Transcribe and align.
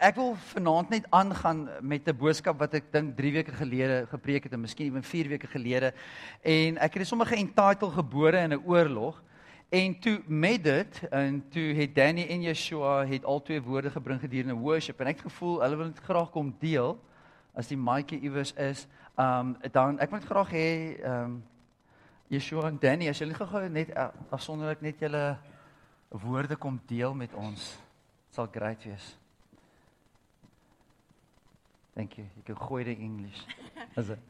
Ek 0.00 0.16
wil 0.18 0.34
vanaand 0.52 0.88
net 0.92 1.06
aangaan 1.10 1.68
met 1.80 2.08
'n 2.08 2.16
boodskap 2.16 2.58
wat 2.58 2.74
ek 2.74 2.92
dink 2.92 3.16
3 3.16 3.32
weke 3.32 3.52
gelede 3.52 4.06
gepreek 4.08 4.44
het 4.44 4.52
en 4.52 4.60
miskien 4.60 4.86
ewen 4.86 5.02
4 5.02 5.28
weke 5.28 5.46
gelede. 5.46 5.92
En 6.42 6.76
ek 6.76 6.92
het 6.92 7.02
dit 7.02 7.06
sommer 7.06 7.26
geentitled 7.26 7.92
gebore 7.92 8.38
in 8.38 8.52
'n 8.52 8.62
oorlog. 8.64 9.22
En 9.68 9.98
toe 9.98 10.22
met 10.26 10.64
dit 10.64 11.08
en 11.10 11.48
toe 11.48 11.74
het 11.74 11.94
Danny 11.94 12.26
en 12.28 12.42
Yeshua 12.42 13.06
het 13.06 13.24
al 13.24 13.42
twee 13.42 13.62
woorde 13.62 13.90
gebring 13.90 14.20
gedurende 14.20 14.54
worship 14.54 15.00
en 15.00 15.06
ek 15.06 15.16
het 15.16 15.32
gevoel 15.32 15.60
hulle 15.60 15.76
wil 15.76 15.86
dit 15.86 16.04
graag 16.04 16.30
kom 16.30 16.54
deel 16.58 17.00
as 17.54 17.66
die 17.66 17.76
maatjie 17.76 18.20
iewers 18.20 18.52
is. 18.52 18.86
Um 19.16 19.56
dan 19.72 19.98
ek 19.98 20.10
wil 20.10 20.20
graag 20.20 20.50
hê 20.50 21.00
um 21.04 21.42
Yeshua 22.28 22.68
en 22.68 22.78
Danny 22.78 23.08
as 23.08 23.18
julle 23.18 23.34
gou 23.34 23.68
net 23.68 23.90
uh, 23.96 24.08
afsonderlik 24.30 24.80
net 24.80 25.00
julle 25.00 25.38
woorde 26.08 26.56
kom 26.56 26.80
deel 26.86 27.14
met 27.14 27.34
ons. 27.34 27.78
Sal 28.30 28.48
great 28.52 28.84
wees. 28.84 29.25
Thank 31.96 32.18
you. 32.18 32.24
You 32.36 32.42
can 32.44 32.54
gooi 32.56 32.82
it 32.86 32.88
in 32.88 33.00
English. 33.00 33.38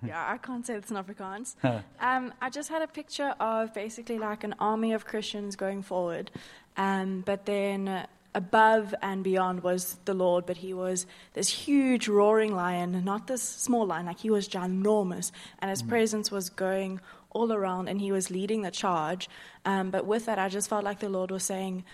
yeah, 0.02 0.30
I 0.30 0.38
can't 0.38 0.64
say 0.64 0.74
it's 0.74 0.90
in 0.90 0.96
Afrikaans. 0.96 1.56
um, 2.00 2.32
I 2.40 2.48
just 2.48 2.68
had 2.68 2.80
a 2.80 2.86
picture 2.86 3.34
of 3.40 3.74
basically 3.74 4.18
like 4.18 4.44
an 4.44 4.54
army 4.60 4.92
of 4.92 5.04
Christians 5.04 5.56
going 5.56 5.82
forward, 5.82 6.30
um, 6.76 7.22
but 7.26 7.44
then 7.44 8.06
above 8.36 8.94
and 9.02 9.24
beyond 9.24 9.62
was 9.62 9.98
the 10.04 10.14
Lord, 10.14 10.46
but 10.46 10.58
he 10.58 10.74
was 10.74 11.06
this 11.32 11.48
huge 11.48 12.06
roaring 12.06 12.54
lion, 12.54 13.02
not 13.02 13.26
this 13.26 13.42
small 13.42 13.86
lion, 13.86 14.06
like 14.06 14.20
he 14.20 14.30
was 14.30 14.46
ginormous, 14.46 15.32
and 15.58 15.70
his 15.70 15.82
mm. 15.82 15.88
presence 15.88 16.30
was 16.30 16.50
going 16.50 17.00
all 17.30 17.52
around, 17.52 17.88
and 17.88 18.00
he 18.00 18.12
was 18.12 18.30
leading 18.30 18.62
the 18.62 18.70
charge. 18.70 19.28
Um, 19.64 19.90
but 19.90 20.06
with 20.06 20.26
that, 20.26 20.38
I 20.38 20.48
just 20.48 20.68
felt 20.68 20.84
like 20.84 21.00
the 21.00 21.08
Lord 21.08 21.30
was 21.30 21.44
saying, 21.44 21.84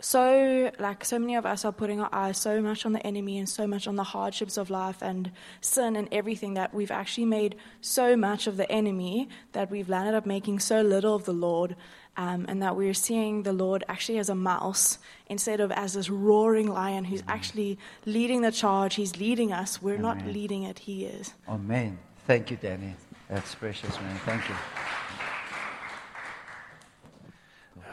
so 0.00 0.70
like 0.78 1.04
so 1.04 1.18
many 1.18 1.34
of 1.36 1.46
us 1.46 1.64
are 1.64 1.72
putting 1.72 2.00
our 2.00 2.08
eyes 2.12 2.36
so 2.36 2.60
much 2.60 2.84
on 2.84 2.92
the 2.92 3.06
enemy 3.06 3.38
and 3.38 3.48
so 3.48 3.66
much 3.66 3.86
on 3.86 3.96
the 3.96 4.04
hardships 4.04 4.56
of 4.56 4.68
life 4.68 5.00
and 5.00 5.30
sin 5.60 5.96
and 5.96 6.08
everything 6.12 6.54
that 6.54 6.74
we've 6.74 6.90
actually 6.90 7.24
made 7.24 7.54
so 7.80 8.16
much 8.16 8.46
of 8.46 8.56
the 8.56 8.70
enemy 8.70 9.28
that 9.52 9.70
we've 9.70 9.88
landed 9.88 10.14
up 10.14 10.26
making 10.26 10.58
so 10.58 10.82
little 10.82 11.14
of 11.14 11.24
the 11.24 11.32
Lord 11.32 11.76
um, 12.16 12.44
and 12.48 12.62
that 12.62 12.76
we're 12.76 12.94
seeing 12.94 13.42
the 13.42 13.52
Lord 13.52 13.84
actually 13.88 14.18
as 14.18 14.28
a 14.28 14.34
mouse 14.34 14.98
instead 15.28 15.60
of 15.60 15.72
as 15.72 15.94
this 15.94 16.10
roaring 16.10 16.68
lion 16.68 17.04
who's 17.04 17.22
actually 17.26 17.78
leading 18.04 18.42
the 18.42 18.52
charge. 18.52 18.94
He's 18.94 19.16
leading 19.16 19.52
us. 19.52 19.82
We're 19.82 19.94
Amen. 19.94 20.02
not 20.02 20.26
leading 20.26 20.64
it. 20.64 20.78
He 20.80 21.06
is. 21.06 21.34
Amen. 21.48 21.98
Thank 22.26 22.50
you, 22.50 22.56
Danny. 22.56 22.94
That's 23.28 23.54
precious, 23.54 24.00
man. 24.00 24.16
Thank 24.24 24.48
you. 24.48 24.54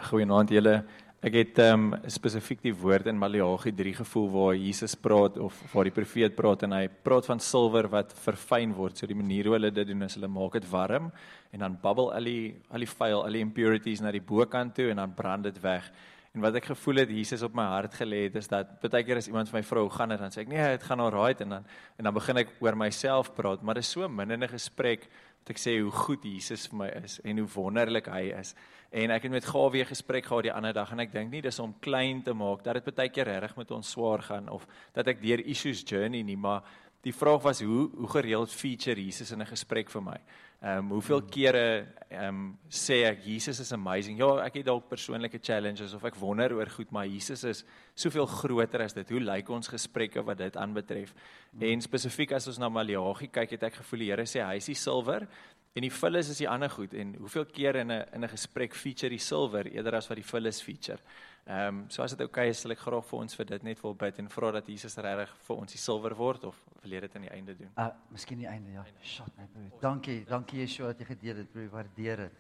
Goeienaand 0.10 0.52
julle. 0.52 0.84
Ek 1.22 1.36
het 1.38 1.60
um, 1.62 1.92
spesifiek 2.10 2.64
die 2.64 2.72
woord 2.74 3.06
in 3.12 3.20
Maleagi 3.22 3.70
3 3.78 3.92
gevoel 4.00 4.24
waar 4.34 4.56
Jesus 4.58 4.96
praat 4.98 5.36
of 5.38 5.60
waar 5.70 5.86
die 5.86 5.94
profeet 5.94 6.34
praat 6.34 6.64
en 6.66 6.74
hy 6.74 6.88
praat 7.06 7.28
van 7.30 7.38
silwer 7.38 7.86
wat 7.94 8.16
verfyn 8.24 8.74
word. 8.74 8.98
So 8.98 9.06
die 9.06 9.18
manier 9.20 9.46
hoe 9.46 9.54
hulle 9.54 9.70
dit 9.70 9.86
doen 9.92 10.02
is 10.08 10.18
hulle 10.18 10.32
maak 10.34 10.58
dit 10.58 10.66
warm 10.72 11.12
en 11.54 11.62
dan 11.62 11.76
bubbel 11.84 12.10
al 12.16 12.26
die 12.26 12.56
al 12.74 12.82
die 12.82 12.90
vuil, 12.90 13.20
al 13.20 13.38
die 13.38 13.44
impurities 13.46 14.02
na 14.02 14.10
die 14.10 14.24
bokant 14.34 14.74
toe 14.80 14.90
en 14.90 15.04
dan 15.04 15.14
brand 15.14 15.46
dit 15.46 15.62
weg. 15.62 15.92
En 16.34 16.42
wat 16.42 16.58
ek 16.58 16.72
gevoel 16.72 17.04
het 17.04 17.14
Jesus 17.14 17.46
op 17.46 17.54
my 17.54 17.68
hart 17.70 18.02
gelê 18.02 18.24
het 18.26 18.42
is 18.42 18.50
dat 18.50 18.74
baie 18.82 19.06
keer 19.06 19.22
as 19.22 19.30
iemand 19.30 19.54
vir 19.54 19.60
my 19.60 19.64
vrou 19.70 19.86
gaan 19.94 20.18
en 20.18 20.26
dan 20.26 20.34
sê 20.34 20.42
ek 20.42 20.50
nee, 20.50 20.68
dit 20.74 20.90
gaan 20.90 21.06
alright 21.06 21.46
en 21.46 21.58
dan 21.60 21.72
en 22.02 22.10
dan 22.10 22.18
begin 22.18 22.42
ek 22.42 22.58
oor 22.66 22.82
myself 22.88 23.30
praat, 23.38 23.62
maar 23.62 23.78
dit 23.78 23.86
is 23.86 23.94
so 23.94 24.10
min 24.10 24.34
in 24.34 24.42
'n 24.42 24.56
gesprek 24.58 25.06
dat 25.44 25.54
ek 25.54 25.62
sê 25.62 25.78
hoe 25.78 25.94
goed 25.94 26.26
Jesus 26.26 26.66
vir 26.72 26.78
my 26.82 26.90
is 27.06 27.20
en 27.22 27.38
hoe 27.38 27.50
wonderlik 27.62 28.10
hy 28.10 28.32
is. 28.42 28.56
En 28.92 29.12
ek 29.16 29.24
het 29.24 29.32
met 29.32 29.46
Gawie 29.48 29.86
gesprek 29.88 30.26
gehad 30.28 30.50
die 30.50 30.52
ander 30.52 30.74
dag 30.76 30.90
en 30.92 31.00
ek 31.00 31.14
dink 31.14 31.32
nie 31.32 31.42
dis 31.42 31.60
om 31.64 31.72
klein 31.80 32.20
te 32.26 32.34
maak 32.36 32.66
dat 32.66 32.82
dit 32.82 32.96
baie 32.96 33.10
keer 33.10 33.30
regtig 33.30 33.56
met 33.56 33.70
ons 33.72 33.92
swaar 33.96 34.20
gaan 34.28 34.50
of 34.52 34.66
dat 34.92 35.08
ek 35.08 35.22
deur 35.22 35.40
issues 35.48 35.86
journey 35.88 36.26
nie, 36.28 36.36
maar 36.36 36.66
die 37.02 37.14
vraag 37.16 37.40
was 37.42 37.62
hoe 37.64 37.88
hoe 37.96 38.10
gereeld 38.12 38.52
feature 38.52 39.00
Jesus 39.00 39.32
in 39.32 39.42
'n 39.42 39.48
gesprek 39.48 39.90
vir 39.90 40.02
my. 40.02 40.18
Ehm 40.62 40.78
um, 40.78 40.90
hoeveel 40.90 41.22
kere 41.22 41.88
ehm 42.10 42.28
um, 42.28 42.58
sê 42.70 43.06
ek 43.08 43.24
Jesus 43.26 43.60
is 43.60 43.72
amazing. 43.72 44.18
Ja, 44.20 44.44
ek 44.46 44.60
het 44.60 44.66
dalk 44.66 44.90
persoonlike 44.90 45.40
challenges 45.42 45.94
of 45.94 46.04
ek 46.04 46.16
wonder 46.16 46.54
oor 46.54 46.70
goed, 46.70 46.92
maar 46.92 47.08
Jesus 47.08 47.44
is 47.44 47.64
soveel 47.96 48.26
groter 48.26 48.82
as 48.82 48.94
dit. 48.94 49.10
Hoe 49.10 49.20
lyk 49.20 49.50
ons 49.50 49.68
gesprekke 49.68 50.22
wat 50.22 50.38
dit 50.38 50.58
aanbetref? 50.58 51.16
En 51.60 51.82
spesifiek 51.82 52.32
as 52.32 52.48
ons 52.48 52.60
na 52.60 52.70
Maleagi 52.70 53.28
kyk, 53.28 53.52
het 53.52 53.64
ek 53.64 53.74
gevoel 53.74 54.00
die 54.00 54.12
Here 54.12 54.26
sê 54.26 54.46
hy 54.46 54.58
is 54.58 54.66
die 54.66 54.76
silwer 54.76 55.28
En 55.72 55.86
die 55.86 55.92
vullis 55.94 56.30
is 56.34 56.40
die 56.42 56.50
ander 56.52 56.70
goed 56.70 56.94
en 57.00 57.14
hoeveel 57.16 57.46
keer 57.48 57.78
in 57.80 57.92
'n 57.92 58.06
in 58.14 58.24
'n 58.24 58.30
gesprek 58.30 58.74
feature 58.76 59.10
die 59.10 59.20
silwer 59.20 59.66
eerder 59.68 59.96
as 59.96 60.08
wat 60.08 60.18
die 60.18 60.32
vullis 60.32 60.62
feature. 60.62 61.00
Ehm 61.46 61.68
um, 61.68 61.86
so 61.90 62.04
as 62.04 62.12
dit 62.12 62.20
oukei 62.22 62.44
okay 62.44 62.50
is, 62.50 62.60
sal 62.62 62.72
ek 62.72 62.80
graag 62.80 63.06
vir 63.06 63.20
ons 63.20 63.36
vir 63.36 63.46
dit 63.46 63.64
net 63.64 63.82
wil 63.82 63.96
bid 63.96 64.20
en 64.20 64.30
vra 64.30 64.52
dat 64.52 64.68
Jesus 64.68 64.98
regtig 64.98 65.32
vir 65.48 65.56
ons 65.56 65.72
die 65.72 65.80
silwer 65.80 66.16
word 66.16 66.44
of 66.44 66.56
jy 66.84 67.00
dit 67.00 67.16
aan 67.16 67.22
die 67.22 67.32
einde 67.32 67.56
doen? 67.58 67.72
Ah, 67.76 67.86
uh, 67.86 67.94
miskien 68.12 68.38
die 68.38 68.48
einde 68.48 68.72
ja. 68.72 68.86
Shot 69.02 69.38
my 69.38 69.48
broer. 69.54 69.80
Dankie, 69.82 70.26
dankie 70.26 70.60
Yeshua 70.60 70.88
dat 70.88 71.00
jy 71.00 71.06
gedeel 71.06 71.36
het, 71.36 71.52
broer, 71.52 71.70
waardeer 71.70 72.18
dit. 72.18 72.32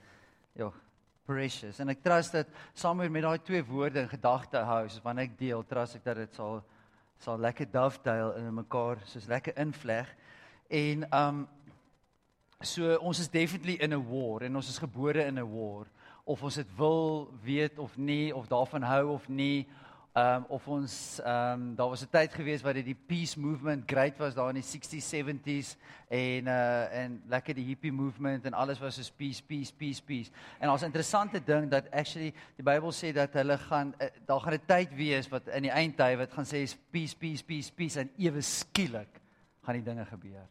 Ja, 0.53 0.71
precious. 1.25 1.79
En 1.79 1.89
ek 1.89 2.03
trust 2.03 2.31
dat 2.31 2.47
saam 2.73 2.97
met 2.97 3.23
daai 3.23 3.39
twee 3.39 3.63
woorde 3.63 4.01
in 4.01 4.09
gedagte 4.09 4.57
hou, 4.57 4.87
soos 4.89 5.03
wanneer 5.03 5.29
ek 5.29 5.37
deel, 5.39 5.63
trust 5.63 5.95
ek 5.95 6.03
dat 6.03 6.17
dit 6.17 6.35
sal 6.35 6.63
sal 7.21 7.37
lekker 7.37 7.67
dovetail 7.71 8.31
in 8.39 8.53
mekaar, 8.53 8.97
soos 9.05 9.27
lekker 9.29 9.57
invleg. 9.57 10.09
En 10.69 11.03
ehm 11.09 11.27
um, 11.27 11.47
So 12.61 12.95
ons 13.01 13.19
is 13.19 13.29
definitely 13.29 13.79
in 13.81 13.93
'n 13.93 14.05
war 14.05 14.41
en 14.41 14.55
ons 14.55 14.69
is 14.69 14.77
gebore 14.77 15.25
in 15.25 15.39
'n 15.39 15.49
war. 15.49 15.87
Of 16.23 16.43
ons 16.43 16.55
dit 16.55 16.67
wil 16.77 17.33
weet 17.43 17.79
of 17.79 17.97
nie 17.97 18.35
of 18.35 18.47
daarvan 18.47 18.83
hou 18.83 19.09
of 19.09 19.27
nie. 19.27 19.67
Um 20.13 20.45
of 20.47 20.67
ons 20.67 21.19
um 21.25 21.75
daar 21.75 21.89
was 21.89 22.03
'n 22.03 22.09
tyd 22.09 22.33
gewees 22.33 22.61
waar 22.61 22.73
dit 22.73 22.85
die 22.85 22.97
peace 23.07 23.39
movement 23.39 23.83
great 23.91 24.17
was 24.17 24.33
daar 24.33 24.49
in 24.49 24.61
die 24.61 24.63
60s 24.63 25.09
70s 25.09 25.75
en 26.07 26.47
uh 26.47 26.93
en 26.93 27.23
lekker 27.27 27.53
die 27.53 27.65
hippie 27.65 27.91
movement 27.91 28.45
en 28.45 28.53
alles 28.53 28.79
was 28.79 28.95
so 28.95 29.13
peace 29.17 29.41
peace 29.43 29.73
peace 29.73 30.01
peace. 30.01 30.31
En 30.59 30.69
ons 30.69 30.81
interessante 30.81 31.43
ding 31.43 31.69
dat 31.69 31.91
actually 31.91 32.33
die 32.55 32.63
Bybel 32.63 32.91
sê 32.91 33.11
dat 33.11 33.33
hulle 33.33 33.57
gaan 33.57 33.95
uh, 34.01 34.07
daar 34.25 34.39
gaan 34.39 34.53
'n 34.53 34.65
tyd 34.65 34.95
wees 34.95 35.29
wat 35.29 35.47
in 35.47 35.61
die 35.61 35.71
eindtyd 35.71 36.17
wat 36.17 36.33
gaan 36.33 36.45
sê 36.45 36.77
peace 36.91 37.15
peace 37.15 37.43
peace 37.43 37.71
peace. 37.73 37.99
En 37.99 38.11
ewe 38.17 38.41
skielik 38.41 39.21
gaan 39.61 39.75
die 39.75 39.83
dinge 39.83 40.05
gebeur 40.05 40.47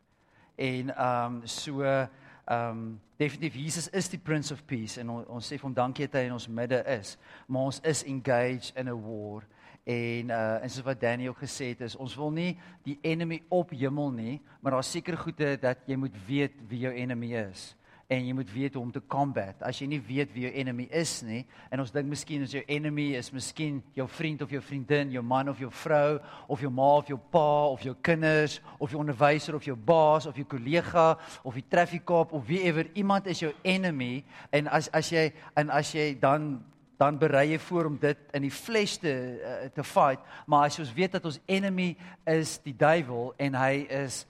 En 0.60 0.92
ehm 0.92 1.34
um, 1.40 1.46
so 1.48 1.82
ehm 1.82 2.10
um, 2.50 3.00
definitief 3.16 3.54
Jesus 3.54 3.88
is 3.88 4.08
die 4.08 4.18
Prince 4.18 4.52
of 4.52 4.64
Peace 4.66 5.00
en 5.00 5.08
on, 5.10 5.24
ons 5.28 5.46
sê 5.46 5.56
vir 5.56 5.68
hom 5.68 5.76
dankie 5.76 6.08
dat 6.08 6.20
hy 6.20 6.26
in 6.28 6.36
ons 6.36 6.48
midde 6.48 6.82
is. 6.98 7.16
Maar 7.46 7.70
ons 7.70 7.80
is 7.88 8.04
engaged 8.04 8.76
in 8.76 8.92
a 8.92 8.96
war 8.96 9.46
en 9.88 10.30
uh 10.30 10.60
en 10.60 10.70
soos 10.70 10.84
wat 10.84 11.00
Daniel 11.00 11.34
gesê 11.38 11.72
het 11.72 11.80
is 11.88 11.96
ons 11.96 12.16
wil 12.20 12.32
nie 12.36 12.50
die 12.84 12.98
enemy 13.02 13.40
op 13.48 13.72
hemel 13.72 14.12
nie, 14.12 14.40
maar 14.60 14.76
daar 14.76 14.84
seker 14.84 15.16
goede 15.16 15.56
dat 15.60 15.80
jy 15.88 15.96
moet 15.96 16.16
weet 16.26 16.60
wie 16.68 16.84
jou 16.84 16.92
enemy 16.92 17.32
is 17.40 17.70
en 18.10 18.24
jy 18.26 18.32
moet 18.34 18.48
weet 18.50 18.74
hoe 18.74 18.82
om 18.82 18.90
te 18.90 19.02
combat. 19.06 19.60
As 19.62 19.78
jy 19.78 19.86
nie 19.92 20.00
weet 20.02 20.32
wie 20.34 20.42
jou 20.48 20.50
enemy 20.58 20.88
is 20.98 21.12
nie 21.22 21.44
en 21.70 21.82
ons 21.84 21.92
dink 21.94 22.08
miskien 22.10 22.42
as 22.42 22.54
jou 22.56 22.62
enemy 22.66 23.12
is 23.18 23.30
miskien 23.30 23.78
jou 23.94 24.06
vriend 24.10 24.42
of 24.42 24.50
jou 24.50 24.62
vriendin, 24.66 25.12
jou 25.14 25.22
man 25.22 25.52
of 25.52 25.60
jou 25.62 25.70
vrou 25.84 26.18
of 26.50 26.64
jou 26.64 26.72
ma 26.74 26.88
of 26.98 27.12
jou 27.12 27.20
pa 27.30 27.68
of 27.70 27.84
jou 27.86 27.94
kinders 28.02 28.58
of 28.80 28.90
jou 28.90 28.98
onderwyser 28.98 29.54
of 29.54 29.68
jou 29.68 29.76
baas 29.78 30.26
of 30.26 30.40
jou 30.40 30.48
kollega 30.50 31.12
of 31.46 31.54
die 31.54 31.66
traffiekop 31.70 32.34
of 32.34 32.44
wie 32.50 32.64
ewer 32.66 32.90
iemand 32.98 33.30
is 33.30 33.44
jou 33.44 33.52
enemy 33.62 34.24
en 34.50 34.66
as 34.74 34.90
as 34.96 35.12
jy 35.14 35.28
en 35.54 35.70
as 35.70 35.94
jy 35.94 36.10
dan 36.18 36.56
dan 36.98 37.16
berei 37.16 37.46
jy 37.52 37.62
voor 37.70 37.92
om 37.92 37.96
dit 37.96 38.18
in 38.36 38.42
die 38.44 38.52
vlees 38.52 38.98
te 39.00 39.14
uh, 39.14 39.70
te 39.72 39.86
fight. 39.86 40.20
Maar 40.46 40.66
as 40.66 40.82
ons 40.82 40.92
weet 40.92 41.14
dat 41.14 41.24
ons 41.24 41.38
enemy 41.46 41.94
is 42.28 42.58
die 42.66 42.74
duiwel 42.76 43.32
en 43.38 43.56
hy 43.56 43.86
is 44.02 44.24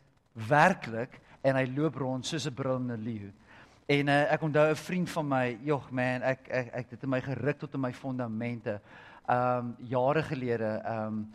werklik 0.46 1.16
en 1.42 1.56
hy 1.56 1.64
loop 1.72 1.96
rond 1.96 2.26
soos 2.26 2.46
'n 2.46 2.54
brullende 2.54 3.00
leeu 3.00 3.32
En 3.90 4.06
uh, 4.06 4.32
ek 4.32 4.42
onthou 4.42 4.70
'n 4.70 4.76
vriend 4.76 5.10
van 5.10 5.28
my, 5.28 5.58
jog 5.66 5.90
man, 5.90 6.22
ek 6.22 6.48
ek 6.48 6.68
ek 6.72 6.90
het 6.90 7.06
my 7.10 7.18
geruk 7.20 7.58
tot 7.58 7.74
in 7.74 7.80
my 7.80 7.92
fondamente. 7.92 8.80
Um 9.26 9.74
jare 9.78 10.22
gelede, 10.22 10.82
um 10.86 11.32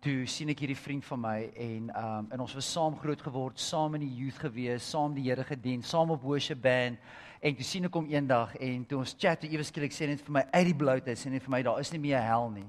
toe 0.00 0.26
sien 0.26 0.48
ek 0.48 0.58
hierdie 0.58 0.76
vriend 0.76 1.04
van 1.04 1.20
my 1.20 1.50
en 1.52 1.90
um 1.92 2.30
en 2.32 2.40
ons 2.40 2.54
was 2.54 2.72
saam 2.72 2.96
groot 2.96 3.22
geword, 3.22 3.60
saam 3.60 3.94
in 3.94 4.00
die 4.00 4.14
youth 4.22 4.38
gewees, 4.38 4.88
saam 4.90 5.14
die 5.14 5.26
Here 5.28 5.44
gedien, 5.44 5.82
saam 5.82 6.10
op 6.10 6.22
worship 6.22 6.62
band. 6.62 6.98
En 7.42 7.54
toe 7.54 7.64
sien 7.64 7.84
ek 7.84 7.94
hom 7.94 8.08
eendag 8.08 8.56
en 8.56 8.86
toe 8.86 8.98
ons 8.98 9.14
chat, 9.18 9.44
ewe 9.44 9.62
skielik 9.62 9.92
sê 9.92 10.06
net 10.06 10.24
vir 10.24 10.32
my 10.32 10.46
uit 10.52 10.64
die 10.64 10.74
bloute, 10.74 11.12
sê 11.16 11.28
net 11.28 11.42
vir 11.42 11.50
my 11.50 11.62
daar 11.62 11.80
is 11.80 11.92
nie 11.92 12.00
meer 12.00 12.24
hel 12.24 12.48
nie. 12.50 12.68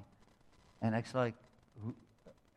En 0.82 0.94
ek 0.94 1.08
sê 1.08 1.16
like 1.16 1.38
hoe 1.80 1.96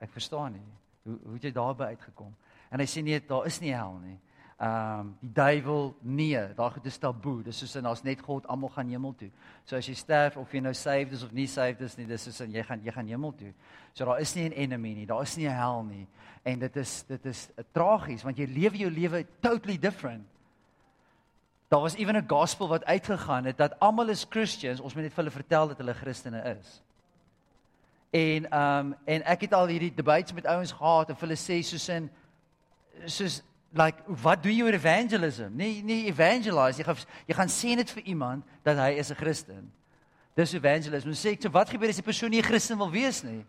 ek 0.00 0.10
verstaan 0.10 0.52
nie. 0.58 0.66
Hoe 1.04 1.18
hoe 1.28 1.34
het 1.34 1.44
jy 1.44 1.54
daarby 1.54 1.94
uitgekom? 1.94 2.34
En 2.72 2.80
hy 2.80 2.86
sê 2.86 3.02
nee, 3.02 3.20
daar 3.20 3.46
is 3.46 3.60
nie 3.60 3.70
hel 3.70 4.00
nie 4.02 4.18
ehm 4.62 5.00
um, 5.00 5.08
die 5.20 5.32
duiwel 5.34 5.96
nee, 6.00 6.54
daar 6.54 6.70
goed 6.70 6.84
is 6.86 6.98
taboe. 6.98 7.42
Dis 7.42 7.58
soos 7.58 7.74
en 7.74 7.82
daar's 7.82 8.02
net 8.06 8.20
God, 8.22 8.46
almal 8.46 8.70
gaan 8.70 8.88
hemel 8.88 9.14
toe. 9.18 9.30
So 9.66 9.76
as 9.76 9.88
jy 9.90 9.94
sterf 9.98 10.36
of 10.38 10.52
jy 10.54 10.60
nou 10.62 10.72
saved 10.74 11.16
is 11.16 11.24
of 11.26 11.32
nie 11.34 11.48
saved 11.50 11.80
is 11.82 11.96
nie, 11.98 12.06
dis 12.06 12.22
soos 12.28 12.38
en 12.44 12.54
jy 12.54 12.62
gaan 12.68 12.84
jy 12.84 12.94
gaan 12.94 13.10
hemel 13.10 13.34
toe. 13.40 13.50
So 13.92 14.06
daar 14.06 14.20
is 14.22 14.34
nie 14.36 14.44
'n 14.46 14.52
enemy 14.52 14.94
nie, 14.94 15.06
daar 15.06 15.22
is 15.22 15.36
nie 15.36 15.48
'n 15.48 15.56
hel 15.56 15.82
nie. 15.82 16.06
En 16.44 16.58
dit 16.58 16.76
is 16.76 17.02
dit 17.08 17.26
is 17.26 17.48
uh, 17.58 17.64
tragies 17.72 18.22
want 18.22 18.38
jy 18.38 18.46
lewe 18.46 18.76
jou 18.76 18.90
lewe 18.90 19.26
totally 19.40 19.78
different. 19.78 20.24
Daar 21.68 21.80
was 21.80 21.96
ewen 21.96 22.16
'n 22.16 22.28
gospel 22.28 22.68
wat 22.68 22.84
uitgegaan 22.84 23.44
het 23.44 23.58
dat 23.58 23.80
almal 23.80 24.08
is 24.08 24.26
Christians, 24.30 24.80
ons 24.80 24.94
moet 24.94 25.02
net 25.02 25.12
vir 25.12 25.24
hulle 25.24 25.36
vertel 25.42 25.68
dat 25.68 25.78
hulle 25.78 25.94
Christene 25.94 26.56
is. 26.60 26.82
En 28.10 28.50
ehm 28.50 28.86
um, 28.86 28.94
en 29.04 29.24
ek 29.24 29.40
het 29.40 29.52
al 29.52 29.66
hierdie 29.66 29.94
debates 29.94 30.32
met 30.32 30.46
ouens 30.46 30.72
gehad 30.72 31.08
en 31.08 31.16
hulle 31.18 31.36
sê 31.36 31.62
soos 31.62 31.88
in 31.88 32.10
soos 33.06 33.42
like 33.72 34.02
wat 34.22 34.42
doen 34.42 34.54
jy 34.54 34.64
oor 34.66 34.76
evangelism? 34.76 35.54
Nee 35.56 35.82
nee 35.82 36.04
evangelize. 36.10 36.78
Jy 36.78 36.84
gaan 36.84 36.96
jy 37.26 37.36
gaan 37.38 37.52
sê 37.52 37.76
net 37.76 37.90
vir 37.90 38.02
iemand 38.12 38.44
dat 38.62 38.76
hy 38.76 38.90
is 39.00 39.10
'n 39.10 39.16
Christen. 39.16 39.72
Dis 40.36 40.52
evangelism. 40.52 41.08
Ons 41.08 41.24
sê 41.24 41.32
ek 41.32 41.42
so 41.42 41.50
wat 41.50 41.70
gebeur 41.70 41.88
as 41.88 41.96
die 41.96 42.02
persoon 42.02 42.30
nie 42.30 42.40
'n 42.40 42.44
Christen 42.44 42.78
wil 42.78 42.90
wees 42.90 43.22
nie? 43.22 43.44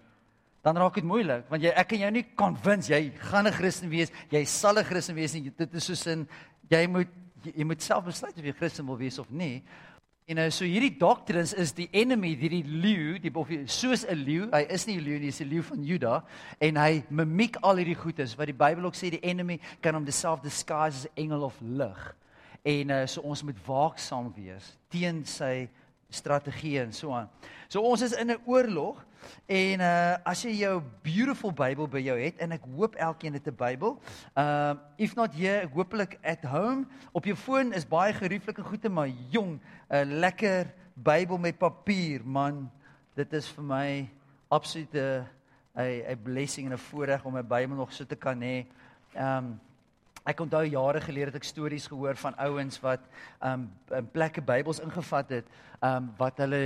Dan 0.63 0.77
raak 0.77 0.95
dit 0.95 1.03
moeilik 1.03 1.49
want 1.49 1.61
jy 1.61 1.69
ek 1.69 1.87
kan 1.87 1.99
jou 1.99 2.11
nie 2.11 2.25
convince 2.35 2.89
jy 2.89 3.11
gaan 3.19 3.47
'n 3.47 3.53
Christen 3.53 3.89
wees. 3.89 4.11
Jy 4.29 4.45
sal 4.45 4.79
'n 4.79 4.83
Christen 4.83 5.15
wees 5.15 5.33
nie. 5.33 5.51
Dit 5.57 5.73
is 5.73 5.85
soos 5.85 6.07
in 6.07 6.27
jy 6.69 6.87
moet 6.87 7.07
jy, 7.43 7.53
jy 7.57 7.63
moet 7.63 7.81
self 7.81 8.05
besluit 8.05 8.37
of 8.37 8.45
jy 8.45 8.53
Christen 8.53 8.85
wil 8.85 8.97
wees 8.97 9.19
of 9.19 9.29
nie. 9.29 9.63
En 10.23 10.37
nou 10.39 10.45
so 10.55 10.63
hierdie 10.63 10.93
doctrines 10.95 11.51
is 11.59 11.73
die 11.75 11.89
enemy, 11.91 12.29
hierdie 12.39 12.63
leeu, 12.63 13.17
die 13.19 13.31
of 13.35 13.49
soos 13.67 14.05
'n 14.07 14.23
leeu, 14.23 14.47
hy 14.53 14.61
is 14.69 14.87
nie 14.87 14.95
'n 14.95 15.03
leeu 15.03 15.19
nie, 15.19 15.27
hy 15.27 15.35
is 15.35 15.41
'n 15.41 15.49
leeu 15.49 15.61
van 15.61 15.83
Juda 15.83 16.23
en 16.61 16.77
hy 16.77 17.03
mimiek 17.09 17.57
al 17.61 17.75
hierdie 17.75 17.99
goedes 17.99 18.37
wat 18.37 18.47
die 18.47 18.55
Bybel 18.55 18.85
ook 18.85 18.95
sê 18.95 19.09
die 19.09 19.19
enemy 19.19 19.59
kan 19.81 19.93
hom 19.93 20.09
self 20.09 20.39
disguise 20.39 20.95
as 20.95 21.05
'n 21.05 21.23
engel 21.23 21.43
of 21.43 21.59
lig. 21.61 22.15
En 22.63 22.89
uh, 22.89 23.05
so 23.05 23.21
ons 23.21 23.43
moet 23.43 23.65
waaksaam 23.65 24.33
wees 24.33 24.77
teen 24.89 25.25
sy 25.25 25.67
strategie 26.13 26.79
en 26.79 26.93
so 26.93 27.11
aan. 27.11 27.29
So 27.67 27.81
ons 27.81 28.01
is 28.01 28.13
in 28.13 28.31
'n 28.31 28.41
oorlog 28.45 29.05
en 29.45 29.79
uh 29.79 30.15
as 30.23 30.43
jy 30.43 30.51
jou 30.61 30.81
beautiful 31.01 31.51
Bybel 31.51 31.87
by 31.87 31.99
jou 31.99 32.17
het 32.19 32.37
en 32.37 32.51
ek 32.51 32.65
hoop 32.75 32.95
elkeen 32.95 33.33
het 33.33 33.47
'n 33.47 33.55
Bybel. 33.55 33.99
Uh 34.37 34.75
if 34.97 35.15
not 35.15 35.33
here, 35.33 35.69
hopelik 35.73 36.19
at 36.23 36.43
home. 36.43 36.85
Op 37.11 37.25
jou 37.25 37.35
foon 37.35 37.73
is 37.73 37.87
baie 37.87 38.13
gerieflike 38.13 38.61
goede 38.61 38.89
maar 38.89 39.09
jong, 39.29 39.59
'n 39.89 40.19
lekker 40.19 40.73
Bybel 40.93 41.37
met 41.37 41.57
papier, 41.57 42.21
man. 42.25 42.71
Dit 43.15 43.33
is 43.33 43.47
vir 43.49 43.63
my 43.63 44.09
absolute 44.49 45.25
'n 45.75 46.03
'n 46.11 46.19
blessing 46.23 46.67
en 46.67 46.73
'n 46.73 46.77
voorreg 46.77 47.25
om 47.25 47.33
my 47.33 47.43
Bybel 47.43 47.75
nog 47.75 47.93
so 47.93 48.05
te 48.05 48.15
kan 48.15 48.41
hê. 48.41 48.65
Um 49.15 49.59
Ek 50.23 50.39
onthou 50.39 50.63
jare 50.63 51.01
gelede 51.03 51.33
het 51.33 51.41
ek 51.41 51.47
stories 51.47 51.89
gehoor 51.91 52.15
van 52.15 52.37
ouens 52.45 52.79
wat 52.79 53.03
um 53.43 53.67
in 53.91 54.05
plekke 54.13 54.41
Bybels 54.41 54.79
ingevat 54.79 55.33
het 55.39 55.49
um 55.83 56.07
wat 56.17 56.37
hulle 56.39 56.61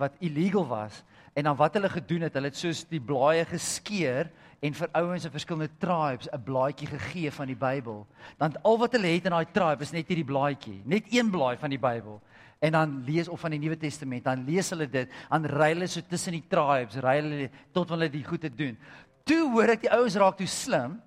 wat 0.00 0.16
illegal 0.24 0.64
was 0.70 1.02
en 1.36 1.44
dan 1.44 1.56
wat 1.56 1.74
hulle 1.76 1.90
gedoen 1.92 2.24
het, 2.24 2.34
hulle 2.34 2.48
het 2.48 2.56
soos 2.56 2.86
die 2.88 3.00
blaaie 3.00 3.44
geskeur 3.44 4.30
en 4.64 4.76
vir 4.78 4.88
ouens 4.96 5.26
in 5.28 5.34
verskillende 5.34 5.76
tribes 5.78 6.28
'n 6.32 6.42
blaadjie 6.42 6.88
gegee 6.88 7.30
van 7.30 7.46
die 7.46 7.58
Bybel. 7.58 8.06
Dan 8.38 8.56
al 8.62 8.78
wat 8.78 8.92
hulle 8.92 9.12
het 9.12 9.24
in 9.24 9.36
daai 9.36 9.52
tribe 9.52 9.82
is 9.82 9.92
net 9.92 10.08
hierdie 10.08 10.24
blaadjie, 10.24 10.80
net 10.84 11.04
een 11.12 11.30
blaai 11.30 11.56
van 11.56 11.70
die 11.70 11.78
Bybel. 11.78 12.20
En 12.60 12.72
dan 12.72 13.02
lees 13.04 13.28
of 13.28 13.40
van 13.40 13.50
die 13.50 13.58
Nuwe 13.58 13.76
Testament, 13.76 14.24
dan 14.24 14.44
lees 14.44 14.70
hulle 14.70 14.88
dit, 14.88 15.10
dan 15.28 15.44
ry 15.44 15.74
hulle 15.74 15.86
so 15.86 16.00
tussen 16.00 16.32
die 16.32 16.44
tribes, 16.48 16.96
ry 16.96 17.20
hulle 17.20 17.50
tot 17.72 17.90
hulle 17.90 18.08
die 18.08 18.24
goeie 18.24 18.50
doen. 18.50 18.78
Toe 19.24 19.52
hoor 19.52 19.68
ek 19.68 19.82
die 19.82 19.92
ouens 19.92 20.16
raak 20.16 20.36
toe 20.36 20.46
slim 20.46 21.02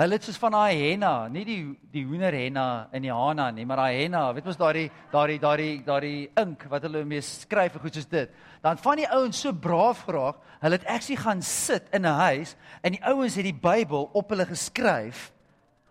Hulle 0.00 0.16
het 0.16 0.24
soos 0.24 0.38
van 0.40 0.54
daai 0.54 0.78
henna, 0.78 1.26
nie 1.28 1.42
die 1.44 1.58
die 1.92 2.02
hoender 2.08 2.32
henna 2.32 2.88
in 2.96 3.04
die 3.04 3.12
hana 3.12 3.50
nie, 3.52 3.66
maar 3.68 3.82
daai 3.82 3.98
henna, 3.98 4.22
weet 4.32 4.46
mos 4.48 4.56
daai 4.56 4.86
daai 5.12 5.36
daai 5.42 5.66
daai 5.84 6.30
ink 6.40 6.64
wat 6.72 6.86
hulle 6.86 7.02
mee 7.04 7.20
skryf 7.20 7.76
en 7.76 7.82
goed 7.82 7.98
soos 7.98 8.08
dit. 8.08 8.30
Dan 8.64 8.80
van 8.80 9.02
die 9.02 9.08
ouens 9.12 9.42
so 9.44 9.52
braaf 9.52 10.06
geraak, 10.06 10.38
hulle 10.62 10.78
het 10.78 10.88
actually 10.88 11.20
gaan 11.20 11.42
sit 11.44 11.92
in 11.92 12.06
'n 12.06 12.18
huis 12.24 12.56
en 12.82 12.96
die 12.96 13.04
ouens 13.04 13.36
het 13.36 13.44
die 13.44 13.60
Bybel 13.68 14.08
op 14.14 14.30
hulle 14.30 14.46
geskryf 14.46 15.30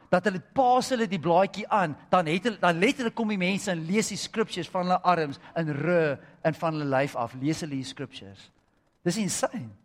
dat 0.09 0.25
hulle 0.25 0.41
paas 0.53 0.89
hulle 0.89 1.07
die 1.07 1.19
blaadjie 1.19 1.67
aan, 1.69 1.95
dan 2.09 2.25
het 2.25 2.43
hulle 2.43 2.59
dan 2.59 2.79
letterlik 2.79 3.15
kom 3.15 3.29
die 3.29 3.37
mense 3.37 3.71
en 3.71 3.85
lees 3.85 4.09
die 4.09 4.17
scriptures 4.17 4.69
van 4.69 4.81
hulle 4.81 4.99
arms 5.01 5.39
in 5.55 5.69
ru 5.69 6.17
en 6.41 6.53
van 6.53 6.73
hulle 6.73 6.89
lyf 6.89 7.15
af, 7.15 7.33
lees 7.39 7.61
hulle 7.61 7.77
die 7.77 7.83
scriptures. 7.83 8.49
Dis 9.03 9.17
insane. 9.17 9.80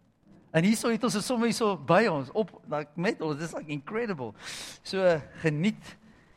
En 0.57 0.65
hierso 0.65 0.89
het 0.89 1.05
ons 1.05 1.19
sommer 1.21 1.51
hierso 1.51 1.75
by 1.77 2.07
ons 2.09 2.31
op 2.33 2.55
like 2.73 2.97
met 2.97 3.21
ons 3.21 3.37
dis 3.41 3.53
like 3.59 3.73
incredible. 3.73 4.33
So 4.81 5.05
geniet 5.43 5.97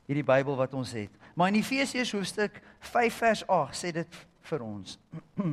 hierdie 0.09 0.25
Bybel 0.27 0.57
wat 0.59 0.73
ons 0.75 0.91
het. 0.97 1.13
Maar 1.39 1.53
in 1.53 1.61
Efesiërs 1.61 2.11
hoofstuk 2.17 2.59
5 2.91 3.19
vers 3.23 3.45
8 3.47 3.79
sê 3.79 3.93
dit 3.95 4.19
vir 4.49 4.65
ons. 4.65 4.97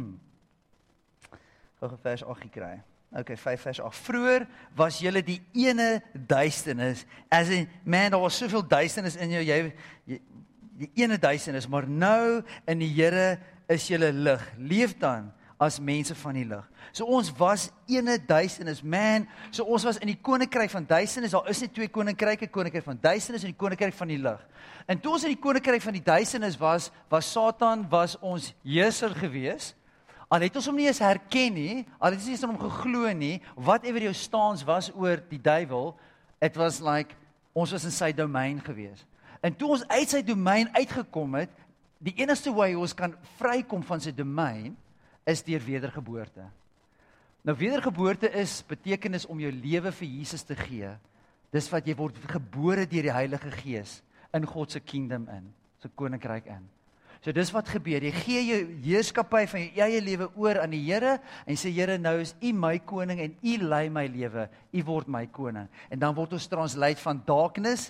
Gou 1.79 1.91
vers 2.03 2.25
8 2.25 2.47
gekry. 2.49 2.75
Okay, 3.17 3.37
5 3.39 3.63
vers 3.69 3.81
8. 3.87 4.01
Vroer 4.09 4.47
was 4.77 4.99
julle 4.99 5.23
die 5.25 5.39
ene 5.55 6.01
duisternis. 6.13 7.05
As 7.31 7.53
in 7.55 7.69
man, 7.85 8.11
daar 8.11 8.25
was 8.25 8.37
soveel 8.41 8.67
duisternis 8.67 9.17
in 9.21 9.37
jou 9.37 9.45
jy, 9.47 9.61
jy 10.11 10.19
die 10.77 10.91
ene 11.01 11.17
duisternis, 11.17 11.69
maar 11.73 11.87
nou 11.89 12.43
in 12.69 12.83
die 12.83 12.91
Here 12.93 13.39
is 13.73 13.87
julle 13.89 14.11
lig. 14.13 14.43
Leef 14.59 14.93
dan 15.01 15.31
as 15.59 15.79
mense 15.81 16.15
van 16.21 16.37
die 16.37 16.45
lig. 16.45 16.65
So 16.93 17.09
ons 17.17 17.31
was 17.39 17.71
ene 17.89 18.19
duisternis 18.21 18.83
man. 18.85 19.25
So 19.51 19.65
ons 19.65 19.87
was 19.89 19.99
in 20.03 20.11
die 20.11 20.19
koninkryk 20.21 20.71
van 20.73 20.85
duisternis. 20.89 21.33
Daar 21.33 21.49
is 21.53 21.63
net 21.65 21.73
twee 21.75 21.89
koninkryke, 21.93 22.49
koninkryk 22.53 22.85
van 22.85 23.01
duisternis 23.01 23.47
en 23.47 23.55
die 23.55 23.59
koninkryk 23.59 23.97
van 23.97 24.13
die 24.13 24.21
lig. 24.21 24.43
En 24.87 25.01
toe 25.01 25.15
ons 25.17 25.25
in 25.27 25.33
die 25.33 25.41
koninkryk 25.41 25.85
van 25.85 25.97
die 25.97 26.05
duisternis 26.05 26.59
was, 26.61 26.91
was 27.13 27.33
Satan 27.33 27.87
was 27.91 28.19
ons 28.21 28.53
heerser 28.65 29.17
gewees. 29.17 29.73
Al 30.29 30.45
het 30.45 30.57
ons 30.59 30.69
hom 30.69 30.77
nie 30.77 30.89
eens 30.91 31.01
herken 31.01 31.55
nie, 31.55 31.75
al 31.97 32.13
het 32.13 32.21
ons 32.21 32.29
nie 32.29 32.35
eens 32.35 32.47
hom 32.47 32.59
geglo 32.61 33.11
nie, 33.15 33.37
whatever 33.55 34.03
jou 34.03 34.15
staans 34.17 34.65
was 34.67 34.91
oor 34.95 35.23
die 35.31 35.41
duiwel, 35.41 35.95
it 36.43 36.57
was 36.59 36.83
like 36.85 37.15
ons 37.57 37.73
was 37.73 37.87
in 37.87 37.95
sy 37.95 38.11
domein 38.13 38.59
gewees. 38.61 39.07
En 39.41 39.55
toe 39.55 39.71
ons 39.77 39.85
uit 39.89 40.11
sy 40.11 40.21
domein 40.27 40.69
uitgekom 40.75 41.39
het, 41.39 41.53
die 42.03 42.17
enigste 42.21 42.53
way 42.53 42.75
ons 42.77 42.93
kan 42.97 43.15
vrykom 43.39 43.85
van 43.87 44.03
sy 44.03 44.13
domein 44.13 44.75
is 45.27 45.43
deur 45.47 45.63
wedergeboorte. 45.67 46.47
Nou 47.47 47.55
wedergeboorte 47.59 48.31
is 48.39 48.61
betekenis 48.67 49.27
om 49.31 49.41
jou 49.43 49.53
lewe 49.53 49.93
vir 49.95 50.09
Jesus 50.09 50.43
te 50.47 50.57
gee. 50.59 50.89
Dis 51.55 51.69
wat 51.71 51.87
jy 51.87 51.95
word 51.99 52.19
gebore 52.31 52.87
deur 52.91 53.07
die 53.07 53.15
Heilige 53.15 53.53
Gees 53.61 54.01
in 54.35 54.47
God 54.47 54.75
se 54.75 54.83
kingdom 54.83 55.29
in, 55.33 55.47
se 55.83 55.89
koninkryk 55.89 56.49
in. 56.51 56.65
So 57.25 57.35
dis 57.35 57.51
wat 57.55 57.71
gebeur. 57.73 58.05
Jy 58.07 58.13
gee 58.21 58.43
jou 58.47 58.59
heerskappy 58.85 59.47
van 59.51 59.65
jou 59.65 59.87
eie 59.87 60.03
lewe 60.05 60.29
oor 60.39 60.61
aan 60.63 60.75
die 60.75 60.83
Here 60.85 61.17
en 61.47 61.59
sê 61.59 61.73
Here, 61.75 61.97
nou 61.99 62.19
is 62.23 62.37
U 62.39 62.53
my 62.55 62.77
koning 62.87 63.23
en 63.25 63.37
U 63.43 63.57
lei 63.65 63.87
my 63.91 64.05
lewe. 64.11 64.47
U 64.71 64.85
word 64.87 65.11
my 65.11 65.25
koning. 65.27 65.67
En 65.91 66.03
dan 66.03 66.15
word 66.15 66.37
ons 66.37 66.47
translate 66.51 67.03
van 67.03 67.23
darkness 67.27 67.89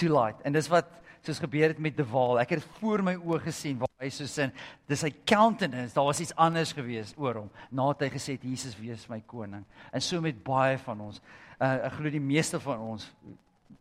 to 0.00 0.10
light. 0.10 0.40
En 0.42 0.56
dis 0.56 0.70
wat 0.72 0.90
soos 1.24 1.38
gebeur 1.42 1.70
het 1.70 1.78
met 1.78 1.96
De 1.96 2.06
Waal. 2.08 2.40
Ek 2.42 2.56
het 2.56 2.66
voor 2.80 3.04
my 3.04 3.14
oë 3.20 3.44
gesien 3.46 3.78
waar 3.78 3.93
hy 4.04 4.10
so 4.14 4.28
sin, 4.30 4.52
dis 4.90 5.02
sy 5.04 5.10
countenance, 5.26 5.94
daar 5.96 6.08
was 6.08 6.20
iets 6.22 6.34
anders 6.40 6.74
gewees 6.76 7.14
oor 7.20 7.42
hom. 7.42 7.50
Nadat 7.74 8.06
hy 8.06 8.10
gesê 8.18 8.36
het 8.36 8.44
Jesus 8.46 8.76
wees 8.78 9.08
my 9.10 9.20
koning. 9.30 9.64
En 9.92 10.04
so 10.04 10.20
met 10.24 10.38
baie 10.44 10.76
van 10.84 11.00
ons. 11.08 11.22
Uh, 11.58 11.86
ek 11.88 11.98
glo 11.98 12.12
die 12.12 12.22
meeste 12.22 12.60
van 12.62 12.82
ons 12.94 13.08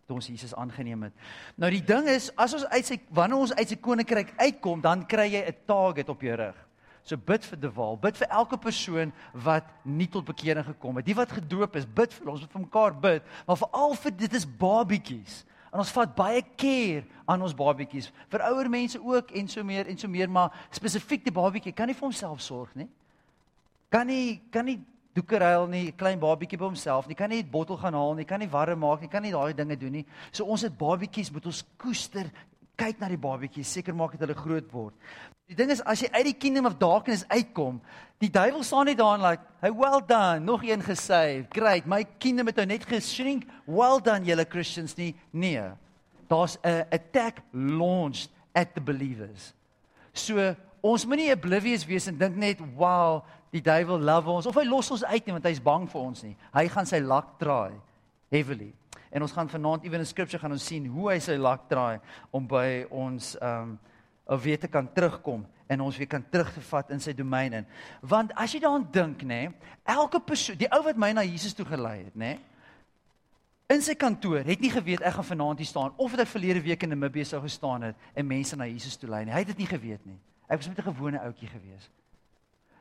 toe 0.08 0.18
ons 0.18 0.28
Jesus 0.28 0.52
aangeneem 0.60 1.08
het. 1.08 1.16
Nou 1.60 1.70
die 1.72 1.84
ding 1.86 2.10
is, 2.12 2.30
as 2.40 2.56
ons 2.58 2.66
uit 2.74 2.88
sy 2.88 3.00
wanneer 3.16 3.40
ons 3.46 3.56
uit 3.56 3.70
sy 3.72 3.78
koninkryk 3.80 4.34
uitkom, 4.40 4.82
dan 4.84 5.06
kry 5.08 5.30
jy 5.32 5.44
'n 5.48 5.64
target 5.68 6.10
op 6.10 6.22
jou 6.22 6.36
rug. 6.36 6.58
So 7.04 7.18
bid 7.18 7.44
vir 7.44 7.60
De 7.60 7.70
Waal, 7.72 7.98
bid 7.98 8.18
vir 8.18 8.28
elke 8.32 8.58
persoon 8.58 9.12
wat 9.34 9.68
nie 9.84 10.08
tot 10.08 10.26
bekering 10.26 10.66
gekom 10.66 10.98
het. 10.98 11.06
Die 11.06 11.16
wat 11.16 11.32
gedoop 11.32 11.76
is, 11.76 11.86
bid 11.86 12.14
vir 12.14 12.30
ons, 12.32 12.42
moet 12.42 12.52
vir 12.52 12.62
mekaar 12.62 12.94
bid, 13.00 13.24
maar 13.48 13.58
veral 13.58 13.96
vir 13.96 14.12
dit 14.12 14.34
is 14.34 14.46
babietjies. 14.46 15.46
En 15.74 15.82
ons 15.82 15.92
vat 15.96 16.16
baie 16.16 16.42
care 16.56 17.02
aan 17.26 17.42
ons 17.42 17.56
babatjies. 17.58 18.12
Vir 18.30 18.44
ouer 18.46 18.70
mense 18.70 19.00
ook 19.02 19.32
en 19.34 19.48
so 19.50 19.64
meer 19.66 19.90
en 19.90 19.98
so 19.98 20.08
meer, 20.08 20.30
maar 20.30 20.54
spesifiek 20.70 21.24
die 21.26 21.34
babatjie 21.34 21.74
kan 21.74 21.90
nie 21.90 21.98
vir 21.98 22.06
homself 22.06 22.44
sorg 22.46 22.76
nie. 22.78 22.90
Kan 23.90 24.08
nie 24.08 24.42
kan 24.54 24.70
nie 24.70 24.78
doeker 25.18 25.42
huil 25.42 25.68
nie, 25.70 25.92
klein 25.98 26.22
babatjie 26.22 26.60
by 26.62 26.70
homself 26.70 27.08
nie. 27.10 27.18
Kan 27.18 27.30
nie 27.30 27.42
'n 27.42 27.50
bottel 27.50 27.78
gaan 27.78 27.94
haal 27.94 28.14
nie, 28.14 28.26
kan 28.26 28.40
nie 28.40 28.50
warm 28.50 28.80
maak 28.80 29.02
nie, 29.02 29.10
kan 29.10 29.24
nie 29.24 29.32
daai 29.32 29.54
dinge 29.54 29.76
doen 29.76 29.92
nie. 29.92 30.06
So 30.32 30.46
ons 30.46 30.62
het 30.62 30.78
babatjies 30.78 31.32
moet 31.32 31.46
ons 31.46 31.64
koester. 31.78 32.32
Kyk 32.80 33.00
na 33.00 33.08
die 33.12 33.22
babatjies, 33.22 33.70
seker 33.70 33.94
maak 33.94 34.16
dat 34.16 34.26
hulle 34.26 34.38
groot 34.38 34.72
word. 34.74 34.96
Die 35.52 35.58
ding 35.58 35.70
is 35.70 35.82
as 35.86 36.02
jy 36.02 36.08
uit 36.14 36.26
die 36.32 36.40
kingdom 36.40 36.66
of 36.66 36.80
darkness 36.80 37.26
uitkom, 37.30 37.82
die 38.24 38.32
duiwel 38.34 38.64
staan 38.66 38.88
net 38.90 38.98
daar 38.98 39.18
en 39.18 39.26
like, 39.26 39.44
"Hey, 39.62 39.72
well 39.72 40.02
done, 40.02 40.40
nog 40.40 40.64
een 40.64 40.82
gesave. 40.82 41.46
Great. 41.52 41.86
My 41.86 42.04
kingdom 42.18 42.48
het 42.48 42.56
nou 42.56 42.66
net 42.66 42.86
geshrink. 42.86 43.44
Well 43.66 44.00
done 44.02 44.26
julle 44.26 44.46
Christians 44.50 44.96
nie." 44.96 45.16
Nee. 45.32 45.62
Daar's 46.28 46.58
'n 46.64 46.86
attack 46.90 47.42
launched 47.52 48.30
at 48.54 48.74
the 48.74 48.82
believers. 48.82 49.54
So, 50.14 50.56
ons 50.82 51.06
moenie 51.06 51.32
oblivious 51.32 51.86
wees 51.86 52.08
en 52.08 52.18
dink 52.18 52.36
net, 52.36 52.60
"Wow, 52.76 53.24
die 53.52 53.62
duiwel 53.62 54.00
love 54.00 54.30
ons." 54.30 54.46
Of 54.46 54.56
hy 54.56 54.64
los 54.64 54.92
ons 54.92 55.04
uit 55.04 55.26
nie 55.26 55.34
want 55.34 55.46
hy's 55.46 55.62
bang 55.62 55.90
vir 55.90 56.02
ons 56.02 56.24
nie. 56.24 56.36
Hy 56.54 56.68
gaan 56.68 56.86
sy 56.86 57.00
lak 57.00 57.40
draai 57.40 57.74
heavily. 58.30 58.74
En 59.14 59.22
ons 59.22 59.32
gaan 59.32 59.50
vanaand 59.50 59.84
ewen 59.86 60.02
in 60.02 60.10
scripture 60.10 60.42
gaan 60.42 60.56
ons 60.56 60.66
sien 60.66 60.86
hoe 60.90 61.12
hy 61.12 61.20
sy 61.22 61.36
lak 61.38 61.68
draai 61.70 62.00
om 62.34 62.48
by 62.50 62.86
ons 62.90 63.36
um 63.42 63.78
of 64.24 64.40
weer 64.44 64.60
te 64.60 64.70
kan 64.72 64.88
terugkom 64.94 65.44
en 65.68 65.82
ons 65.84 65.98
weer 65.98 66.08
kan 66.08 66.24
terugvat 66.32 66.94
in 66.96 67.02
sy 67.04 67.12
domein 67.14 67.54
in. 67.60 67.66
Want 68.00 68.32
as 68.40 68.54
jy 68.56 68.62
daaraan 68.64 68.86
dink, 68.92 69.26
nê, 69.28 69.50
elke 69.84 70.22
persoon, 70.24 70.56
die 70.60 70.70
ou 70.72 70.80
wat 70.86 71.00
my 71.00 71.12
na 71.12 71.26
Jesus 71.28 71.56
toe 71.58 71.66
gelei 71.68 72.06
het, 72.06 72.16
nê, 72.16 72.38
in 73.74 73.84
sy 73.84 73.96
kantoor 74.00 74.44
het 74.46 74.62
nie 74.62 74.72
geweet 74.72 75.04
ek 75.04 75.18
gaan 75.18 75.28
vanaand 75.28 75.62
hier 75.64 75.70
staan 75.70 75.94
of 75.98 76.14
het 76.14 76.26
ek 76.26 76.32
verlede 76.34 76.62
week 76.64 76.84
in 76.86 76.92
Namibië 76.94 77.26
sou 77.26 77.42
gestaan 77.44 77.90
het 77.90 78.10
en 78.14 78.28
mense 78.28 78.58
na 78.60 78.68
Jesus 78.70 78.98
toe 79.00 79.10
lei 79.10 79.24
nie. 79.26 79.34
Hy 79.34 79.44
het 79.44 79.54
dit 79.54 79.64
nie 79.64 79.70
geweet 79.70 80.04
nie. 80.08 80.20
Ek 80.48 80.60
was 80.60 80.68
net 80.68 80.80
'n 80.80 80.92
gewone 80.92 81.20
ouetjie 81.20 81.50
gewees. 81.50 81.90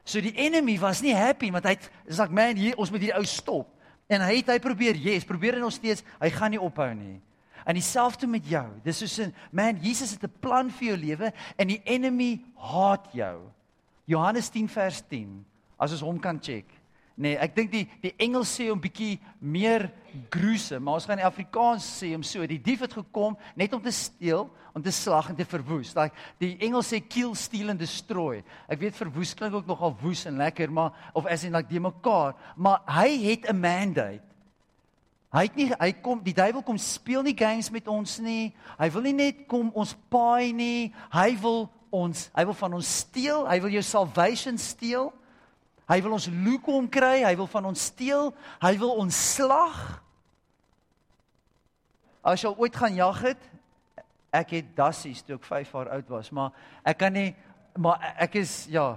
So 0.04 0.20
die 0.20 0.34
enemy 0.36 0.78
was 0.78 1.00
nie 1.02 1.14
happy 1.14 1.50
want 1.50 1.64
hy 1.64 1.76
sê 1.76 2.18
like, 2.18 2.32
man 2.32 2.56
hier 2.56 2.76
ons 2.76 2.90
moet 2.90 3.00
hierdie 3.00 3.18
ou 3.18 3.24
stop. 3.24 3.68
En 4.12 4.20
hy 4.20 4.40
het 4.42 4.50
hy 4.52 4.58
probeer, 4.60 4.98
yes, 5.00 5.24
probeer 5.24 5.56
en 5.56 5.64
nog 5.64 5.72
steeds, 5.72 6.04
hy 6.20 6.28
gaan 6.34 6.52
nie 6.52 6.60
ophou 6.60 6.90
nie. 6.94 7.16
En 7.64 7.78
dieselfde 7.78 8.26
met 8.26 8.44
jou. 8.48 8.66
Dis 8.84 8.98
soos 8.98 9.18
'n 9.20 9.34
man, 9.52 9.78
Jesus 9.80 10.10
het 10.10 10.24
'n 10.24 10.38
plan 10.40 10.70
vir 10.70 10.88
jou 10.88 10.96
lewe 10.96 11.32
en 11.56 11.68
die 11.68 11.80
enemy 11.84 12.42
haat 12.56 13.08
jou. 13.12 13.40
Johannes 14.04 14.48
10 14.48 14.68
vers 14.68 15.02
10. 15.08 15.44
As 15.78 15.92
ons 15.92 16.00
hom 16.00 16.18
kan 16.20 16.40
check. 16.40 16.66
Nee, 17.16 17.36
ek 17.36 17.54
dink 17.56 17.72
die 17.72 17.84
die 18.00 18.14
Engels 18.24 18.54
sê 18.56 18.70
hom 18.70 18.80
bietjie 18.80 19.18
meer 19.38 19.90
gruesome, 20.32 20.80
maar 20.84 20.96
ons 20.98 21.06
gaan 21.08 21.20
in 21.20 21.28
Afrikaans 21.28 21.84
sê 22.00 22.12
hom 22.14 22.24
so. 22.24 22.44
Die 22.48 22.60
dief 22.60 22.84
het 22.84 22.96
gekom 22.96 23.36
net 23.58 23.72
om 23.76 23.82
te 23.84 23.92
steel, 23.92 24.48
om 24.72 24.82
te 24.84 24.92
slag 24.92 25.28
en 25.30 25.36
te 25.36 25.46
verwoes. 25.48 25.92
Like 25.96 26.16
die 26.40 26.54
Engels 26.64 26.92
sê 26.92 27.02
kill, 27.04 27.34
steal 27.36 27.72
and 27.72 27.80
destroy. 27.80 28.40
Ek 28.68 28.80
weet 28.80 28.96
verwoes 28.96 29.34
klink 29.36 29.56
ook 29.56 29.68
nogal 29.68 29.96
woes 30.00 30.24
en 30.28 30.40
lekker, 30.40 30.72
maar 30.72 31.12
of 31.12 31.28
as 31.28 31.44
in 31.44 31.56
like 31.56 31.68
die 31.68 31.82
mekaar, 31.82 32.36
maar 32.56 32.80
hy 32.88 33.08
het 33.28 33.48
'n 33.48 33.60
mandate. 33.60 34.32
Hy 35.32 35.46
het 35.48 35.54
nie 35.56 35.70
hy 35.72 35.92
kom 36.04 36.20
die 36.20 36.34
duiwel 36.36 36.62
kom 36.62 36.78
speel 36.78 37.22
nie 37.22 37.36
games 37.36 37.70
met 37.72 37.86
ons 37.88 38.18
nie. 38.20 38.52
Hy 38.78 38.90
wil 38.92 39.02
nie 39.02 39.16
net 39.16 39.46
kom 39.48 39.70
ons 39.74 39.94
paai 40.12 40.52
nie. 40.52 40.92
Hy 41.08 41.30
wil 41.40 41.70
ons 41.90 42.30
hy 42.36 42.44
wil 42.44 42.54
van 42.54 42.74
ons 42.74 42.98
steel. 42.98 43.46
Hy 43.48 43.58
wil 43.60 43.70
jou 43.70 43.82
salvation 43.82 44.58
steel. 44.58 45.12
Hy 45.92 46.00
wil 46.00 46.16
ons 46.16 46.30
lukom 46.32 46.88
kry. 46.88 47.20
Hy 47.26 47.34
wil 47.36 47.50
van 47.52 47.68
ons 47.68 47.88
steel. 47.92 48.30
Hy 48.64 48.72
wil 48.80 48.96
ons 49.02 49.16
slag. 49.34 49.80
As 52.24 52.40
jy 52.40 52.52
ooit 52.54 52.76
gaan 52.78 52.96
jag 52.96 53.18
het, 53.26 53.48
ek 54.32 54.54
het 54.56 54.68
dassies 54.78 55.20
toe 55.26 55.36
ek 55.36 55.44
5 55.44 55.72
jaar 55.76 55.90
oud 55.98 56.12
was, 56.14 56.30
maar 56.32 56.54
ek 56.88 57.02
kan 57.02 57.12
nie 57.12 57.32
maar 57.76 58.00
ek 58.20 58.36
is 58.40 58.66
ja, 58.72 58.94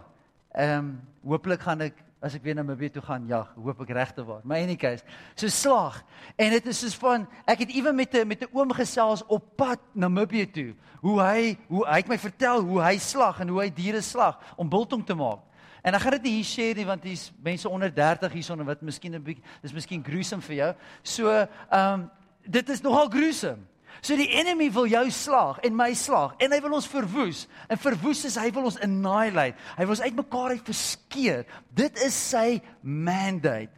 ehm 0.56 0.80
um, 0.80 0.90
hooplik 1.26 1.64
gaan 1.64 1.82
ek 1.88 2.02
as 2.26 2.36
ek 2.38 2.44
weer 2.46 2.56
na 2.58 2.64
Namibië 2.64 2.90
toe 2.96 3.04
gaan, 3.06 3.26
ja, 3.30 3.42
hoop 3.56 3.82
ek 3.86 3.92
regte 3.94 4.24
waar. 4.26 4.42
My 4.48 4.62
any 4.64 4.76
case, 4.80 5.04
so 5.38 5.52
slag. 5.52 6.00
En 6.42 6.54
dit 6.56 6.68
is 6.72 6.80
soos 6.82 6.96
van 7.00 7.28
ek 7.46 7.66
het 7.66 7.74
ewe 7.76 7.94
met 7.94 8.14
'n 8.16 8.28
met 8.28 8.42
'n 8.42 8.50
oom 8.54 8.72
gesels 8.74 9.24
op 9.28 9.44
pad 9.58 9.80
na 9.94 10.08
Namibië 10.08 10.52
toe. 10.52 10.76
Hoe 11.02 11.22
hy 11.22 11.58
hoe 11.68 11.86
hy 11.86 11.98
het 11.98 12.08
my 12.08 12.18
vertel 12.18 12.62
hoe 12.62 12.82
hy 12.82 12.98
slag 12.98 13.40
en 13.40 13.50
hoe 13.50 13.62
hy 13.62 13.70
diere 13.70 14.02
slag 14.02 14.40
om 14.58 14.70
biltong 14.70 15.06
te 15.06 15.16
maak. 15.16 15.40
En 15.86 15.94
ek 15.94 16.02
gaan 16.02 16.16
dit 16.18 16.26
nie 16.26 16.34
hier 16.40 16.50
share 16.50 16.78
nie 16.80 16.88
want 16.88 17.04
hier's 17.06 17.28
mense 17.46 17.70
onder 17.70 17.92
30 17.94 18.34
hierson 18.34 18.66
wat 18.66 18.82
miskien 18.82 19.14
'n 19.14 19.22
bietjie 19.22 19.44
dis 19.62 19.74
miskien 19.74 20.04
gruesome 20.04 20.42
vir 20.42 20.56
jou. 20.56 20.74
So, 21.04 21.30
ehm 21.30 21.94
um, 21.94 22.12
dit 22.46 22.70
is 22.70 22.82
nogal 22.82 23.10
gruesome. 23.10 23.62
So 24.02 24.16
die 24.16 24.30
enemy 24.38 24.72
wil 24.72 24.88
jou 24.88 25.10
slag 25.12 25.60
en 25.60 25.76
my 25.76 25.94
slag 25.94 26.36
en 26.38 26.52
hy 26.52 26.60
wil 26.62 26.74
ons 26.74 26.88
verwoes. 26.88 27.48
En 27.70 27.78
verwoes 27.78 28.26
is 28.26 28.36
hy 28.36 28.52
wil 28.52 28.66
ons 28.66 28.80
annihilate. 28.80 29.58
Hy 29.78 29.84
wil 29.84 29.96
ons 29.96 30.02
uitmekaar 30.02 30.50
uit 30.50 30.66
verskeer. 30.66 31.46
Dit 31.70 32.02
is 32.04 32.18
sy 32.30 32.62
mandate. 32.82 33.72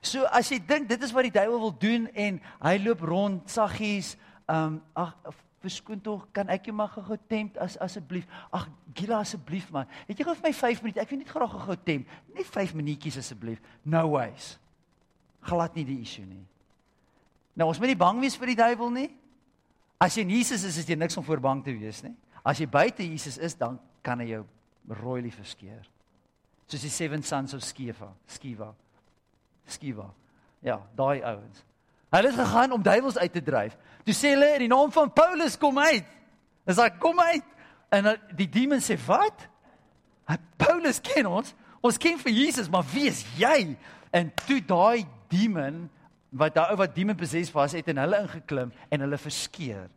So 0.00 0.24
as 0.24 0.50
jy 0.52 0.60
dink 0.60 0.88
dit 0.88 1.02
is 1.02 1.12
wat 1.12 1.22
die 1.22 1.34
duiwel 1.34 1.60
wil 1.60 1.76
doen 1.80 2.06
en 2.12 2.40
hy 2.60 2.76
loop 2.84 3.00
rond 3.00 3.50
saggies, 3.50 4.16
ehm 4.48 4.76
um, 4.76 4.82
ag 4.94 5.16
verskoon 5.64 6.00
tog, 6.04 6.26
kan 6.36 6.50
ek 6.52 6.68
jou 6.68 6.74
maar 6.76 6.92
gou 6.92 7.16
tempt 7.30 7.58
as 7.62 7.78
asseblief. 7.82 8.28
Ag 8.54 8.68
Gila 8.94 9.22
asseblief 9.24 9.70
man. 9.74 9.88
Het 10.08 10.20
jy 10.20 10.26
gou 10.28 10.34
vir 10.38 10.48
my 10.48 10.52
5 10.54 10.82
minute? 10.84 11.02
Ek 11.02 11.10
wil 11.10 11.20
net 11.22 11.32
graag 11.32 11.56
gou 11.64 11.76
tempt. 11.88 12.10
Net 12.36 12.46
5 12.46 12.74
minuutjies 12.78 13.18
asseblief. 13.20 13.62
No 13.82 14.06
ways. 14.14 14.54
Glad 15.44 15.76
nie 15.76 15.86
die 15.88 16.00
issue 16.04 16.26
nie. 16.26 16.44
Nou 17.54 17.68
ons 17.70 17.80
moet 17.82 17.92
nie 17.92 17.98
bang 17.98 18.20
wees 18.22 18.36
vir 18.38 18.52
die 18.52 18.58
duiwel 18.58 18.92
nie. 18.94 19.08
As 20.02 20.16
jy 20.16 20.24
in 20.26 20.34
Jesus 20.34 20.64
is, 20.66 20.78
is 20.82 20.88
jy 20.88 20.96
niks 20.98 21.16
om 21.18 21.24
voor 21.26 21.42
bang 21.42 21.62
te 21.64 21.74
wees 21.74 22.02
nie. 22.04 22.14
As 22.44 22.60
jy 22.60 22.66
buite 22.68 23.06
Jesus 23.06 23.38
is, 23.38 23.54
dan 23.56 23.78
kan 24.04 24.20
hy 24.20 24.34
jou 24.34 24.42
rooi 25.00 25.20
lief 25.24 25.38
verskeer. 25.40 25.84
Soos 26.68 26.84
die 26.84 26.92
seven 26.92 27.22
sons 27.24 27.54
of 27.56 27.62
Sceva, 27.64 28.10
Sceva. 28.28 28.70
Sceva. 29.68 30.08
Ja, 30.64 30.78
daai 30.96 31.22
ouens. 31.22 31.64
Hulle 32.14 32.30
het 32.30 32.38
gegaan 32.38 32.72
om 32.72 32.82
duiwels 32.82 33.18
uit 33.18 33.32
te 33.32 33.42
dryf. 33.42 33.74
Toe 34.06 34.14
sê 34.14 34.34
hulle 34.36 34.52
in 34.54 34.66
die 34.66 34.70
naam 34.70 34.92
van 34.94 35.10
Paulus 35.12 35.58
kom 35.58 35.78
uit. 35.82 36.06
Dis 36.64 36.78
like 36.78 37.00
kom 37.02 37.18
uit. 37.20 37.46
En 37.90 38.12
die 38.38 38.48
demon 38.48 38.82
sê 38.82 38.96
wat? 39.06 39.48
Paulus 40.60 41.00
ken 41.02 41.26
ons. 41.26 41.50
Ons 41.84 41.98
ken 42.00 42.20
vir 42.22 42.32
Jesus, 42.32 42.70
maar 42.70 42.86
wie 42.92 43.08
is 43.10 43.24
jy? 43.38 43.74
En 44.14 44.30
toe 44.46 44.60
daai 44.64 45.04
demon 45.32 45.88
wat 46.34 46.54
daai 46.54 46.70
ou 46.72 46.78
wat 46.80 46.94
demon 46.94 47.18
possessed 47.18 47.54
was 47.54 47.74
het 47.76 47.90
in 47.90 47.98
hulle 48.00 48.22
ingeklim 48.24 48.72
en 48.90 49.04
hulle 49.04 49.18
verskeer. 49.18 49.88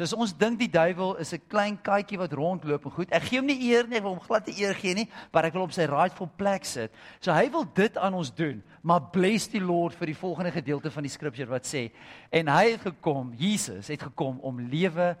So 0.00 0.06
as 0.08 0.14
ons 0.16 0.30
dink 0.32 0.56
die 0.56 0.70
duiwel 0.72 1.18
is 1.20 1.34
'n 1.34 1.42
klein 1.44 1.76
katjie 1.76 2.16
wat 2.16 2.32
rondloop 2.32 2.86
en 2.86 2.90
goed, 2.90 3.10
ek 3.12 3.22
gee 3.28 3.36
hom 3.36 3.46
nie 3.46 3.68
eer 3.68 3.86
nie, 3.86 3.98
ek 3.98 4.02
wil 4.02 4.14
hom 4.16 4.24
glad 4.24 4.46
nie 4.46 4.62
eer 4.64 4.72
gee 4.72 4.94
nie, 4.94 5.08
maar 5.30 5.44
ek 5.44 5.52
wil 5.52 5.64
op 5.68 5.72
sy 5.76 5.84
rightful 5.84 6.30
plek 6.38 6.64
sit. 6.64 6.90
So 7.20 7.30
hy 7.30 7.50
wil 7.50 7.66
dit 7.74 7.98
aan 7.98 8.14
ons 8.14 8.30
doen, 8.30 8.62
maar 8.82 9.10
bless 9.12 9.48
die 9.48 9.60
Lord 9.60 9.94
vir 9.94 10.06
die 10.06 10.16
volgende 10.16 10.52
gedeelte 10.52 10.90
van 10.90 11.02
die 11.02 11.12
scripture 11.12 11.50
wat 11.50 11.66
sê 11.66 11.90
en 12.32 12.48
hy 12.48 12.70
het 12.70 12.80
gekom, 12.80 13.34
Jesus 13.36 13.88
het 13.88 14.00
gekom 14.00 14.40
om 14.40 14.58
lewe 14.70 15.16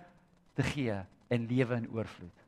te 0.56 0.62
gee 0.62 0.96
en 1.28 1.46
lewe 1.46 1.76
in 1.76 1.90
oorvloed. 1.92 2.38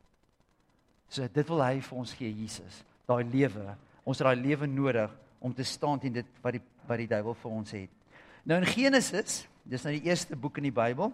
So 1.11 1.29
dit 1.29 1.49
wil 1.49 1.61
hy 1.63 1.81
vir 1.81 1.99
ons 1.99 2.15
gee 2.15 2.33
Jesus, 2.33 2.83
daai 3.07 3.25
lewe. 3.25 3.77
Ons 4.07 4.19
het 4.19 4.25
daai 4.25 4.41
lewe 4.41 4.67
nodig 4.67 5.11
om 5.39 5.53
te 5.53 5.65
staan 5.65 6.01
teen 6.01 6.15
dit 6.15 6.27
wat 6.41 6.53
die 6.53 6.63
wat 6.89 6.97
die 6.97 7.07
duiwel 7.07 7.35
vir 7.35 7.51
ons 7.53 7.71
het. 7.71 7.91
Nou 8.45 8.57
in 8.59 8.67
Genesis, 8.67 9.47
dis 9.65 9.85
nou 9.85 9.93
die 9.93 10.09
eerste 10.09 10.35
boek 10.35 10.57
in 10.57 10.65
die 10.65 10.73
Bybel. 10.73 11.13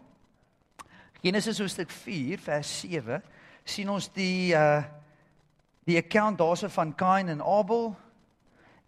Genesis 1.21 1.59
hoofstuk 1.59 1.91
4 1.91 2.39
vers 2.39 2.81
7 2.81 3.23
sien 3.65 3.89
ons 3.91 4.07
die 4.15 4.55
uh 4.55 4.85
die 5.89 5.97
account 5.97 6.37
daarso 6.37 6.69
van 6.69 6.91
Kain 6.95 7.31
en 7.33 7.41
Abel 7.41 7.97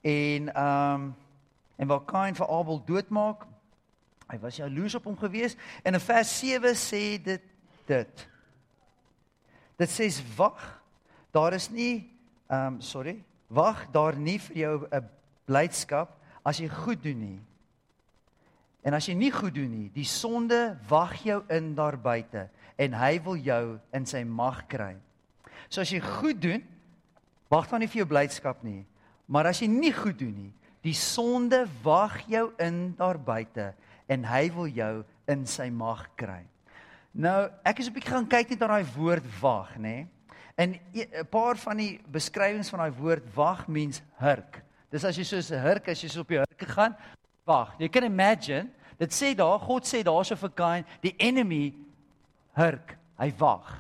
en 0.04 0.50
um 0.62 1.06
en 1.76 1.88
waar 1.88 2.04
Kain 2.04 2.37
vir 2.37 2.50
Abel 2.52 2.82
doodmaak. 2.84 3.46
Hy 4.28 4.37
was 4.38 4.60
jaloers 4.60 4.94
op 4.94 5.08
hom 5.08 5.16
gewees 5.18 5.56
en 5.82 5.96
in 5.96 6.04
vers 6.04 6.34
7 6.38 6.75
sê 6.76 7.02
dit 7.25 7.46
dit. 7.88 8.26
Dit 9.80 9.90
sê 9.90 10.10
wag, 10.37 10.60
daar 11.32 11.56
is 11.56 11.70
nie 11.70 12.04
um 12.52 12.78
sorry, 12.80 13.16
wag 13.49 13.88
daar 13.90 14.14
nie 14.14 14.38
vir 14.38 14.56
jou 14.56 14.87
'n 14.87 15.08
blydskap 15.46 16.14
as 16.44 16.60
jy 16.60 16.68
goed 16.68 17.02
doen 17.02 17.18
nie. 17.18 17.40
En 18.84 18.96
as 18.96 19.08
jy 19.08 19.14
nie 19.14 19.32
goed 19.32 19.54
doen 19.54 19.70
nie, 19.70 19.88
die 19.92 20.08
sonde 20.08 20.76
wag 20.88 21.18
jou 21.25 21.42
in 21.52 21.75
daar 21.76 21.99
buite 22.00 22.49
en 22.80 22.94
hy 22.96 23.18
wil 23.25 23.37
jou 23.37 23.64
in 23.92 24.06
sy 24.08 24.22
mag 24.25 24.62
kry. 24.72 24.94
So 25.68 25.82
as 25.84 25.92
jy 25.92 26.00
goed 26.00 26.40
doen, 26.40 26.64
wag 27.52 27.68
dan 27.68 27.84
nie 27.84 27.90
vir 27.90 28.02
jou 28.02 28.08
blydskap 28.08 28.64
nie. 28.64 28.87
Maar 29.28 29.50
as 29.52 29.60
jy 29.60 29.68
nie 29.68 29.92
goed 29.92 30.18
doen 30.18 30.32
nie, 30.32 30.52
die 30.82 30.96
sonde 30.96 31.66
wag 31.84 32.22
jou 32.30 32.49
in 32.62 32.94
daar 32.99 33.20
buite 33.20 33.75
en 34.10 34.25
hy 34.25 34.46
wil 34.54 34.70
jou 34.72 34.94
in 35.30 35.44
sy 35.46 35.68
mag 35.70 36.06
kry. 36.18 36.40
Nou, 37.12 37.50
ek 37.66 37.80
is 37.80 37.88
'n 37.88 37.92
bietjie 37.92 38.14
gaan 38.14 38.26
kyk 38.26 38.50
net 38.50 38.60
na 38.60 38.66
daai 38.66 38.87
woord 38.96 39.25
wag, 39.40 39.76
nê? 39.78 40.06
En 40.56 40.75
'n 40.94 41.26
paar 41.30 41.56
van 41.56 41.76
die 41.76 42.00
beskrywings 42.06 42.70
van 42.70 42.80
daai 42.80 42.99
woord 42.99 43.34
wag 43.34 43.68
means 43.68 44.02
hurk. 44.18 44.62
Dis 44.90 45.04
as 45.04 45.16
jy 45.16 45.25
soos 45.25 45.50
'n 45.50 45.60
hurk 45.60 45.88
as 45.88 46.00
jy 46.02 46.08
so 46.08 46.20
op 46.20 46.30
jou 46.30 46.38
hurk 46.38 46.68
gaan, 46.68 46.96
wag. 47.50 47.75
Jy 47.83 47.90
kan 47.92 48.07
imagine, 48.07 48.71
dit 49.00 49.14
sê 49.14 49.35
daar, 49.37 49.59
God 49.62 49.88
sê 49.88 50.02
daarso 50.07 50.38
vir 50.38 50.52
Kain, 50.57 50.88
die 51.02 51.14
enemy 51.19 51.71
hurk, 52.59 52.97
hy 53.21 53.30
wag. 53.40 53.71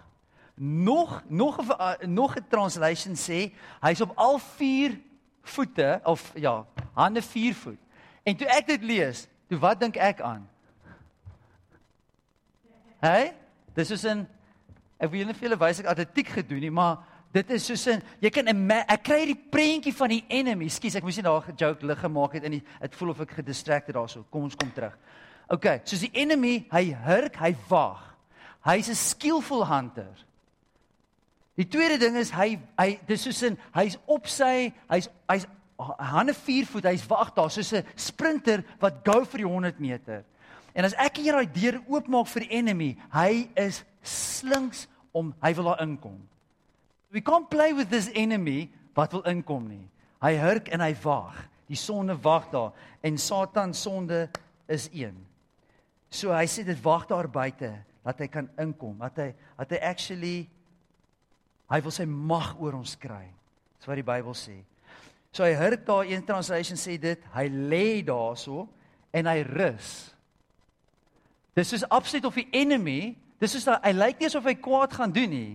Nog 0.60 1.22
nog 1.28 1.60
'n 1.60 1.70
uh, 1.72 1.94
nog 2.06 2.36
'n 2.36 2.48
translation 2.48 3.14
sê 3.16 3.52
hy's 3.80 4.00
op 4.00 4.12
al 4.16 4.38
vier 4.38 4.98
voete 5.42 6.00
of 6.04 6.32
ja, 6.34 6.66
hande 6.94 7.22
vier 7.22 7.54
voet. 7.54 7.80
En 8.22 8.36
toe 8.36 8.46
ek 8.46 8.66
dit 8.66 8.82
lees, 8.82 9.26
toe 9.48 9.58
wat 9.58 9.80
dink 9.80 9.96
ek 9.96 10.20
aan? 10.20 10.48
Hey, 13.00 13.32
dis 13.74 13.90
is 13.90 14.04
'n 14.04 14.28
ek 14.98 15.10
wil 15.10 15.26
net 15.26 15.36
vir 15.36 15.48
julle 15.48 15.60
wys 15.60 15.80
ek 15.80 15.86
atletiek 15.86 16.28
gedoen 16.28 16.60
nie, 16.60 16.70
maar 16.70 16.98
Dit 17.32 17.50
is 17.50 17.64
soos 17.64 17.86
'n 17.86 18.02
jy 18.20 18.30
kan 18.30 18.48
ek 18.48 19.04
kry 19.04 19.26
die 19.26 19.38
prentjie 19.50 19.94
van 19.94 20.08
die 20.08 20.24
enemy. 20.28 20.68
Skus, 20.68 20.96
ek 20.96 21.04
moes 21.04 21.16
nie 21.16 21.22
daar 21.22 21.46
'n 21.48 21.56
joke 21.56 21.86
lig 21.86 22.00
gemaak 22.00 22.32
het 22.32 22.44
in 22.44 22.52
die 22.52 22.62
dit 22.80 22.94
voel 22.94 23.10
of 23.10 23.20
ek 23.20 23.30
gedistracted 23.30 23.94
daarso. 23.94 24.24
Kom 24.30 24.42
ons 24.42 24.56
kom 24.56 24.72
terug. 24.72 24.96
OK, 25.48 25.80
soos 25.84 26.00
die 26.00 26.14
enemy, 26.14 26.66
hy 26.70 26.92
hurk, 26.92 27.36
hy 27.36 27.56
wag. 27.68 28.16
Hy's 28.64 28.88
'n 28.88 28.94
skillful 28.94 29.64
hunter. 29.64 30.26
Die 31.56 31.68
tweede 31.68 31.98
ding 31.98 32.16
is 32.16 32.30
hy 32.30 32.58
hy 32.78 32.98
dis 33.06 33.22
soos 33.22 33.42
'n 33.42 33.58
hy's 33.74 33.96
op 34.06 34.26
sy 34.26 34.72
hy's 34.88 35.08
hy's 35.28 35.46
hande 35.98 36.34
vier 36.34 36.66
voet, 36.66 36.84
hy's 36.84 37.06
wag 37.08 37.34
daar 37.34 37.50
soos 37.50 37.72
'n 37.72 37.84
sprinter 37.96 38.64
wat 38.80 39.04
gou 39.04 39.24
vir 39.24 39.38
die 39.38 39.46
100 39.46 39.80
meter. 39.80 40.24
En 40.74 40.84
as 40.84 40.94
ek 40.94 41.16
hier 41.16 41.32
daai 41.32 41.46
deur 41.46 41.80
oopmaak 41.88 42.26
vir 42.26 42.40
die 42.40 42.56
enemy, 42.56 42.96
hy 43.12 43.48
is 43.56 43.84
slinks 44.02 44.88
om 45.12 45.34
hy 45.42 45.54
wil 45.54 45.64
daar 45.64 45.82
inkom. 45.82 46.20
We 47.10 47.20
can't 47.20 47.50
play 47.50 47.74
with 47.74 47.90
this 47.90 48.10
enemy 48.14 48.70
wat 48.94 49.12
wil 49.12 49.24
inkom 49.26 49.66
nie. 49.68 49.86
Hy 50.22 50.36
hurk 50.38 50.68
en 50.70 50.82
hy 50.84 50.92
wag. 51.02 51.36
Die 51.70 51.78
sonde 51.78 52.16
wag 52.22 52.50
daar 52.52 52.72
en 53.06 53.18
Satan 53.18 53.74
sonde 53.74 54.28
is 54.70 54.88
een. 54.92 55.16
So 56.10 56.34
hy 56.34 56.46
sê 56.50 56.64
dit 56.66 56.78
wag 56.82 57.06
daar 57.10 57.28
buite 57.30 57.70
dat 58.02 58.18
hy 58.22 58.26
kan 58.32 58.48
inkom, 58.58 58.96
dat 58.98 59.18
hy 59.20 59.28
dat 59.58 59.74
hy 59.76 59.80
actually 59.90 60.36
hy 61.70 61.78
wil 61.84 61.94
sy 61.94 62.06
mag 62.08 62.56
oor 62.58 62.78
ons 62.78 62.96
kry. 62.98 63.26
Dis 63.78 63.88
wat 63.88 64.00
die 64.00 64.06
Bybel 64.06 64.34
sê. 64.34 64.58
So 65.30 65.46
hy 65.46 65.54
hurk 65.54 65.84
daar 65.86 66.08
een 66.08 66.24
translation 66.26 66.78
sê 66.78 66.96
dit, 66.98 67.22
hy 67.34 67.46
lê 67.46 68.00
daarso 68.06 68.66
en 69.14 69.30
hy 69.30 69.42
rus. 69.46 70.10
Dis 71.54 71.74
is 71.78 71.86
absoluut 71.86 72.26
of 72.26 72.38
die 72.38 72.48
enemy, 72.58 73.14
dis 73.42 73.54
is 73.58 73.66
hy 73.70 73.92
lyk 73.94 74.18
nie 74.18 74.30
asof 74.30 74.46
hy 74.50 74.56
kwaad 74.58 74.94
gaan 74.98 75.14
doen 75.14 75.30
nie. 75.30 75.52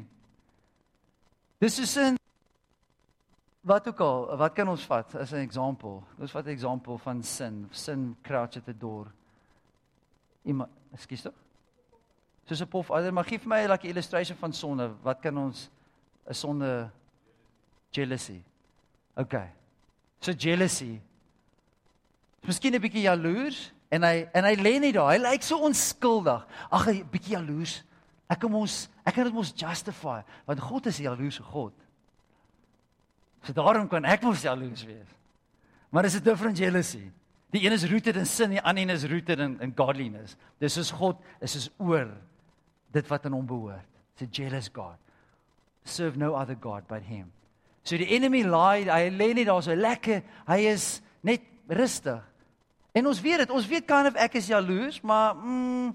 Dis 1.66 1.80
is 1.80 1.98
'n 1.98 2.16
wat 3.62 3.88
ook 3.88 4.00
al, 4.00 4.38
wat 4.38 4.54
kan 4.54 4.68
ons 4.68 4.86
vat 4.86 5.16
as 5.16 5.32
'n 5.34 5.50
voorbeeld? 5.50 6.04
Ons 6.20 6.32
vat 6.32 6.46
'n 6.46 6.60
voorbeeld 6.60 7.02
van 7.02 7.24
sin. 7.24 7.68
Sin 7.72 8.16
crouch 8.22 8.58
at 8.58 8.66
the 8.66 8.78
door. 8.78 9.08
Iemand, 10.44 10.70
ekskuus 10.94 11.22
tog? 11.22 11.34
Soos 12.46 12.62
'n 12.62 12.68
pof, 12.68 12.90
maar 13.12 13.24
gee 13.24 13.40
vir 13.40 13.48
my 13.48 13.64
'n 13.64 13.70
like 13.70 13.88
illustration 13.88 14.38
van 14.38 14.54
sonde. 14.54 14.92
Wat 15.02 15.20
kan 15.20 15.38
ons 15.38 15.70
'n 16.30 16.34
sonde 16.34 16.92
jealousy. 17.90 18.44
Okay. 19.16 19.50
So 20.20 20.32
jealousy. 20.32 21.02
Miskien 22.42 22.76
'n 22.76 22.82
bietjie 22.82 23.02
jaloers 23.02 23.74
en 23.90 24.04
hy 24.04 24.30
en 24.34 24.44
hy 24.44 24.56
lê 24.56 24.80
net 24.80 24.94
daar. 24.94 25.12
Hy 25.12 25.18
lyk 25.18 25.42
so 25.42 25.58
onskuldig. 25.58 26.46
Ag, 26.70 26.88
'n 26.88 27.10
bietjie 27.10 27.38
jaloers. 27.38 27.84
Ek 28.30 28.40
kan 28.42 28.52
mos 28.52 28.86
ek 29.06 29.14
kan 29.14 29.28
dit 29.28 29.36
mos 29.36 29.54
justify 29.54 30.22
want 30.48 30.64
God 30.66 30.88
is 30.90 31.02
jaloerse 31.04 31.44
God. 31.44 31.74
So 33.46 33.54
daarom 33.54 33.88
kan 33.90 34.06
ek 34.06 34.24
mos 34.26 34.42
jaloers 34.42 34.86
wees. 34.88 35.12
Maar 35.90 36.04
dis 36.04 36.16
'n 36.16 36.24
different 36.24 36.58
jealousy. 36.58 37.12
Die 37.52 37.66
een 37.66 37.72
is 37.72 37.86
rooted 37.86 38.16
in 38.16 38.26
sin, 38.26 38.50
die 38.50 38.62
ander 38.62 38.84
een 38.84 38.90
is 38.90 39.06
rooted 39.06 39.40
in 39.40 39.62
in 39.62 39.74
godliness. 39.76 40.36
Dis 40.60 40.78
is 40.78 40.92
God 40.92 41.18
is 41.42 41.56
is 41.56 41.70
oor 41.78 42.10
dit 42.92 43.08
wat 43.08 43.26
aan 43.26 43.32
hom 43.32 43.46
behoort. 43.46 43.86
It's 44.14 44.22
a 44.22 44.42
jealous 44.42 44.70
God. 44.74 44.98
Serve 45.84 46.18
no 46.18 46.34
other 46.34 46.58
god 46.60 46.88
but 46.88 47.04
him. 47.04 47.32
So 47.84 47.98
die 47.98 48.10
enemy 48.16 48.42
lie, 48.44 48.90
hy 48.90 49.10
lê 49.14 49.34
net 49.34 49.46
daar 49.46 49.62
so 49.64 49.76
lekker. 49.76 50.24
Hy 50.48 50.60
is 50.72 51.02
net 51.22 51.42
rustig. 51.68 52.24
En 52.96 53.08
ons 53.08 53.22
weet 53.22 53.44
dit, 53.44 53.52
ons 53.52 53.68
weet 53.68 53.86
kan 53.86 54.08
of 54.08 54.16
ek 54.16 54.40
is 54.40 54.48
jaloers, 54.48 55.02
maar 55.04 55.36
mm 55.36 55.94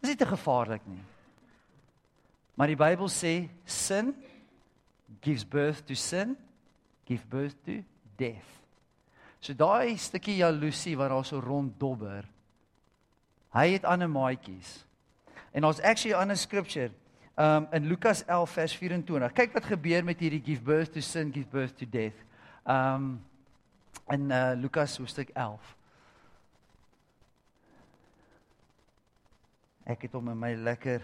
dis 0.00 0.14
nie 0.14 0.16
te 0.16 0.26
gevaarlik 0.26 0.80
nie. 0.88 1.02
Maar 2.60 2.68
die 2.68 2.76
Bybel 2.76 3.08
sê 3.08 3.48
sin 3.64 4.10
gives 5.24 5.46
birth 5.48 5.86
to 5.88 5.94
sin 5.96 6.36
give 7.08 7.24
birth 7.32 7.56
to 7.64 7.78
death. 8.20 8.48
So 9.40 9.54
daai 9.56 9.96
stukkie 9.96 10.34
jaloesie 10.42 10.92
wat 11.00 11.08
daar 11.08 11.24
so 11.24 11.38
rond 11.40 11.78
dobber. 11.80 12.26
Hy 13.56 13.64
het 13.72 13.86
ander 13.88 14.10
maatjies. 14.12 14.74
En 15.56 15.64
ons 15.64 15.80
actually 15.80 16.12
'n 16.12 16.20
ander 16.20 16.36
scripture 16.36 16.90
um 17.38 17.66
in 17.72 17.86
Lukas 17.88 18.24
11 18.26 18.50
vers 18.50 18.74
24. 18.76 19.32
Kyk 19.32 19.54
wat 19.54 19.64
gebeur 19.64 20.04
met 20.04 20.20
hierdie 20.20 20.42
give 20.44 20.60
birth 20.60 20.92
to 20.92 21.00
sin, 21.00 21.32
give 21.32 21.48
birth 21.48 21.78
to 21.78 21.86
death. 21.86 22.20
Um 22.66 23.24
in 24.10 24.30
uh 24.30 24.52
Lukas 24.56 24.98
hoofstuk 24.98 25.30
11. 25.32 25.76
Ek 29.84 30.02
het 30.02 30.12
hom 30.12 30.28
in 30.28 30.38
my 30.38 30.54
lekker 30.54 31.00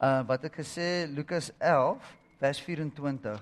uh 0.00 0.22
wat 0.26 0.44
ek 0.44 0.60
gesê 0.62 1.06
Lukas 1.06 1.50
11 1.58 1.98
vers 2.38 2.60
24. 2.60 3.40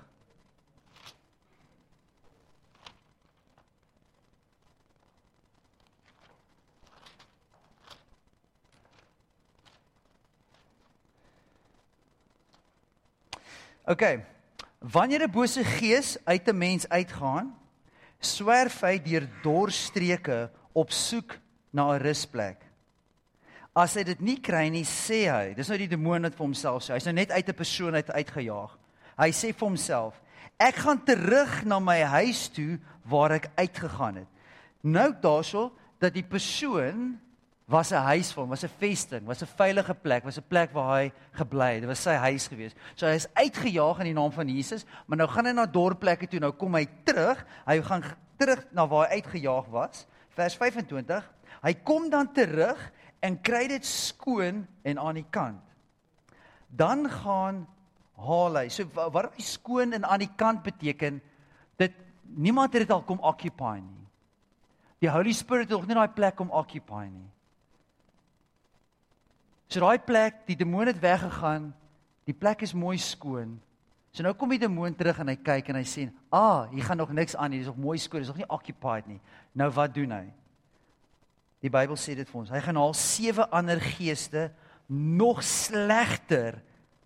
OK. 13.83 14.03
Wanneer 14.79 15.23
'n 15.27 15.31
bose 15.31 15.63
gees 15.63 16.17
uit 16.25 16.47
'n 16.47 16.57
mens 16.57 16.89
uitgaan, 16.89 17.59
swerf 18.19 18.81
hy 18.81 18.99
deur 18.99 19.27
dorstreke 19.41 20.51
op 20.71 20.91
soek 20.91 21.39
na 21.69 21.91
'n 21.91 22.01
rusplek. 22.01 22.72
As 23.73 23.95
hy 23.97 24.03
dit 24.05 24.19
nie 24.21 24.37
kry 24.37 24.67
nie, 24.69 24.85
sê 24.85 25.25
hy, 25.31 25.53
dis 25.57 25.69
nou 25.69 25.77
die 25.81 25.89
demoon 25.89 26.27
wat 26.27 26.35
vir 26.37 26.45
homself 26.45 26.83
sê. 26.85 26.93
Hy's 26.93 27.07
nou 27.09 27.15
net 27.17 27.31
uit 27.31 27.49
'n 27.49 27.57
persoon 27.57 27.95
uit 27.95 28.09
uitgejaag. 28.09 28.77
Hy 29.17 29.29
sê 29.31 29.53
vir 29.53 29.67
homself, 29.67 30.21
ek 30.59 30.75
gaan 30.75 31.03
terug 31.05 31.65
na 31.65 31.79
my 31.79 32.01
huis 32.01 32.49
toe 32.49 32.79
waar 33.05 33.31
ek 33.31 33.49
uitgegaan 33.57 34.15
het. 34.15 34.27
Nou 34.83 35.13
daarso 35.13 35.71
dat 35.99 36.13
die 36.13 36.23
persoon 36.23 37.19
was 37.65 37.91
'n 37.91 38.03
huis 38.03 38.31
vir 38.33 38.41
hom, 38.41 38.49
was 38.49 38.63
'n 38.63 38.69
vesting, 38.77 39.25
was 39.25 39.41
'n 39.41 39.55
veilige 39.57 39.93
plek, 39.93 40.23
was 40.23 40.37
'n 40.37 40.47
plek 40.47 40.71
waar 40.73 41.01
hy 41.01 41.11
gebly 41.31 41.73
het. 41.73 41.81
Dit 41.81 41.89
was 41.89 42.03
sy 42.03 42.13
huis 42.13 42.47
gewees. 42.47 42.73
So 42.95 43.07
hy 43.07 43.15
is 43.15 43.33
uitgejaag 43.33 43.99
in 43.99 44.05
die 44.05 44.13
naam 44.13 44.31
van 44.31 44.47
Jesus, 44.47 44.85
maar 45.07 45.17
nou 45.17 45.27
gaan 45.27 45.45
hy 45.45 45.51
na 45.51 45.65
dorpplekke 45.65 46.27
toe. 46.27 46.39
Nou 46.39 46.51
kom 46.51 46.75
hy 46.75 46.87
terug. 47.03 47.45
Hy 47.65 47.81
gaan 47.81 48.03
terug 48.37 48.65
na 48.71 48.87
waar 48.87 49.07
hy 49.07 49.15
uitgejaag 49.15 49.65
was. 49.65 50.05
Vers 50.35 50.55
25. 50.55 51.31
Hy 51.63 51.73
kom 51.73 52.09
dan 52.09 52.31
terug 52.33 52.91
en 53.23 53.37
kry 53.41 53.67
dit 53.71 53.85
skoon 53.87 54.65
en 54.83 54.99
aan 54.99 55.19
die 55.21 55.29
kant. 55.31 55.61
Dan 56.67 57.07
gaan 57.09 57.63
haal 58.19 58.59
hy. 58.59 58.67
So 58.73 58.87
wat 58.93 59.35
hy 59.37 59.45
skoon 59.45 59.95
en 59.95 60.05
aan 60.05 60.25
die 60.25 60.31
kant 60.37 60.63
beteken, 60.65 61.21
dit 61.79 61.95
niemand 62.35 62.73
het 62.73 62.85
dit 62.85 62.93
al 62.93 63.05
kom 63.07 63.21
occupy 63.23 63.77
nie. 63.79 64.01
Die 65.03 65.11
Holy 65.11 65.33
Spirit 65.35 65.67
het 65.67 65.75
nog 65.75 65.87
nie 65.87 65.97
daai 65.97 66.15
plek 66.15 66.39
om 66.39 66.51
occupy 66.51 67.05
nie. 67.11 67.29
So 69.67 69.81
daai 69.83 69.99
plek, 69.99 70.43
die 70.47 70.59
demoon 70.59 70.87
het 70.87 70.99
weggegaan. 71.01 71.71
Die 72.27 72.35
plek 72.35 72.61
is 72.63 72.75
mooi 72.77 72.97
skoon. 73.01 73.57
So 74.13 74.23
nou 74.23 74.35
kom 74.37 74.51
die 74.53 74.61
demoon 74.61 74.95
terug 74.95 75.19
en 75.23 75.31
hy 75.31 75.39
kyk 75.41 75.71
en 75.71 75.79
hy 75.79 75.87
sê, 75.89 76.11
"Ah, 76.29 76.69
hier 76.69 76.83
gaan 76.83 76.97
nog 76.97 77.11
niks 77.11 77.35
aan 77.35 77.49
nie. 77.51 77.59
Dis 77.59 77.67
nog 77.67 77.77
mooi 77.77 77.97
skoon. 77.97 78.21
Dis 78.21 78.29
nog 78.29 78.37
nie 78.37 78.49
occupied 78.49 79.07
nie." 79.07 79.19
Nou 79.53 79.71
wat 79.71 79.93
doen 79.93 80.11
hy? 80.11 80.33
Die 81.63 81.71
Bybel 81.71 81.95
sê 81.99 82.15
dit 82.17 82.27
vir 82.27 82.41
ons. 82.41 82.51
Hy 82.51 82.59
gaan 82.65 82.79
haal 82.79 82.95
sewe 82.97 83.47
ander 83.55 83.79
geeste 83.79 84.49
nog 84.91 85.39
slegter 85.47 86.59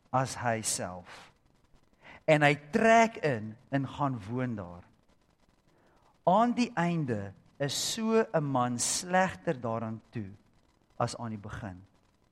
as 0.10 0.34
hy 0.42 0.62
self. 0.66 1.28
En 2.26 2.42
hy 2.44 2.56
trek 2.74 3.20
in 3.26 3.54
en 3.72 3.86
gaan 3.88 4.18
woon 4.28 4.56
daar. 4.58 4.86
Aan 6.28 6.56
die 6.58 6.72
einde 6.76 7.32
is 7.64 7.78
so 7.94 8.26
'n 8.34 8.44
man 8.44 8.80
slegter 8.80 9.62
daaraan 9.62 10.02
toe 10.12 10.30
as 10.98 11.16
aan 11.18 11.30
die 11.30 11.42
begin. 11.42 11.82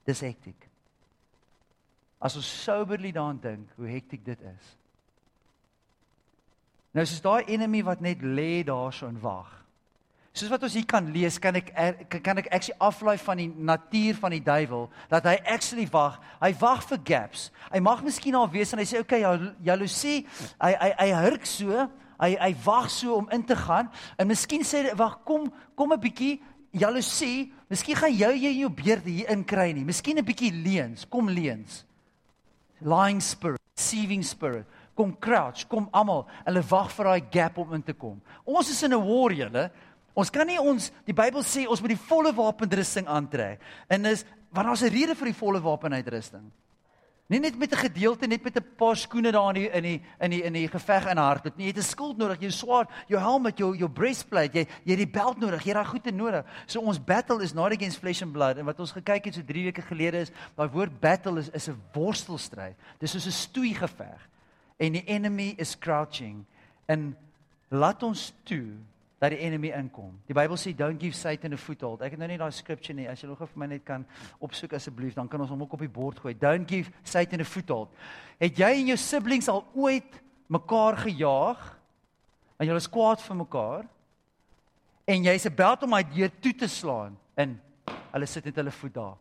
Dis 0.03 0.19
hektiek. 0.19 0.69
As 2.19 2.35
ons 2.35 2.63
soberly 2.63 3.11
daaraan 3.11 3.39
dink 3.39 3.69
hoe 3.75 3.88
hektiek 3.88 4.25
dit 4.25 4.41
is. 4.41 4.77
Nou 6.91 7.05
soos 7.05 7.21
daai 7.21 7.43
enemy 7.45 7.83
wat 7.83 8.01
net 8.01 8.21
lê 8.21 8.63
daarso 8.63 9.07
en 9.07 9.19
wag. 9.19 9.64
Soos 10.36 10.50
wat 10.52 10.65
ons 10.67 10.74
hier 10.76 10.84
kan 10.84 11.06
lees, 11.15 11.38
kan 11.39 11.56
ek 11.56 11.69
er, 11.80 12.00
kan 12.19 12.41
ek 12.41 12.50
actually 12.52 12.76
aflei 12.84 13.13
van 13.24 13.39
die 13.39 13.48
natuur 13.48 14.17
van 14.19 14.34
die 14.36 14.41
duiwel 14.43 14.89
dat 15.08 15.30
hy 15.30 15.38
actually 15.48 15.86
wag. 15.93 16.17
Hy 16.41 16.50
wag 16.60 16.82
vir 16.89 17.00
gaps. 17.08 17.45
Hy 17.71 17.80
mag 17.80 18.02
miskien 18.04 18.36
al 18.36 18.50
weet 18.52 18.74
en 18.76 18.82
hy 18.84 18.88
sê 18.89 19.00
okay, 19.00 19.21
jaloesie, 19.63 20.26
hy 20.60 20.74
hy 20.76 20.89
hy 21.00 21.08
hurk 21.24 21.48
so, 21.48 21.86
hy 22.19 22.34
hy 22.41 22.52
wag 22.65 22.91
so 22.91 23.15
om 23.21 23.32
in 23.32 23.48
te 23.48 23.56
gaan 23.56 23.88
en 24.19 24.28
miskien 24.28 24.67
sê 24.67 24.84
wag, 25.00 25.21
kom 25.24 25.48
kom 25.80 25.95
'n 25.95 26.04
bietjie 26.04 26.41
jaloesie, 26.76 27.54
miskien 27.71 27.95
gaan 27.95 28.12
jy 28.12 28.36
jy 28.36 28.54
jou 28.60 28.69
beerd 28.76 29.08
hier 29.08 29.32
in 29.32 29.48
kry 29.48 29.71
nie. 29.71 29.88
Miskien 29.88 30.19
'n 30.19 30.26
bietjie 30.26 30.52
leens, 30.52 31.08
kom 31.08 31.30
leens. 31.30 31.86
Lying 32.84 33.21
spirit, 33.21 33.62
deceiving 33.78 34.24
spirit, 34.24 34.67
kom 34.95 35.15
crouch, 35.15 35.63
kom 35.69 35.88
almal. 35.93 36.28
Hulle 36.43 36.62
wag 36.69 36.91
vir 36.91 37.06
daai 37.06 37.24
gap 37.32 37.58
om 37.58 37.74
in 37.74 37.84
te 37.84 37.93
kom. 37.93 38.21
Ons 38.43 38.69
is 38.69 38.84
in 38.84 38.91
'n 38.91 39.00
war, 39.00 39.32
julle. 39.32 39.71
Ons 40.15 40.32
kan 40.32 40.47
nie 40.47 40.60
ons 40.60 40.91
die 41.06 41.13
Bybel 41.13 41.43
sê 41.43 41.65
ons 41.67 41.82
moet 41.84 41.93
die 41.93 42.06
volle 42.08 42.32
wapenrusting 42.34 43.08
aantrek. 43.08 43.60
En 43.91 44.06
is 44.06 44.25
want 44.56 44.67
daar's 44.67 44.84
'n 44.84 44.93
rede 44.93 45.15
vir 45.15 45.25
die 45.25 45.39
volle 45.39 45.60
wapenuitrusting. 45.60 46.51
Nie 47.28 47.39
net 47.39 47.58
met 47.58 47.71
'n 47.73 47.89
gedeelte 47.89 48.28
net 48.28 48.43
met 48.43 48.56
'n 48.56 48.75
paar 48.78 48.95
skoene 48.95 49.32
daar 49.32 49.56
in 49.56 49.62
die 49.62 49.69
in 49.69 49.84
die 49.84 50.01
in 50.19 50.30
die 50.30 50.43
in 50.43 50.54
die 50.54 50.67
geveg 50.67 51.10
in 51.10 51.17
hart. 51.17 51.43
Jy 51.58 51.65
het 51.65 51.78
'n 51.78 51.82
skild 51.82 52.17
nodig, 52.17 52.39
jou 52.39 52.51
swaard, 52.51 52.89
jou 53.08 53.19
helm, 53.19 53.47
jou 53.56 53.75
jou 53.75 53.89
breastplate, 53.89 54.54
jy 54.54 54.67
jy 54.84 54.91
het 54.91 54.97
die 54.97 55.19
belt 55.19 55.39
nodig, 55.39 55.63
jy 55.63 55.73
het 55.73 55.75
daai 55.75 55.86
goede 55.86 56.12
nodig. 56.12 56.45
So 56.67 56.80
ons 56.82 57.04
battle 57.04 57.43
is 57.43 57.54
not 57.54 57.71
against 57.71 57.99
flesh 57.99 58.21
and 58.21 58.32
blood 58.32 58.58
en 58.58 58.65
wat 58.65 58.80
ons 58.80 58.91
gekyk 58.91 59.25
het 59.25 59.34
so 59.34 59.41
3 59.41 59.63
weke 59.63 59.82
gelede 59.82 60.17
is, 60.17 60.32
daai 60.56 60.69
woord 60.69 60.99
battle 60.99 61.39
is 61.39 61.49
is 61.49 61.67
'n 61.67 61.82
worstelstryd. 61.93 62.75
Dis 62.99 63.12
soos 63.12 63.25
'n 63.25 63.32
stoei 63.32 63.73
geveg. 63.73 64.30
En 64.78 64.91
die 64.91 65.06
enemy 65.06 65.56
is 65.58 65.78
crouching 65.80 66.45
en 66.86 67.17
laat 67.69 68.04
ons 68.04 68.34
toe 68.43 68.78
dat 69.19 69.32
die 69.32 69.39
enemy 69.39 69.71
inkom. 69.75 70.12
Die 70.28 70.36
Bybel 70.36 70.58
sê 70.60 70.73
don't 70.75 71.01
give 71.01 71.15
Satan 71.15 71.56
a 71.56 71.58
foothold. 71.58 72.04
Ek 72.04 72.15
het 72.15 72.19
nou 72.19 72.28
nie 72.30 72.39
daai 72.39 72.51
scripture 72.51 72.95
nie. 72.97 73.08
As 73.10 73.21
jy 73.23 73.30
nog 73.30 73.39
vir 73.39 73.62
my 73.62 73.69
net 73.71 73.86
kan 73.88 74.04
opsoek 74.43 74.75
asseblief, 74.75 75.15
dan 75.15 75.30
kan 75.32 75.41
ons 75.41 75.54
hom 75.54 75.63
ook 75.63 75.78
op 75.78 75.84
die 75.86 75.91
bord 75.91 76.19
gooi. 76.19 76.36
Don't 76.38 76.67
give 76.69 76.91
Satan 77.04 77.41
a 77.41 77.47
foothold. 77.47 77.93
Het 78.41 78.60
jy 78.60 78.71
en 78.82 78.93
jou 78.93 78.97
siblings 78.99 79.49
al 79.51 79.63
ooit 79.73 80.19
mekaar 80.51 80.99
gejaag? 81.06 81.63
En 82.60 82.69
julle 82.69 82.84
is 82.84 82.91
kwaad 82.91 83.23
vir 83.23 83.39
mekaar? 83.39 83.86
En 85.06 85.28
jy's 85.28 85.45
about 85.47 85.84
om 85.86 85.93
hy 85.95 86.04
deur 86.15 86.32
toe 86.41 86.54
te 86.65 86.69
slaan 86.71 87.15
en 87.38 87.56
hulle 88.15 88.28
sit 88.30 88.47
net 88.47 88.60
hulle 88.60 88.73
voet 88.73 88.95
daar. 88.95 89.15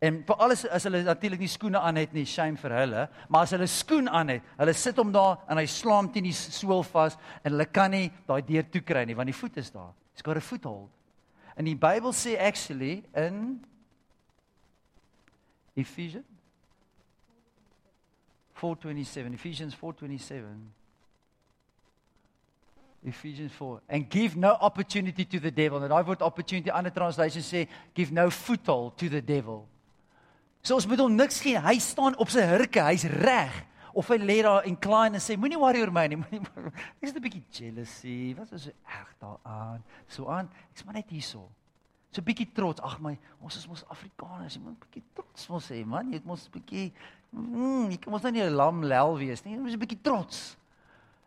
En 0.00 0.18
vir 0.28 0.40
alles 0.44 0.66
as 0.68 0.84
hulle 0.84 1.00
natuurlik 1.06 1.40
nie 1.40 1.48
skoene 1.48 1.80
aan 1.80 1.96
het 1.96 2.12
nie, 2.12 2.26
shame 2.28 2.60
vir 2.60 2.74
hulle, 2.76 3.06
maar 3.32 3.46
as 3.46 3.54
hulle 3.56 3.68
skoen 3.70 4.10
aan 4.12 4.34
het, 4.34 4.50
hulle 4.58 4.74
sit 4.76 4.98
hom 5.00 5.12
daar 5.12 5.38
en 5.48 5.56
hy 5.56 5.64
slaam 5.72 6.10
teen 6.12 6.26
die 6.28 6.34
sool 6.36 6.84
vas 6.84 7.16
en 7.42 7.54
hulle 7.54 7.66
kan 7.72 7.94
nie 7.94 8.10
daai 8.28 8.42
deur 8.44 8.66
toe 8.68 8.82
kry 8.84 9.06
nie 9.08 9.16
want 9.16 9.32
die 9.32 9.36
voet 9.36 9.56
is 9.62 9.72
daar. 9.72 9.94
He's 10.12 10.24
got 10.24 10.36
a 10.36 10.44
foothold. 10.44 10.90
En 11.56 11.64
die 11.64 11.76
Bybel 11.80 12.12
sê 12.12 12.36
actually 12.36 13.04
in 13.16 13.64
Ephesians 15.76 16.26
4:27 18.60 19.32
Ephesians 19.32 19.76
4:27 19.76 20.44
Ephesians 23.06 23.52
4 23.52 23.80
and 23.88 24.10
give 24.10 24.36
no 24.36 24.52
opportunity 24.60 25.24
to 25.24 25.40
the 25.40 25.52
devil. 25.52 25.82
En 25.82 25.88
daai 25.88 26.04
woord 26.04 26.22
opportunity 26.22 26.70
ander 26.70 26.92
translations 26.92 27.48
sê 27.48 27.68
give 27.94 28.12
no 28.12 28.28
foothold 28.30 28.98
to 28.98 29.08
the 29.08 29.24
devil. 29.24 29.68
So 30.66 30.74
ons 30.74 30.86
moet 30.90 30.98
hom 30.98 31.14
niks 31.14 31.38
gee. 31.44 31.58
Hy 31.62 31.76
staan 31.78 32.16
op 32.18 32.32
sy 32.32 32.42
hurke, 32.42 32.82
hy's 32.88 33.04
reg. 33.22 33.54
Of 33.96 34.08
hy 34.10 34.16
lê 34.18 34.40
daar 34.42 34.66
incline 34.66 35.14
en 35.14 35.22
sê 35.22 35.36
moenie 35.38 35.60
worry 35.60 35.84
oor 35.84 35.92
my 35.94 36.08
nie. 36.10 36.18
Ek's 37.00 37.14
'n 37.14 37.22
bietjie 37.22 37.44
jealousy. 37.54 38.34
Wat 38.34 38.50
is 38.52 38.66
so 38.66 38.72
erg 38.82 39.12
daaraan? 39.22 39.84
So 40.08 40.26
aan. 40.26 40.50
Ek's 40.72 40.84
maar 40.84 40.98
net 40.98 41.14
hierso. 41.14 41.46
So 42.10 42.20
'n 42.20 42.26
bietjie 42.26 42.50
trots. 42.52 42.82
Ag 42.82 42.98
my, 43.00 43.14
ons 43.40 43.56
is 43.56 43.68
mos 43.70 43.86
Afrikaners. 43.88 44.58
Jy 44.58 44.60
moet 44.60 44.74
'n 44.74 44.82
bietjie 44.82 45.04
trots 45.14 45.48
mos 45.48 45.70
hê, 45.70 45.86
man. 45.86 46.12
Jy 46.12 46.20
moet 46.24 46.42
'n 46.42 46.52
bietjie 46.58 46.92
mm, 47.30 47.90
jy 47.90 47.98
kan 47.98 48.12
mos 48.12 48.22
nou 48.22 48.32
nie 48.32 48.42
'n 48.42 48.56
lam 48.56 48.82
lel 48.82 49.16
wees 49.18 49.44
nie. 49.44 49.54
Jy 49.54 49.60
moet 49.60 49.72
'n 49.72 49.78
bietjie 49.78 50.02
trots. 50.02 50.56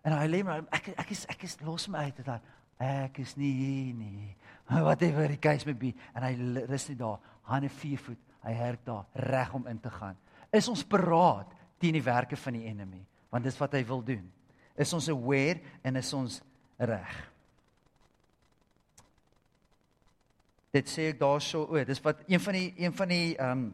En 0.04 0.20
hy 0.20 0.28
lê 0.28 0.44
maar 0.44 0.68
ek 0.70 1.00
ek 1.00 1.12
is 1.12 1.26
ek 1.30 1.44
is 1.44 1.58
los 1.62 1.88
my 1.88 2.12
uit 2.12 2.16
dit. 2.16 2.42
Ek 2.78 3.20
is 3.20 3.38
nie 3.38 3.54
hier 3.54 3.94
nie. 3.96 4.36
Whatever 4.68 5.28
die 5.28 5.40
case 5.40 5.66
may 5.66 5.74
be. 5.74 5.96
En 6.14 6.24
hy 6.24 6.66
rus 6.68 6.90
net 6.90 7.00
daar, 7.00 7.20
hande 7.44 7.70
vier 7.70 7.98
voet. 7.98 8.20
Hy 8.46 8.54
herk 8.56 8.86
daar 8.88 9.06
reg 9.14 9.54
om 9.54 9.68
in 9.68 9.80
te 9.80 9.92
gaan. 9.92 10.18
Is 10.52 10.68
ons 10.72 10.84
paraat 10.84 11.52
teen 11.80 11.98
die 11.98 12.04
werke 12.04 12.38
van 12.40 12.56
die 12.58 12.68
enemy? 12.70 13.02
Want 13.30 13.46
dis 13.46 13.60
wat 13.60 13.76
hy 13.78 13.84
wil 13.86 14.02
doen. 14.04 14.24
Is 14.80 14.94
ons 14.96 15.10
aware 15.12 15.60
en 15.84 16.00
is 16.00 16.14
ons 16.16 16.40
reg? 16.78 17.18
Dit 20.74 20.90
sê 20.90 21.10
ek 21.10 21.20
daarso, 21.20 21.66
o, 21.66 21.84
dis 21.84 22.02
wat 22.06 22.22
een 22.30 22.42
van 22.42 22.58
die 22.58 22.68
een 22.78 22.96
van 22.96 23.12
die 23.12 23.36
ehm 23.36 23.52
um, 23.52 23.70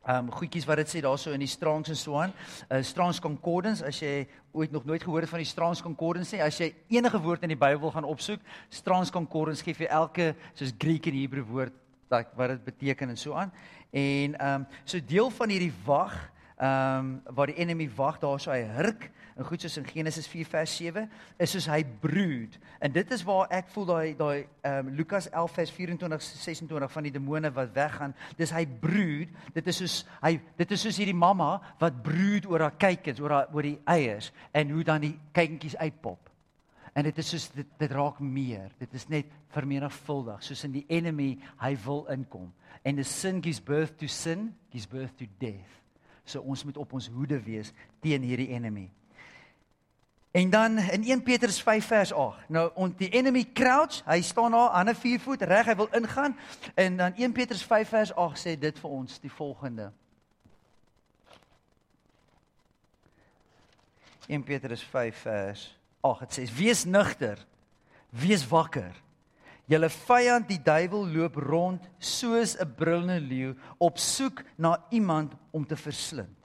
ehm 0.00 0.16
um, 0.24 0.30
goedjies 0.32 0.64
wat 0.64 0.78
dit 0.80 0.88
sê 0.88 1.00
daarso 1.04 1.32
in 1.36 1.42
die 1.42 1.50
Strangs 1.50 1.90
en 1.92 1.96
so 1.96 2.16
aan. 2.16 2.32
Uh 2.70 2.80
Strangs 2.82 3.20
Concordance 3.20 3.84
as 3.84 3.98
jy 4.00 4.26
ooit 4.52 4.72
nog 4.72 4.84
nooit 4.84 5.02
gehoor 5.02 5.20
het 5.20 5.30
van 5.30 5.42
die 5.42 5.48
Strangs 5.48 5.82
Concordance 5.82 6.32
nie, 6.36 6.42
as 6.42 6.56
jy 6.60 6.70
enige 6.88 7.20
woord 7.20 7.42
in 7.44 7.52
die 7.52 7.58
Bybel 7.58 7.92
gaan 7.92 8.08
opsoek, 8.08 8.40
Strangs 8.70 9.10
Concordance 9.12 9.64
gee 9.64 9.76
vir 9.76 9.90
elke 9.92 10.34
soos 10.54 10.72
Griek 10.78 11.10
en 11.10 11.18
Hebreë 11.20 11.44
woord 11.44 11.76
wat 12.10 12.34
wat 12.36 12.48
dit 12.48 12.64
beteken 12.64 13.08
en 13.08 13.16
so 13.16 13.32
aan. 13.34 13.52
En 13.90 14.38
ehm 14.38 14.60
um, 14.60 14.66
so 14.84 14.98
deel 15.06 15.30
van 15.30 15.48
hierdie 15.48 15.74
wag 15.84 16.14
ehm 16.56 16.98
um, 16.98 17.34
waar 17.34 17.46
die 17.46 17.56
enemy 17.56 17.90
wag 17.96 18.18
daarso 18.18 18.50
hy 18.50 18.62
hurk 18.76 19.10
en 19.36 19.44
goed 19.44 19.62
soos 19.62 19.78
in 19.80 19.86
Genesis 19.86 20.26
4 20.28 20.46
vers 20.46 20.76
7 20.76 21.06
is 21.38 21.50
soos 21.54 21.66
hy 21.70 21.80
broed. 22.02 22.58
En 22.78 22.92
dit 22.92 23.10
is 23.10 23.22
waar 23.24 23.48
ek 23.56 23.70
voel 23.72 23.86
daai 23.88 24.16
daai 24.16 24.46
ehm 24.60 24.90
um, 24.90 24.94
Lukas 24.94 25.30
11 25.30 25.54
vers 25.58 25.70
24 25.78 26.22
26 26.22 26.92
van 26.92 27.08
die 27.08 27.14
demone 27.14 27.52
wat 27.52 27.72
weggaan 27.74 28.14
dis 28.36 28.52
hy 28.52 28.66
broed. 28.66 29.30
Dit 29.54 29.66
is 29.66 29.82
soos 29.82 30.00
hy 30.20 30.36
dit 30.56 30.70
is 30.70 30.82
soos 30.86 30.98
hierdie 31.00 31.16
mamma 31.16 31.60
wat 31.78 32.02
broed 32.02 32.46
oor 32.50 32.66
haar 32.68 32.76
kykens 32.76 33.20
oor 33.20 33.38
haar 33.38 33.54
oor 33.54 33.62
die 33.62 33.78
eiers 33.84 34.32
en 34.52 34.70
hoe 34.70 34.84
dan 34.84 35.00
die 35.06 35.16
kykentjies 35.32 35.78
uitpop 35.78 36.29
en 37.00 37.06
dit 37.08 37.18
is 37.22 37.32
soos 37.32 37.48
dit 37.56 37.68
dit 37.80 37.92
raak 37.96 38.20
meer 38.20 38.68
dit 38.78 38.94
is 38.98 39.06
net 39.08 39.28
vermenigvuldig 39.54 40.42
soos 40.44 40.64
in 40.68 40.74
die 40.74 40.84
enemy 40.92 41.32
hy 41.62 41.72
wil 41.86 42.04
inkom 42.12 42.50
en 42.84 43.00
the 43.00 43.06
sin 43.08 43.40
gives 43.40 43.60
birth 43.64 43.96
to 44.00 44.08
sin 44.08 44.50
gives 44.72 44.88
birth 44.88 45.16
to 45.16 45.28
death 45.40 45.78
so 46.28 46.44
ons 46.44 46.64
moet 46.68 46.76
op 46.76 46.92
ons 46.98 47.08
hoede 47.14 47.40
wees 47.46 47.72
teen 48.04 48.26
hierdie 48.26 48.52
enemy 48.56 48.90
En 50.30 50.46
dan 50.50 50.76
in 50.78 51.02
1 51.02 51.22
Petrus 51.26 51.56
5 51.66 51.86
vers 51.90 52.12
8. 52.14 52.44
Nou 52.54 52.70
ont 52.78 52.92
die 52.98 53.08
enemy 53.18 53.40
crouch, 53.52 53.96
hy 54.06 54.20
staan 54.22 54.54
daar 54.54 54.68
aan 54.78 54.86
'n 54.88 54.94
vier 54.94 55.18
voet 55.20 55.42
reg, 55.42 55.66
hy 55.66 55.74
wil 55.74 55.88
ingaan. 55.90 56.36
En 56.74 56.96
dan 56.96 57.12
1 57.18 57.32
Petrus 57.32 57.64
5 57.66 57.88
vers 57.88 58.14
8 58.14 58.38
sê 58.38 58.54
dit 58.58 58.78
vir 58.78 58.90
ons 58.90 59.18
die 59.20 59.32
volgende. 59.32 59.90
1 64.28 64.42
Petrus 64.42 64.82
5 64.82 65.16
vers 65.16 65.66
8 65.66 65.79
dit 66.02 66.32
sê 66.32 66.46
wees 66.56 66.84
nugter, 66.84 67.38
wees 68.10 68.44
wakker. 68.48 68.94
Julle 69.70 69.90
vyand 69.92 70.48
die 70.48 70.58
duiwel 70.58 71.06
loop 71.14 71.36
rond 71.36 71.84
soos 71.98 72.56
'n 72.58 72.74
brullende 72.74 73.20
leeu 73.20 73.54
op 73.78 73.98
soek 73.98 74.42
na 74.58 74.78
iemand 74.90 75.34
om 75.52 75.64
te 75.64 75.76
verslind. 75.76 76.36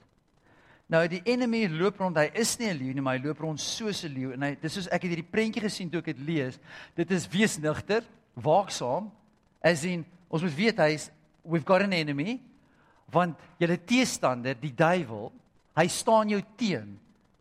Nou 0.86 1.08
die 1.08 1.22
enemy 1.24 1.66
loop 1.68 1.98
rond, 1.98 2.16
hy 2.16 2.30
is 2.34 2.58
nie 2.58 2.68
'n 2.70 2.78
leeu 2.78 2.94
nie, 2.94 3.02
maar 3.02 3.18
hy 3.18 3.24
loop 3.24 3.40
rond 3.40 3.60
soos 3.60 4.04
'n 4.04 4.14
leeu 4.14 4.32
en 4.32 4.42
hy 4.42 4.54
dis 4.54 4.72
soos 4.72 4.86
ek 4.86 5.02
het 5.02 5.10
hierdie 5.10 5.30
prentjie 5.30 5.62
gesien 5.62 5.90
toe 5.90 5.98
ek 5.98 6.16
dit 6.16 6.18
lees. 6.18 6.58
Dit 6.94 7.10
is 7.10 7.26
wees 7.28 7.58
nugter, 7.58 8.04
waaksaam. 8.34 9.10
As 9.60 9.84
in 9.84 10.04
ons 10.30 10.42
moet 10.42 10.54
weet 10.54 10.78
hy's 10.78 11.10
we've 11.44 11.66
got 11.66 11.82
an 11.82 11.92
enemy 11.92 12.40
want 13.10 13.36
julle 13.58 13.78
teestander, 13.78 14.54
die 14.54 14.74
duiwel, 14.74 15.32
hy 15.76 15.86
staan 15.88 16.28
jou 16.28 16.42
teen. 16.56 16.98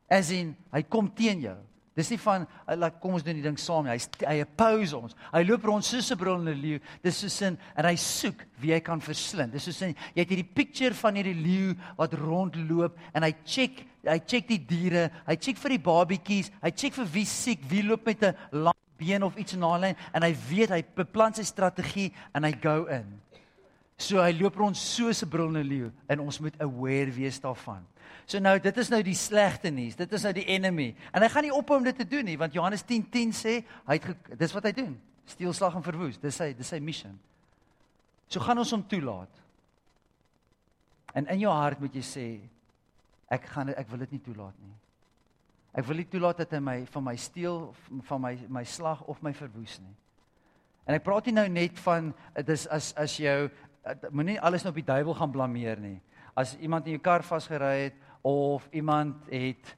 As 0.10 0.32
in 0.32 0.56
hy 0.72 0.84
kom 0.84 1.10
teen 1.14 1.42
jou. 1.42 1.58
Dis 1.96 2.10
nie 2.12 2.20
van 2.20 2.44
laat 2.76 2.98
kom 3.00 3.14
ons 3.16 3.24
doen 3.24 3.38
die 3.38 3.46
ding 3.46 3.56
saam 3.60 3.86
nie. 3.88 3.94
Hy 3.96 4.28
hy 4.28 4.42
oppose 4.44 4.98
ons. 4.98 5.16
Hy 5.32 5.44
loop 5.48 5.64
rond 5.64 5.86
soos 5.86 6.12
'n 6.12 6.20
brullende 6.20 6.54
leeu. 6.54 6.80
Dis 7.02 7.22
soos 7.24 7.42
in 7.42 7.58
en 7.78 7.86
hy 7.86 7.96
soek 7.96 8.46
wie 8.60 8.74
hy 8.74 8.82
kan 8.82 9.00
verslind. 9.00 9.54
Dis 9.54 9.64
soos 9.64 9.82
in 9.82 9.96
jy 10.14 10.20
het 10.20 10.30
hierdie 10.30 10.54
picture 10.56 10.94
van 10.94 11.16
hierdie 11.16 11.40
leeu 11.40 11.76
wat 11.96 12.14
rondloop 12.14 12.98
en 13.14 13.24
hy 13.24 13.32
check 13.46 13.86
hy 14.06 14.20
check 14.20 14.48
die 14.48 14.60
diere, 14.60 15.10
hy 15.26 15.36
check 15.36 15.58
vir 15.58 15.70
die 15.70 15.82
babietjies, 15.82 16.52
hy 16.62 16.72
check 16.72 16.94
vir 16.94 17.06
wie 17.06 17.26
siek, 17.26 17.64
wie 17.70 17.82
loop 17.82 18.06
met 18.06 18.24
'n 18.24 18.36
lang 18.52 18.76
been 18.98 19.24
of 19.24 19.38
iets 19.38 19.54
in 19.54 19.64
'n 19.64 19.82
lyn 19.82 19.96
en 20.14 20.22
hy 20.22 20.36
weet 20.50 20.70
hy 20.70 20.84
beplan 20.96 21.34
sy 21.34 21.44
strategie 21.44 22.12
en 22.34 22.44
hy 22.44 22.52
go 22.52 22.86
in. 22.86 23.22
So 23.98 24.22
hy 24.22 24.34
loop 24.34 24.56
rond 24.56 24.76
soos 24.76 25.24
'n 25.24 25.30
brullende 25.30 25.64
leeu 25.64 25.92
en 26.10 26.20
ons 26.20 26.40
moet 26.40 26.62
aware 26.62 27.12
wees 27.12 27.40
daarvan. 27.40 27.86
So 28.26 28.42
nou 28.42 28.56
dit 28.60 28.78
is 28.82 28.90
nou 28.90 29.02
die 29.06 29.18
slegte 29.18 29.70
nuus. 29.70 29.98
Dit 29.98 30.14
is 30.18 30.24
nou 30.26 30.34
die 30.34 30.48
enemy. 30.50 30.90
En 31.14 31.22
hy 31.22 31.30
gaan 31.30 31.46
nie 31.46 31.54
ophou 31.54 31.78
om 31.78 31.86
dit 31.86 31.98
te 31.98 32.08
doen 32.10 32.26
nie 32.26 32.38
want 32.42 32.54
Johannes 32.54 32.84
10:10 32.84 33.10
10 33.14 33.34
sê 33.38 33.54
hy 33.86 34.00
het 34.00 34.38
dis 34.40 34.54
wat 34.54 34.66
hy 34.66 34.72
doen. 34.72 34.96
Steel 35.26 35.54
slag 35.54 35.76
en 35.76 35.86
verwoes. 35.86 36.18
Dis 36.22 36.36
sy 36.36 36.54
dis 36.54 36.68
sy 36.68 36.80
mission. 36.80 37.20
So 38.28 38.40
gaan 38.42 38.58
ons 38.58 38.72
hom 38.72 38.86
toelaat. 38.88 39.42
En 41.14 41.28
in 41.32 41.40
jou 41.40 41.54
hart 41.54 41.80
moet 41.80 41.94
jy 41.96 42.02
sê 42.02 42.26
ek 43.32 43.46
gaan 43.54 43.70
ek 43.70 43.90
wil 43.90 44.02
dit 44.06 44.18
nie 44.18 44.24
toelaat 44.26 44.58
nie. 44.60 44.74
Ek 45.76 45.86
wil 45.86 46.00
nie 46.00 46.08
toelaat 46.10 46.38
dat 46.38 46.52
hy 46.56 46.60
my 46.64 46.78
van 46.88 47.04
my 47.04 47.16
steel 47.20 47.76
van 48.10 48.22
my 48.22 48.34
my 48.48 48.64
slag 48.64 49.04
of 49.12 49.22
my 49.22 49.34
verwoes 49.34 49.78
nie. 49.84 49.96
En 50.86 50.98
ek 50.98 51.06
praat 51.06 51.30
nie 51.30 51.36
nou 51.38 51.48
net 51.50 51.78
van 51.86 52.14
dis 52.46 52.66
as 52.68 52.94
as 52.98 53.18
jou 53.18 53.50
moenie 54.10 54.40
alles 54.42 54.64
nou 54.66 54.74
op 54.74 54.82
die 54.82 54.88
duiwel 54.88 55.18
gaan 55.18 55.34
blameer 55.34 55.80
nie. 55.80 56.00
As 56.36 56.56
iemand 56.58 56.88
in 56.88 56.98
jou 56.98 57.04
kar 57.04 57.24
vasgery 57.24 57.86
het 57.86 58.02
of 58.26 58.68
iemand 58.72 59.28
het 59.30 59.76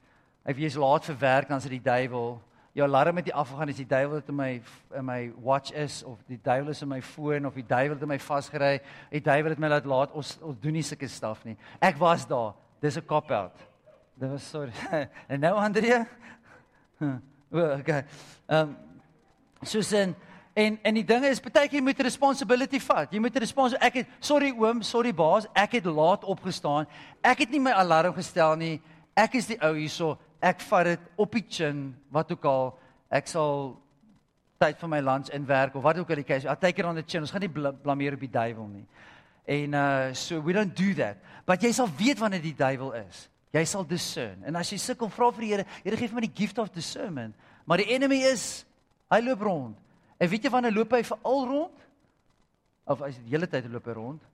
hy 0.48 0.54
wees 0.56 0.76
laat 0.80 1.04
vir 1.04 1.18
werk 1.20 1.50
dan 1.50 1.60
is 1.60 1.66
dit 1.68 1.74
die 1.76 1.84
duiwel. 1.84 2.38
Jou 2.72 2.86
alarm 2.86 3.18
het 3.20 3.26
nie 3.28 3.34
afgegaan 3.36 3.68
as 3.68 3.80
die 3.80 3.88
duiwel 3.88 4.22
het 4.22 4.30
in 4.32 4.36
my 4.38 4.52
in 4.96 5.04
my 5.04 5.18
watch 5.44 5.74
is 5.76 5.98
of 6.08 6.22
die 6.30 6.38
duiwel 6.40 6.72
is 6.72 6.80
in 6.82 6.88
my 6.88 7.02
foon 7.04 7.44
of 7.44 7.58
die 7.58 7.66
duiwel 7.66 7.98
het 7.98 8.08
my 8.08 8.18
vasgery. 8.18 8.78
Die 9.12 9.20
duiwel 9.20 9.52
het 9.52 9.60
my 9.60 9.68
laat 9.68 9.88
laat 9.88 10.16
ons 10.16 10.38
ons 10.40 10.60
doen 10.62 10.78
nie 10.78 10.84
sulke 10.86 11.10
staf 11.12 11.44
nie. 11.44 11.58
Ek 11.80 12.00
was 12.00 12.24
daar. 12.26 12.54
Dis 12.80 12.96
'n 12.96 13.04
cop 13.04 13.30
out. 13.30 13.58
Dit 14.16 14.30
was 14.30 14.48
sorry. 14.48 14.72
en 15.28 15.40
nou 15.40 15.54
Andrea? 15.54 16.06
okay. 17.80 18.04
Ehm 18.46 18.68
um, 18.68 18.76
Susan 19.62 20.14
En 20.58 20.78
en 20.82 20.96
die 20.96 21.06
ding 21.06 21.22
is 21.28 21.38
baie 21.42 21.68
keer 21.70 21.82
moet 21.86 22.00
responsibility 22.02 22.80
vat. 22.82 23.12
Jy 23.14 23.20
moet 23.22 23.36
respons 23.38 23.76
ek 23.78 24.00
het 24.00 24.14
sorry 24.18 24.50
oom, 24.58 24.80
sorry 24.82 25.12
baas, 25.14 25.46
ek 25.54 25.76
het 25.78 25.86
laat 25.86 26.24
opgestaan. 26.26 26.88
Ek 27.22 27.44
het 27.44 27.52
nie 27.54 27.60
my 27.62 27.76
alarm 27.78 28.16
gestel 28.16 28.56
nie. 28.58 28.78
Ek 29.14 29.36
is 29.38 29.46
die 29.52 29.58
ou 29.62 29.76
hierso. 29.76 30.16
Ek 30.42 30.62
vat 30.66 30.90
dit 30.90 31.06
op 31.18 31.32
die 31.34 31.44
chin, 31.46 31.92
wat 32.14 32.32
ook 32.34 32.44
al. 32.50 32.72
Ek 33.10 33.30
sal 33.30 33.76
tyd 34.58 34.82
vir 34.82 34.90
my 34.90 35.00
lunch 35.04 35.30
en 35.34 35.46
werk 35.46 35.78
of 35.78 35.86
wat 35.86 36.02
ook 36.02 36.10
al 36.10 36.22
die 36.24 36.26
keuse. 36.26 36.50
I'll 36.50 36.58
take 36.58 36.82
it 36.82 36.86
on 36.86 36.98
the 36.98 37.06
chin. 37.06 37.22
Ons 37.22 37.34
gaan 37.34 37.46
nie 37.46 37.54
blameer 37.54 38.18
op 38.18 38.26
die 38.26 38.34
duiwel 38.34 38.70
nie. 38.74 38.86
En 39.46 39.74
uh 39.78 40.12
so 40.18 40.42
we 40.42 40.52
don't 40.52 40.74
do 40.74 40.90
that. 40.98 41.22
But 41.46 41.62
jy 41.62 41.70
sal 41.72 41.90
weet 42.02 42.18
wanneer 42.18 42.42
die 42.42 42.56
duiwel 42.58 42.96
is. 43.06 43.28
Jy 43.54 43.62
sal 43.64 43.86
discern. 43.86 44.42
En 44.44 44.58
as 44.58 44.74
jy 44.74 44.82
sukkel, 44.82 45.10
vra 45.14 45.30
vir 45.32 45.46
die 45.46 45.52
Here, 45.54 45.72
Here 45.84 45.96
gee 45.96 46.10
vir 46.10 46.18
my 46.18 46.26
die 46.26 46.34
gift 46.34 46.58
of 46.58 46.74
discernment. 46.74 47.38
Maar 47.64 47.84
die 47.84 47.92
enemy 47.94 48.24
is 48.26 48.64
hy 49.14 49.22
loop 49.22 49.46
rond. 49.46 49.84
En 50.18 50.28
weet 50.28 50.42
jy 50.42 50.50
wanneer 50.50 50.74
loop 50.74 50.92
hy 50.92 51.02
veral 51.06 51.46
rond? 51.46 51.86
Of 52.88 53.02
as 53.06 53.18
die 53.22 53.32
hele 53.32 53.48
tyd 53.50 53.68
loop 53.70 53.86
hy 53.86 53.96
rond? 53.96 54.24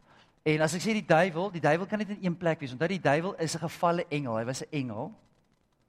En 0.45 0.65
as 0.65 0.75
ek 0.77 0.83
sê 0.85 0.93
die 0.97 1.07
duiwel, 1.07 1.51
die 1.53 1.63
duiwel 1.65 1.89
kan 1.89 2.01
net 2.01 2.13
in 2.13 2.27
een 2.27 2.37
plek 2.37 2.61
wees. 2.61 2.73
Onthou 2.73 2.89
die 2.89 3.01
duiwel 3.01 3.35
is 3.41 3.55
'n 3.57 3.65
gevalle 3.65 4.05
engel. 4.09 4.37
Hy 4.37 4.45
was 4.45 4.63
'n 4.63 4.73
engel. 4.73 5.13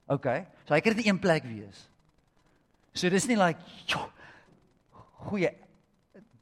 OK. 0.08 0.28
So 0.66 0.74
hy 0.74 0.82
kan 0.82 0.96
net 0.96 1.06
in 1.06 1.12
een 1.12 1.20
plek 1.20 1.44
wees. 1.44 1.90
So 2.94 3.10
dis 3.10 3.28
nie 3.28 3.38
like 3.38 3.60
jo, 3.86 4.10
goeie 5.28 5.52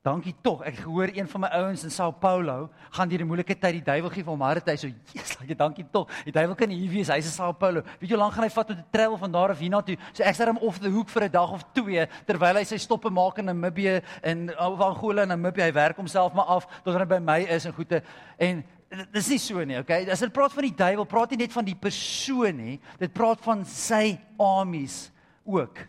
dankie 0.04 0.34
tog. 0.44 0.62
Ek 0.68 0.82
gehoor 0.84 1.12
een 1.16 1.28
van 1.32 1.46
my 1.46 1.50
ouens 1.62 1.86
in 1.88 1.92
Sao 1.92 2.12
Paulo 2.12 2.70
gaan 2.92 3.10
deur 3.10 3.22
'n 3.22 3.28
moeilike 3.28 3.56
tyd. 3.56 3.74
Die 3.80 3.84
duiwel 3.84 4.10
gee 4.10 4.24
vir 4.24 4.32
hom 4.32 4.42
hart. 4.42 4.68
Hy 4.68 4.76
so, 4.76 4.88
"Jesus, 4.88 5.38
dankie, 5.38 5.56
dankie 5.56 5.86
tog. 5.92 6.10
Die 6.26 6.32
duiwel 6.32 6.56
kan 6.56 6.70
hier 6.70 6.92
wees. 6.92 7.08
Hy's 7.08 7.26
in 7.26 7.32
Sao 7.32 7.54
Paulo. 7.54 7.82
Weet 8.00 8.10
jy 8.10 8.16
hoe 8.16 8.18
lank 8.18 8.34
gaan 8.34 8.44
hy 8.44 8.50
vat 8.50 8.70
om 8.70 8.76
te 8.76 8.84
travel 8.92 9.18
van 9.18 9.32
daar 9.32 9.50
af 9.50 9.60
hiernatoe? 9.60 9.98
So 10.13 10.24
ek 10.24 10.36
sit 10.36 10.48
hom 10.48 10.58
off 10.58 10.80
the 10.80 10.89
hook 10.89 11.10
vir 11.10 11.24
'n 11.24 11.32
dag 11.32 11.52
of 11.52 11.63
twee 11.74 12.08
terwyl 12.26 12.56
hy 12.56 12.63
sy 12.63 12.78
stoppe 12.78 13.10
maak 13.10 13.38
in 13.38 13.46
Namibië 13.46 14.02
en 14.22 14.50
of 14.60 14.80
Angola 14.80 15.22
en 15.22 15.28
Namibië. 15.30 15.63
Hy 15.63 15.72
werk 15.72 15.96
homself 15.96 16.34
maar 16.34 16.46
af 16.46 16.68
tot 16.84 16.98
hy 16.98 17.06
by 17.06 17.20
my 17.20 17.39
is 17.39 17.66
en 17.66 17.74
goeie 17.74 18.04
en 18.39 18.63
Dis 19.12 19.28
nie 19.30 19.39
so 19.39 19.63
nie, 19.66 19.80
okay? 19.80 20.06
As 20.06 20.20
dit 20.20 20.32
praat 20.34 20.54
van 20.54 20.63
die 20.63 20.76
duiwel, 20.76 21.06
praat 21.06 21.32
nie 21.32 21.38
net 21.38 21.54
van 21.54 21.66
die 21.66 21.76
persoon 21.76 22.56
nie. 22.56 22.80
Dit 23.00 23.13
praat 23.13 23.42
van 23.42 23.66
sy 23.66 24.20
armies 24.38 25.12
ook. 25.46 25.80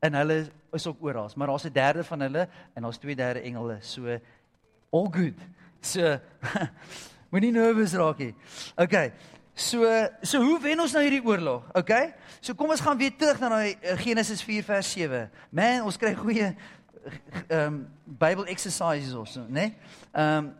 En 0.00 0.14
hulle 0.14 0.52
is 0.72 0.86
ook 0.86 1.02
oral, 1.02 1.30
maar 1.34 1.46
daar's 1.46 1.64
'n 1.64 1.72
derde 1.72 2.04
van 2.04 2.20
hulle 2.20 2.48
en 2.74 2.82
daar's 2.82 2.98
twee 2.98 3.16
derde 3.16 3.40
engele. 3.40 3.76
So 3.80 4.18
all 4.90 5.08
good. 5.10 5.38
So 5.80 6.18
moenie 7.30 7.52
nervous 7.52 7.92
raak 7.92 8.18
nie. 8.18 8.34
Okay. 8.76 9.12
So 9.54 10.08
so 10.22 10.42
hoe 10.42 10.60
wen 10.60 10.80
ons 10.80 10.92
nou 10.92 11.02
hierdie 11.04 11.24
oorlog? 11.24 11.64
Okay? 11.72 12.14
So 12.40 12.54
kom 12.54 12.70
ons 12.70 12.80
gaan 12.80 12.98
weer 12.98 13.16
terug 13.16 13.40
na 13.40 13.48
daai 13.48 13.76
eh, 13.80 13.98
Genesis 13.98 14.42
4 14.42 14.64
vers 14.64 14.92
7. 14.92 15.30
Man, 15.50 15.82
ons 15.84 15.96
kry 15.96 16.14
goeie 16.14 16.56
ehm 17.48 17.66
um, 17.66 17.88
Bible 18.04 18.46
exercises 18.46 19.14
also, 19.14 19.40
né? 19.40 19.60
Nee? 19.60 19.76
Ehm 20.12 20.36
um, 20.36 20.54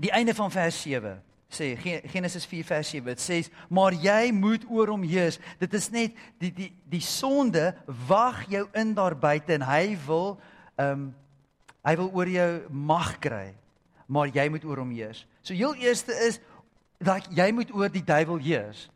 die 0.00 0.10
einde 0.10 0.34
van 0.34 0.50
vers 0.50 0.82
7 0.82 1.22
sê 1.54 1.76
Genesis 2.10 2.46
4 2.48 2.64
vers 2.64 2.92
7 2.94 3.04
dit 3.12 3.22
sê 3.22 3.38
maar 3.68 3.92
jy 3.92 4.32
moet 4.32 4.64
oor 4.70 4.92
hom 4.94 5.02
heers. 5.02 5.38
Dit 5.60 5.74
is 5.74 5.90
net 5.90 6.16
die 6.42 6.52
die 6.52 6.70
die 6.90 7.02
sonde 7.04 7.72
wag 8.08 8.44
jou 8.50 8.66
in 8.78 8.94
daar 8.94 9.16
buite 9.16 9.54
en 9.58 9.66
hy 9.66 9.96
wil 10.06 10.38
ehm 10.76 10.92
um, 10.92 11.10
hy 11.82 11.96
wil 11.98 12.12
oor 12.14 12.28
jou 12.30 12.50
mag 12.70 13.16
kry 13.18 13.50
maar 14.06 14.28
jy 14.30 14.48
moet 14.52 14.64
oor 14.64 14.82
hom 14.84 14.90
heers. 14.94 15.26
So 15.42 15.54
heel 15.54 15.74
eerste 15.74 16.14
is 16.26 16.40
dat 17.02 17.26
jy 17.34 17.50
moet 17.52 17.72
oor 17.74 17.90
die 17.90 18.04
duiwel 18.04 18.38
heers. 18.44 18.88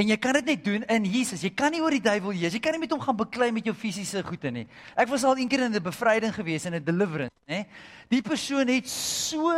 En 0.00 0.08
jy 0.08 0.16
kan 0.16 0.34
dit 0.40 0.48
net 0.48 0.64
doen 0.64 0.86
in 0.90 1.04
Jesus. 1.04 1.44
Jy 1.44 1.52
kan 1.54 1.70
nie 1.70 1.82
oor 1.84 1.92
die 1.92 2.02
duiwel 2.02 2.32
heers. 2.32 2.56
Jy 2.56 2.62
kan 2.64 2.74
nie 2.74 2.80
met 2.82 2.90
hom 2.90 3.02
gaan 3.02 3.18
beklei 3.18 3.50
met 3.52 3.68
jou 3.68 3.74
fisiese 3.76 4.24
goede 4.24 4.50
nie. 4.50 4.64
Ek 4.96 5.10
was 5.12 5.22
al 5.24 5.36
eendag 5.36 5.68
in 5.68 5.76
'n 5.76 5.82
bevryding 5.82 6.34
gewees 6.34 6.64
in 6.64 6.74
'n 6.74 6.84
deliverance 6.84 7.32
nê 7.48 7.64
die 8.12 8.22
persoon 8.22 8.68
het 8.68 8.88
so 8.88 9.50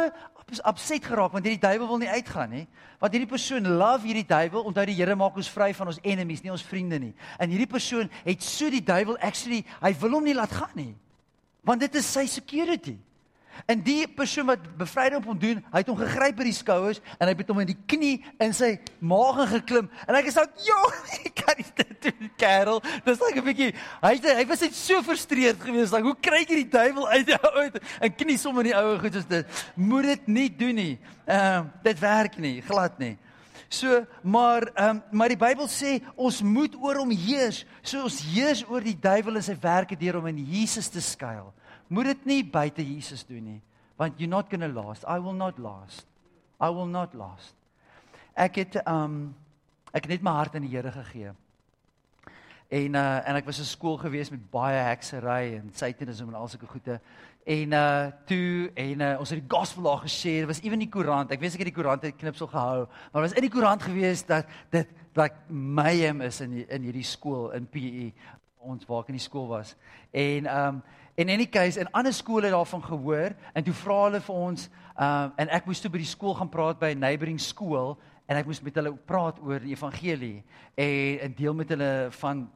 upset 0.65 1.05
geraak 1.05 1.33
want 1.33 1.47
hierdie 1.47 1.63
duiwel 1.63 1.89
wil 1.89 2.01
nie 2.03 2.11
uitgaan 2.11 2.51
nie. 2.51 2.67
Want 3.01 3.15
hierdie 3.15 3.31
persoon 3.31 3.69
love 3.79 4.07
hierdie 4.07 4.27
duiwel. 4.29 4.67
Onthou 4.69 4.85
die 4.87 4.97
Here 4.99 5.17
maak 5.17 5.37
ons 5.37 5.51
vry 5.51 5.73
van 5.75 5.91
ons 5.93 6.01
enemies, 6.03 6.43
nie 6.45 6.53
ons 6.53 6.67
vriende 6.67 6.99
nie. 7.01 7.15
En 7.39 7.51
hierdie 7.51 7.71
persoon 7.71 8.11
het 8.25 8.43
so 8.45 8.71
die 8.71 8.83
duiwel 8.85 9.19
actually, 9.19 9.65
hy 9.81 9.95
wil 10.01 10.19
hom 10.19 10.29
nie 10.29 10.37
laat 10.37 10.53
gaan 10.53 10.75
nie. 10.77 10.93
Want 11.65 11.81
dit 11.81 11.95
is 11.97 12.13
sy 12.13 12.27
security. 12.29 12.99
En 13.67 13.81
die 13.81 14.05
persoon 14.11 14.47
wat 14.51 14.65
bevryding 14.77 15.23
op 15.23 15.29
hom 15.31 15.39
doen, 15.41 15.61
hy 15.73 15.81
het 15.81 15.89
hom 15.89 15.97
gegryp 15.97 16.37
by 16.37 16.47
die 16.49 16.57
skouers 16.57 17.01
en 17.17 17.31
hy 17.31 17.35
het 17.39 17.53
hom 17.53 17.63
in 17.63 17.71
die 17.71 17.79
knie 17.89 18.15
in 18.43 18.53
sy 18.57 18.75
maag 19.01 19.41
geklim 19.55 19.89
en 20.05 20.19
hy 20.19 20.23
gesê, 20.27 20.45
"Jo, 20.67 20.77
ek 21.25 21.35
kan 21.41 21.57
nie 21.59 21.67
dit 21.81 21.95
doen, 22.09 22.31
kerel." 22.37 22.83
Dis 23.07 23.23
like 23.23 23.41
'n 23.41 23.47
bietjie 23.47 23.73
hy 24.03 24.13
het, 24.19 24.29
hy 24.37 24.47
was 24.51 24.61
net 24.67 24.75
so 24.75 25.03
frustreerd 25.03 25.61
geweest, 25.61 25.93
like, 25.93 26.05
"Hoe 26.05 26.21
kry 26.21 26.45
jy 26.45 26.65
die 26.65 26.71
duiwel 26.77 27.09
uit 27.09 27.27
jou 27.27 27.53
uit?" 27.65 27.81
En 28.01 28.15
knie 28.15 28.39
sommer 28.39 28.65
in 28.65 28.73
die 28.73 28.79
oue 28.79 28.99
goed 28.99 29.15
soos 29.15 29.29
dit. 29.29 29.47
Moet 29.77 30.03
dit 30.13 30.27
nie 30.27 30.49
doen 30.51 30.75
nie. 30.75 30.99
Ehm 31.27 31.65
uh, 31.65 31.71
dit 31.83 31.99
werk 31.99 32.39
nie, 32.39 32.61
glad 32.63 32.99
nie. 32.99 33.17
So, 33.69 34.05
maar 34.23 34.71
ehm 34.75 34.97
um, 34.97 35.03
maar 35.11 35.29
die 35.29 35.41
Bybel 35.41 35.69
sê 35.69 36.03
ons 36.15 36.43
moet 36.43 36.75
oor 36.77 37.01
hom 37.01 37.11
heers. 37.11 37.65
So 37.83 38.03
ons 38.03 38.21
heers 38.21 38.65
oor 38.69 38.81
die 38.81 38.99
duiwel 38.99 39.37
en 39.37 39.43
sy 39.43 39.57
werke 39.61 39.97
deur 39.97 40.19
om 40.21 40.27
in 40.27 40.45
Jesus 40.45 40.89
te 40.89 41.01
skuil 41.01 41.53
moet 41.95 42.13
dit 42.13 42.27
nie 42.27 42.43
buite 42.45 42.83
Jesus 42.85 43.25
doen 43.27 43.45
nie 43.55 43.63
want 43.97 44.19
you're 44.19 44.31
not 44.31 44.51
going 44.51 44.61
to 44.61 44.69
last. 44.69 45.05
I 45.07 45.19
will 45.19 45.33
not 45.33 45.59
last. 45.59 46.07
I 46.61 46.69
will 46.71 46.87
not 46.87 47.15
last. 47.15 47.55
Ek 48.35 48.57
het 48.59 48.81
um 48.91 49.35
ek 49.95 50.09
het 50.09 50.17
net 50.17 50.25
my 50.27 50.35
hart 50.35 50.57
aan 50.59 50.67
die 50.67 50.73
Here 50.75 50.91
gegee. 50.91 51.31
En 52.75 52.97
uh 52.99 53.29
en 53.29 53.39
ek 53.39 53.47
was 53.47 53.61
in 53.63 53.69
skool 53.69 53.99
gewees 54.03 54.33
met 54.35 54.43
baie 54.51 54.81
heksery 54.89 55.61
en 55.61 55.71
satanisme 55.75 56.33
en 56.33 56.41
al 56.41 56.51
sulke 56.51 56.67
goede. 56.67 56.99
En 57.47 57.77
uh 57.79 58.11
toe 58.27 58.71
en 58.75 59.01
uh, 59.01 59.13
ons 59.21 59.31
het 59.31 59.39
die 59.39 59.57
gospel 59.57 59.87
daar 59.87 60.03
geshare. 60.09 60.51
Was 60.51 60.63
ewen 60.65 60.83
die 60.83 60.91
koerant. 60.91 61.31
Ek 61.31 61.41
weet 61.41 61.55
ek 61.55 61.63
het 61.63 61.71
die 61.71 61.77
koerant 61.77 62.03
het 62.03 62.19
knipsel 62.19 62.51
gehou 62.51 62.89
maar 63.13 63.23
was 63.23 63.37
in 63.39 63.47
die 63.47 63.53
koerant 63.53 63.83
gewees 63.83 64.27
dat 64.27 64.51
dit 64.75 64.91
like 65.15 65.37
mayhem 65.49 66.25
is 66.27 66.41
in 66.41 66.51
die, 66.51 66.67
in 66.67 66.83
hierdie 66.83 67.07
skool 67.07 67.53
in 67.55 67.71
PE 67.71 68.11
ons 68.65 68.87
waar 68.89 69.05
ek 69.05 69.13
in 69.13 69.21
die 69.21 69.29
skool 69.29 69.47
was. 69.53 69.77
En 70.11 70.51
um 70.51 70.83
in 71.17 71.31
any 71.31 71.47
case 71.47 71.81
in 71.81 71.91
ander 71.93 72.13
skole 72.13 72.51
daarvan 72.51 72.83
gehoor 72.83 73.35
en 73.55 73.65
toe 73.65 73.75
vra 73.75 74.01
hulle 74.05 74.21
vir 74.21 74.35
ons 74.35 74.67
um 74.95 75.33
en 75.39 75.49
ek 75.51 75.67
moes 75.67 75.81
toe 75.83 75.91
by 75.91 75.99
die 75.99 76.11
skool 76.11 76.35
gaan 76.35 76.51
praat 76.51 76.79
by 76.79 76.93
'n 76.95 77.01
neighboring 77.01 77.41
skool 77.41 77.99
en 78.29 78.37
ek 78.37 78.47
moes 78.47 78.63
met 78.63 78.75
hulle 78.75 78.95
praat 79.07 79.39
oor 79.43 79.61
die 79.61 79.75
evangelie 79.75 80.43
en 80.75 81.31
'n 81.31 81.35
deel 81.37 81.55
met 81.55 81.69
hulle 81.69 82.09
van 82.11 82.49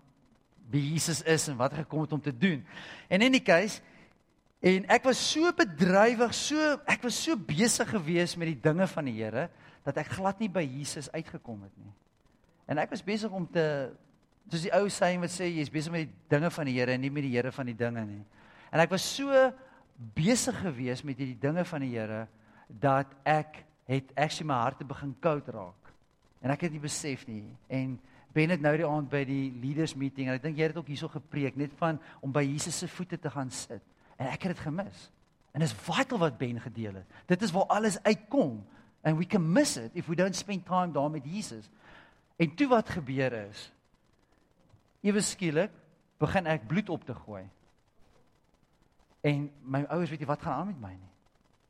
wie 0.71 0.93
Jesus 0.93 1.23
is 1.23 1.49
en 1.49 1.57
wat 1.57 1.73
hy 1.73 1.83
gekom 1.83 2.01
het 2.01 2.13
om 2.13 2.21
te 2.21 2.33
doen. 2.33 2.65
En 3.09 3.21
in 3.21 3.33
any 3.33 3.41
case 3.41 3.81
en 4.61 4.85
ek 4.91 5.05
was 5.05 5.21
so 5.33 5.53
bedrywig, 5.53 6.35
so 6.35 6.81
ek 6.87 7.03
was 7.03 7.23
so 7.25 7.37
besig 7.37 7.89
geweest 7.89 8.37
met 8.37 8.49
die 8.49 8.61
dinge 8.61 8.87
van 8.87 9.05
die 9.05 9.23
Here 9.23 9.49
dat 9.85 9.97
ek 9.97 10.17
glad 10.19 10.41
nie 10.41 10.49
by 10.49 10.65
Jesus 10.67 11.11
uitgekom 11.13 11.63
het 11.63 11.77
nie. 11.79 11.93
En 12.67 12.79
ek 12.79 12.91
was 12.91 13.05
besig 13.05 13.31
om 13.31 13.47
te 13.47 13.91
soos 14.49 14.65
die 14.65 14.73
ou 14.73 14.89
sê 14.89 15.13
wat 15.21 15.31
sê 15.31 15.47
jy's 15.47 15.71
besig 15.71 15.93
met 15.93 16.09
die 16.09 16.15
dinge 16.29 16.51
van 16.51 16.67
die 16.67 16.75
Here 16.75 16.93
en 16.93 17.01
nie 17.01 17.13
met 17.13 17.23
die 17.23 17.37
Here 17.37 17.53
van 17.53 17.67
die 17.67 17.77
dinge 17.77 18.05
nie. 18.05 18.25
En 18.71 18.83
ek 18.83 18.93
was 18.93 19.07
so 19.15 19.33
besig 20.15 20.57
geweest 20.63 21.05
met 21.05 21.19
hierdie 21.19 21.41
dinge 21.41 21.65
van 21.67 21.83
die 21.83 21.95
Here 21.97 22.27
dat 22.69 23.13
ek 23.27 23.65
het 23.89 24.13
actually 24.15 24.47
my 24.51 24.61
hart 24.63 24.85
begin 24.87 25.15
koud 25.25 25.49
raak. 25.49 25.93
En 26.45 26.53
ek 26.55 26.67
het 26.69 26.75
nie 26.75 26.83
besef 26.83 27.25
nie 27.27 27.43
en 27.73 27.97
ben 28.37 28.53
dit 28.53 28.63
nou 28.63 28.75
die 28.79 28.87
aand 28.87 29.09
by 29.11 29.25
die 29.27 29.49
leaders 29.59 29.97
meeting 29.99 30.29
en 30.29 30.37
ek 30.37 30.45
dink 30.45 30.59
jy 30.61 30.69
het 30.69 30.77
ook 30.79 30.91
hierso 30.91 31.09
gepreek 31.11 31.57
net 31.59 31.73
van 31.81 31.99
om 32.23 32.35
by 32.35 32.45
Jesus 32.47 32.77
se 32.79 32.89
voete 32.93 33.19
te 33.19 33.33
gaan 33.33 33.51
sit. 33.51 33.83
En 34.21 34.29
ek 34.29 34.47
het 34.47 34.55
dit 34.55 34.67
gemis. 34.67 35.09
En 35.57 35.65
dis 35.65 35.75
vital 35.89 36.21
wat 36.21 36.39
Ben 36.39 36.61
gedeel 36.61 37.01
het. 37.01 37.19
Dit 37.27 37.43
is 37.43 37.55
waar 37.55 37.67
alles 37.79 37.99
uitkom 38.05 38.61
and 39.03 39.19
we 39.19 39.27
can 39.27 39.43
miss 39.43 39.79
it 39.81 39.95
if 39.95 40.07
we 40.07 40.15
don't 40.15 40.37
spend 40.37 40.67
time 40.67 40.93
daar 40.93 41.11
met 41.11 41.25
Jesus. 41.25 41.71
En 42.37 42.55
toe 42.55 42.69
wat 42.69 42.91
gebeur 42.91 43.33
is 43.49 43.71
ewe 45.07 45.23
skielik 45.23 45.73
begin 46.19 46.49
ek 46.51 46.67
bloed 46.69 46.89
op 46.91 47.05
te 47.07 47.15
gooi. 47.15 47.45
En 49.21 49.49
my 49.63 49.83
ouers 49.89 50.11
weet 50.11 50.23
nie 50.23 50.31
wat 50.31 50.43
gaan 50.43 50.53
aan 50.53 50.67
met 50.67 50.81
my 50.81 50.93
nie. 50.95 51.13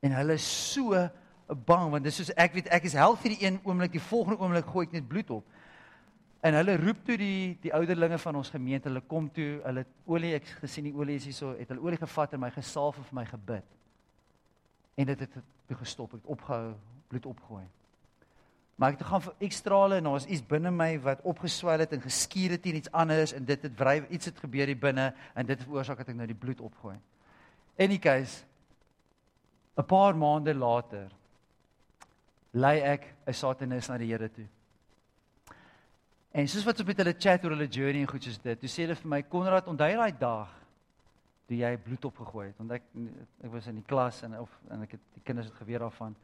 En 0.01 0.15
hulle 0.15 0.37
is 0.39 0.73
so 0.73 1.09
bang 1.49 1.91
want 1.91 2.05
dis 2.05 2.19
soos 2.21 2.31
ek 2.37 2.53
weet 2.59 2.69
ek 2.75 2.85
is 2.91 2.97
healthy 2.99 3.33
die 3.33 3.47
een 3.47 3.57
oomblik, 3.65 3.95
die 3.95 4.05
volgende 4.05 4.39
oomblik 4.43 4.69
gooi 4.69 4.85
ek 4.87 4.99
net 4.99 5.09
bloed 5.09 5.31
op. 5.39 5.57
En 6.45 6.55
hulle 6.55 6.77
roep 6.79 7.01
toe 7.07 7.17
die 7.19 7.57
die 7.63 7.73
ouderlinge 7.75 8.19
van 8.23 8.37
ons 8.39 8.53
gemeente, 8.55 8.91
hulle 8.91 9.03
kom 9.11 9.31
toe, 9.35 9.49
hulle 9.65 9.87
olie 10.07 10.35
ek 10.37 10.53
gesien 10.61 10.87
die 10.87 10.95
olie 10.95 11.17
is 11.19 11.27
hierso, 11.27 11.55
het 11.59 11.73
hulle 11.73 11.83
olie 11.83 11.99
gevat 11.99 12.37
en 12.37 12.45
my 12.45 12.53
gesalf 12.55 13.01
en 13.01 13.09
vir 13.09 13.19
my 13.19 13.27
gebid. 13.33 13.75
En 14.99 15.11
dit 15.11 15.25
het 15.25 15.41
toe 15.69 15.81
gestop, 15.81 16.15
het 16.15 16.31
opgehou 16.31 16.77
bloed 17.09 17.27
opgooi. 17.27 17.65
Maar 18.79 18.95
ek 18.95 19.01
het 19.01 19.09
gaan 19.09 19.23
vir 19.25 19.47
ekstrale 19.49 19.97
en 19.99 20.07
daar's 20.07 20.29
iets 20.31 20.45
binne 20.47 20.71
my 20.71 20.93
wat 21.03 21.25
opgeswel 21.27 21.83
het 21.83 21.93
en 21.97 22.03
geskuur 22.05 22.55
het 22.55 22.63
teen 22.63 22.79
iets 22.79 22.93
anders 22.95 23.33
en 23.35 23.45
dit 23.45 23.63
het 23.67 23.75
wryf 23.79 24.07
iets 24.15 24.31
het 24.31 24.39
gebeur 24.39 24.71
hier 24.71 24.79
binne 24.79 25.09
en 25.35 25.47
dit 25.47 25.65
veroorsaak 25.65 25.99
dat 26.05 26.13
ek 26.13 26.19
nou 26.21 26.29
die 26.31 26.39
bloed 26.39 26.61
opgooi. 26.63 26.95
In 27.79 27.93
die 27.95 28.03
case 28.03 28.43
'n 29.79 29.87
paar 29.87 30.17
maande 30.17 30.55
later 30.55 31.09
lei 32.51 32.81
ek 32.81 33.15
'n 33.27 33.33
satanis 33.33 33.89
na 33.89 33.99
die 33.99 34.11
Here 34.11 34.29
toe. 34.29 34.47
En 36.33 36.49
soos 36.49 36.65
wat 36.65 36.79
ons 36.79 36.87
met 36.89 36.97
hulle 36.97 37.15
chat 37.19 37.45
oor 37.45 37.51
hulle 37.51 37.69
journey 37.71 38.01
en 38.01 38.09
goed 38.09 38.23
soos 38.23 38.39
dit, 38.39 38.61
toe 38.61 38.69
sê 38.69 38.83
hulle 38.83 38.97
vir 38.97 39.09
my 39.09 39.23
Konrad, 39.23 39.69
onthou 39.69 39.97
daai 39.97 40.13
dag 40.19 40.49
toe 41.47 41.57
jy 41.57 41.77
bloed 41.77 42.05
opgegooi 42.05 42.47
het, 42.47 42.59
want 42.59 42.73
ek 42.73 42.83
ek 43.45 43.53
was 43.53 43.67
in 43.67 43.77
die 43.77 43.87
klas 43.87 44.23
en 44.23 44.35
of 44.41 44.51
en 44.71 44.83
ek 44.83 44.91
het 44.91 45.01
die 45.15 45.23
kinders 45.25 45.47
het 45.47 45.57
geweet 45.57 45.81
daarvan. 45.81 46.17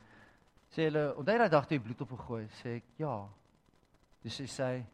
Sê 0.70 0.90
hulle, 0.90 1.14
onthou 1.14 1.38
daai 1.38 1.48
dag 1.48 1.66
toe 1.66 1.78
jy 1.78 1.82
bloed 1.82 2.00
opgegooi 2.00 2.42
het, 2.42 2.52
sê 2.62 2.76
ek 2.76 2.84
ja. 2.98 3.28
Dis 4.22 4.40
sê 4.40 4.46
sy 4.46 4.84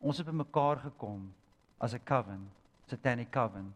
ons 0.00 0.18
het 0.18 0.26
bymekaar 0.26 0.78
gekom 0.90 1.32
as 1.80 1.94
'n 1.94 2.04
coven, 2.04 2.50
satanic 2.86 3.32
coven 3.32 3.72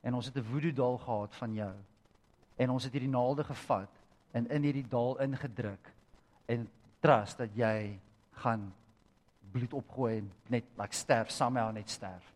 en 0.00 0.14
ons 0.14 0.26
het 0.26 0.36
'n 0.36 0.50
voodoo 0.50 0.72
dal 0.72 0.98
gehad 0.98 1.34
van 1.34 1.54
jou. 1.54 1.74
En 2.56 2.70
ons 2.70 2.84
het 2.84 2.92
hierdie 2.92 3.10
naalde 3.10 3.44
gevat 3.44 3.90
en 4.30 4.50
in 4.50 4.62
hierdie 4.62 4.88
dal 4.88 5.20
ingedruk 5.20 5.92
en 6.46 6.68
trust 7.00 7.38
dat 7.38 7.54
jy 7.54 7.98
gaan 8.30 8.72
bloed 9.50 9.72
opgooi 9.72 10.18
en 10.18 10.32
net 10.46 10.64
like 10.78 10.94
sterf, 10.94 11.30
somehow 11.30 11.72
net 11.72 11.90
sterf. 11.90 12.34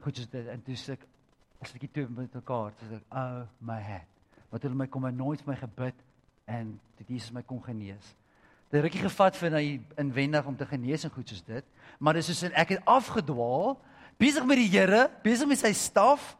Goed 0.00 0.18
is 0.18 0.28
dit 0.28 0.46
en 0.46 0.62
dis 0.64 0.88
ek 0.88 1.06
as 1.60 1.74
ek 1.74 1.80
dit 1.80 1.92
toe 1.92 2.06
met 2.08 2.34
mekaar, 2.34 2.72
dis 2.80 2.96
ek 2.96 3.18
oh 3.20 3.42
my 3.58 3.80
head. 3.80 4.08
Wat 4.50 4.62
hulle 4.62 4.74
my 4.74 4.86
kom 4.86 5.04
en 5.04 5.16
nooit 5.16 5.46
my 5.46 5.56
gebid 5.60 5.94
en 6.48 6.80
dit 6.96 7.08
Jesus 7.08 7.32
my 7.32 7.42
kon 7.42 7.62
genees. 7.62 8.14
Dit 8.70 8.82
rukkie 8.82 9.02
gevat 9.02 9.36
vir 9.36 9.56
hy 9.58 9.64
inwendig 9.98 10.46
om 10.46 10.56
te 10.56 10.66
genees 10.66 11.04
en 11.04 11.10
goed 11.10 11.28
soos 11.28 11.42
dit, 11.46 11.64
maar 11.98 12.14
dis 12.14 12.30
soos 12.30 12.50
ek 12.54 12.76
het 12.76 12.84
afgedwaal, 12.88 13.74
besig 14.20 14.44
met 14.46 14.60
die 14.60 14.68
Here, 14.68 15.08
besig 15.24 15.48
met 15.48 15.62
sy 15.62 15.72
staf 15.76 16.36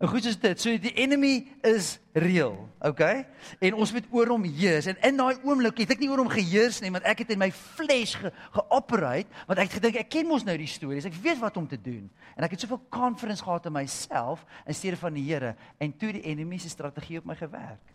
En 0.00 0.08
goed 0.08 0.24
is 0.24 0.38
dit. 0.40 0.60
So 0.60 0.72
die 0.80 0.94
enemy 0.96 1.44
is 1.60 1.98
real, 2.16 2.54
okay? 2.80 3.26
En 3.60 3.74
ons 3.76 3.90
moet 3.92 4.06
oor 4.16 4.30
hom 4.32 4.46
heers. 4.48 4.86
En 4.88 4.96
in 5.04 5.18
daai 5.18 5.42
oomblik 5.44 5.82
het 5.82 5.90
ek 5.92 6.00
nie 6.00 6.08
oor 6.08 6.22
hom 6.22 6.30
geheers 6.32 6.78
nie, 6.80 6.88
want 6.94 7.04
ek 7.04 7.20
het 7.20 7.34
in 7.34 7.40
my 7.42 7.50
flesh 7.52 8.14
ge 8.16 8.30
geoperate, 8.54 9.28
want 9.50 9.60
ek 9.60 9.68
het 9.68 9.76
gedink 9.76 9.98
ek 10.00 10.08
ken 10.14 10.30
mos 10.30 10.46
nou 10.48 10.54
die 10.56 10.70
stories. 10.72 11.04
Ek 11.04 11.18
weet 11.20 11.42
wat 11.42 11.58
om 11.60 11.66
te 11.68 11.76
doen. 11.76 12.06
En 12.32 12.46
ek 12.48 12.56
het 12.56 12.64
soveel 12.64 12.80
confidence 12.88 13.44
gehad 13.44 13.68
in 13.68 13.76
myself 13.76 14.46
in 14.64 14.78
steede 14.78 14.96
van 15.02 15.18
die 15.20 15.26
Here 15.28 15.52
en 15.76 15.92
toe 16.00 16.14
die 16.16 16.24
enemy 16.32 16.56
se 16.64 16.72
strategie 16.72 17.20
op 17.20 17.28
my 17.28 17.36
gewerk. 17.36 17.92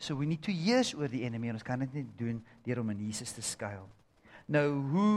So 0.00 0.16
we 0.16 0.24
need 0.24 0.40
to 0.48 0.54
heers 0.54 0.94
oor 0.96 1.12
die 1.12 1.26
enemy 1.28 1.52
en 1.52 1.60
ons 1.60 1.66
kan 1.66 1.84
dit 1.84 1.92
nie 2.00 2.06
doen 2.16 2.40
deur 2.64 2.80
om 2.80 2.96
in 2.96 3.04
Jesus 3.04 3.36
te 3.36 3.44
skuil. 3.44 3.84
Nou 4.48 4.64
hoe 4.94 5.12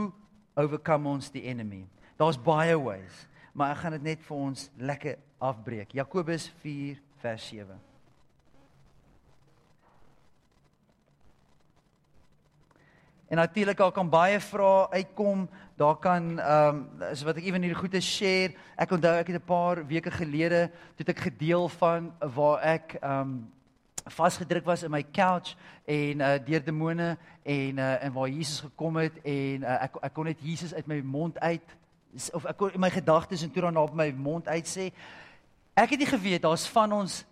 overcome 0.60 1.08
ons 1.16 1.32
die 1.32 1.46
enemy? 1.48 1.86
Daar's 2.20 2.36
baie 2.36 2.76
ways, 2.76 3.22
maar 3.56 3.70
ek 3.72 3.78
gaan 3.80 3.94
dit 3.96 4.02
net 4.10 4.24
vir 4.26 4.36
ons 4.36 4.66
lekker 4.76 5.14
afbreek. 5.40 5.94
Jakobus 5.96 6.50
4 6.60 6.98
vers 7.22 7.46
7. 7.48 7.78
En 13.30 13.40
natuurlik 13.40 13.78
daar 13.80 13.96
kan 13.96 14.12
baie 14.12 14.36
vrae 14.40 14.90
uitkom. 14.90 15.48
Daar 15.80 15.96
kan 15.96 16.28
ehm 16.36 16.82
um, 17.00 17.08
is 17.08 17.24
wat 17.24 17.40
ek 17.40 17.48
ewen 17.48 17.64
hierdie 17.64 17.80
goeie 17.80 18.04
share. 18.04 18.52
Ek 18.76 18.92
onthou 18.92 19.16
ek 19.16 19.32
het 19.32 19.40
'n 19.40 19.46
paar 19.48 19.86
weke 19.86 20.10
gelede 20.10 20.68
het 21.00 21.08
ek 21.08 21.24
gedeel 21.30 21.68
van 21.68 22.12
waar 22.20 22.60
ek 22.60 22.98
ehm 23.00 23.20
um, 23.20 23.52
vasgedruk 24.04 24.64
was 24.64 24.82
in 24.82 24.90
my 24.90 25.04
couch 25.12 25.56
en 25.86 26.20
uh 26.20 26.36
deur 26.44 26.64
demone 26.64 27.16
en 27.42 27.78
uh 27.78 28.04
en 28.04 28.12
waar 28.12 28.28
Jesus 28.28 28.60
gekom 28.60 28.96
het 28.96 29.22
en 29.24 29.62
uh, 29.62 29.82
ek 29.84 29.96
ek 30.02 30.12
kon 30.12 30.24
net 30.24 30.40
Jesus 30.40 30.74
uit 30.74 30.86
my 30.86 31.00
mond 31.00 31.38
uit 31.38 31.80
of 32.32 32.44
ek 32.44 32.56
kon 32.56 32.70
my 32.76 32.90
gedagtes 32.90 33.42
en 33.42 33.50
toe 33.50 33.62
dan 33.62 33.76
op 33.76 33.94
my 33.94 34.10
mond 34.10 34.48
uit 34.48 34.66
sê 34.66 34.90
Ek 35.74 35.94
het 35.94 36.00
nie 36.02 36.08
geweet 36.10 36.42
daar's 36.42 36.66
van 36.68 36.92
ons 36.92 37.22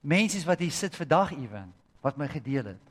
mense 0.00 0.40
wat 0.46 0.62
hier 0.62 0.72
sit 0.72 0.94
vandag 0.96 1.34
ewen 1.34 1.72
wat 2.00 2.16
my 2.16 2.28
gedeel 2.30 2.70
het. 2.72 2.84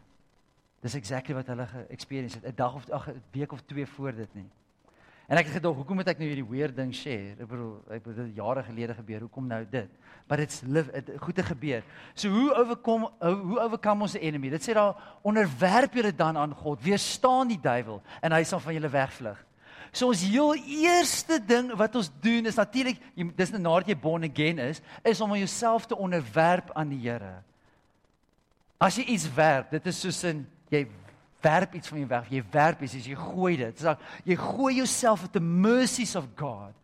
Dis 0.84 0.98
exactly 1.00 1.34
wat 1.34 1.48
hulle 1.48 1.66
ge-experience 1.66 2.38
het 2.38 2.46
'n 2.46 2.56
dag 2.56 2.76
of 2.76 2.90
ag 2.90 3.08
'n 3.10 3.22
week 3.32 3.52
of 3.52 3.62
twee 3.66 3.86
voor 3.86 4.12
dit 4.12 4.36
nie. 4.36 4.50
En 5.28 5.38
ek 5.38 5.46
het 5.46 5.54
gedog, 5.54 5.76
hoekom 5.76 5.96
moet 5.96 6.08
ek 6.08 6.20
nou 6.20 6.28
hierdie 6.28 6.50
weird 6.50 6.76
ding 6.76 6.94
share? 6.96 7.36
Ek 7.40 7.48
bedoel, 7.48 7.74
ek 7.92 8.04
bedoel 8.04 8.26
dit 8.26 8.36
jare 8.36 8.64
gelede 8.64 8.94
gebeur. 8.94 9.20
Hoekom 9.20 9.48
nou 9.48 9.66
dit? 9.70 9.90
But 10.28 10.40
it's 10.40 10.62
live 10.62 10.92
it 10.96 11.10
goeie 11.20 11.44
gebeur. 11.44 11.84
So 12.14 12.30
hoe 12.30 12.56
oorkom 12.56 13.10
hoe 13.20 13.60
oorkom 13.60 14.02
ons 14.02 14.12
die 14.12 14.22
enemy? 14.22 14.50
Dit 14.50 14.70
sê 14.70 14.74
daar 14.74 14.96
onderwerp 15.22 15.94
julle 15.94 16.16
dan 16.16 16.38
aan 16.38 16.54
God. 16.54 16.84
Weerstaan 16.84 17.48
die 17.48 17.60
duiwel 17.60 18.02
en 18.22 18.32
hy 18.32 18.44
sal 18.44 18.60
van 18.60 18.74
julle 18.74 18.90
wegvlug. 18.90 19.47
So 19.98 20.12
ons 20.12 20.22
heel 20.22 20.54
eerste 20.86 21.40
ding 21.42 21.72
wat 21.78 21.96
ons 21.98 22.12
doen 22.22 22.46
is 22.46 22.58
natuurlik 22.60 23.00
dis 23.38 23.54
nadat 23.56 23.90
jy 23.90 23.96
born 23.98 24.28
again 24.28 24.62
is, 24.62 24.82
is 25.02 25.22
om 25.26 25.34
jouself 25.34 25.88
te 25.90 25.98
onderwerp 25.98 26.70
aan 26.78 26.92
die 26.94 27.02
Here. 27.08 27.40
As 28.78 29.00
jy 29.00 29.08
iets 29.10 29.26
werp, 29.34 29.72
dit 29.74 29.90
is 29.90 30.02
soos 30.06 30.22
in 30.30 30.44
jy 30.70 30.84
werp 31.42 31.74
iets 31.80 31.90
van 31.90 32.02
jou 32.04 32.10
weg, 32.12 32.30
jy 32.30 32.44
werp 32.54 32.84
iets, 32.86 32.98
jy 33.10 33.18
gooi 33.18 33.56
dit. 33.58 33.80
Dis 33.80 34.14
jy 34.28 34.38
gooi 34.38 34.76
jouself 34.78 35.26
at 35.26 35.34
the 35.34 35.42
mercies 35.42 36.14
of 36.20 36.30
God. 36.38 36.76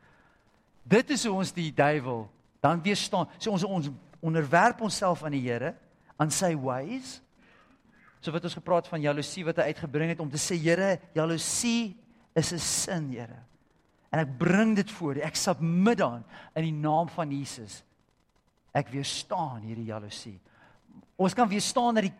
Dit 0.84 1.14
is 1.14 1.28
hoe 1.28 1.36
ons 1.38 1.54
die 1.54 1.70
duiwel 1.76 2.26
dan 2.66 2.82
weerstaan. 2.82 3.30
So 3.38 3.54
ons 3.54 3.68
ons 3.68 3.92
onderwerp 4.24 4.82
onsself 4.82 5.22
aan 5.22 5.36
die 5.38 5.46
Here, 5.46 5.76
aan 6.18 6.34
sy 6.34 6.56
ways. 6.58 7.20
So 8.24 8.34
wat 8.34 8.46
ons 8.48 8.58
gepraat 8.58 8.88
van 8.90 9.04
jaloesie 9.04 9.46
wat 9.46 9.60
hy 9.62 9.74
uitgebring 9.74 10.16
het 10.16 10.22
om 10.24 10.32
te 10.32 10.42
sê 10.42 10.58
Here, 10.58 10.96
jaloesie 11.14 11.94
is 12.36 12.52
'n 12.54 12.60
sin, 12.60 13.12
Here. 13.12 13.44
En 14.10 14.20
ek 14.20 14.38
bring 14.38 14.76
dit 14.76 14.92
voor, 14.92 15.16
ek 15.16 15.36
submit 15.36 16.02
aan 16.02 16.24
in 16.54 16.64
die 16.64 16.74
naam 16.74 17.10
van 17.10 17.32
Jesus. 17.32 17.84
Ek 18.72 18.92
weerstaan 18.94 19.62
hierdie 19.62 19.90
jaloesie. 19.90 20.40
Ons 21.16 21.34
kan 21.34 21.50
weerstaan 21.50 21.96
dat 21.96 22.04
die 22.04 22.14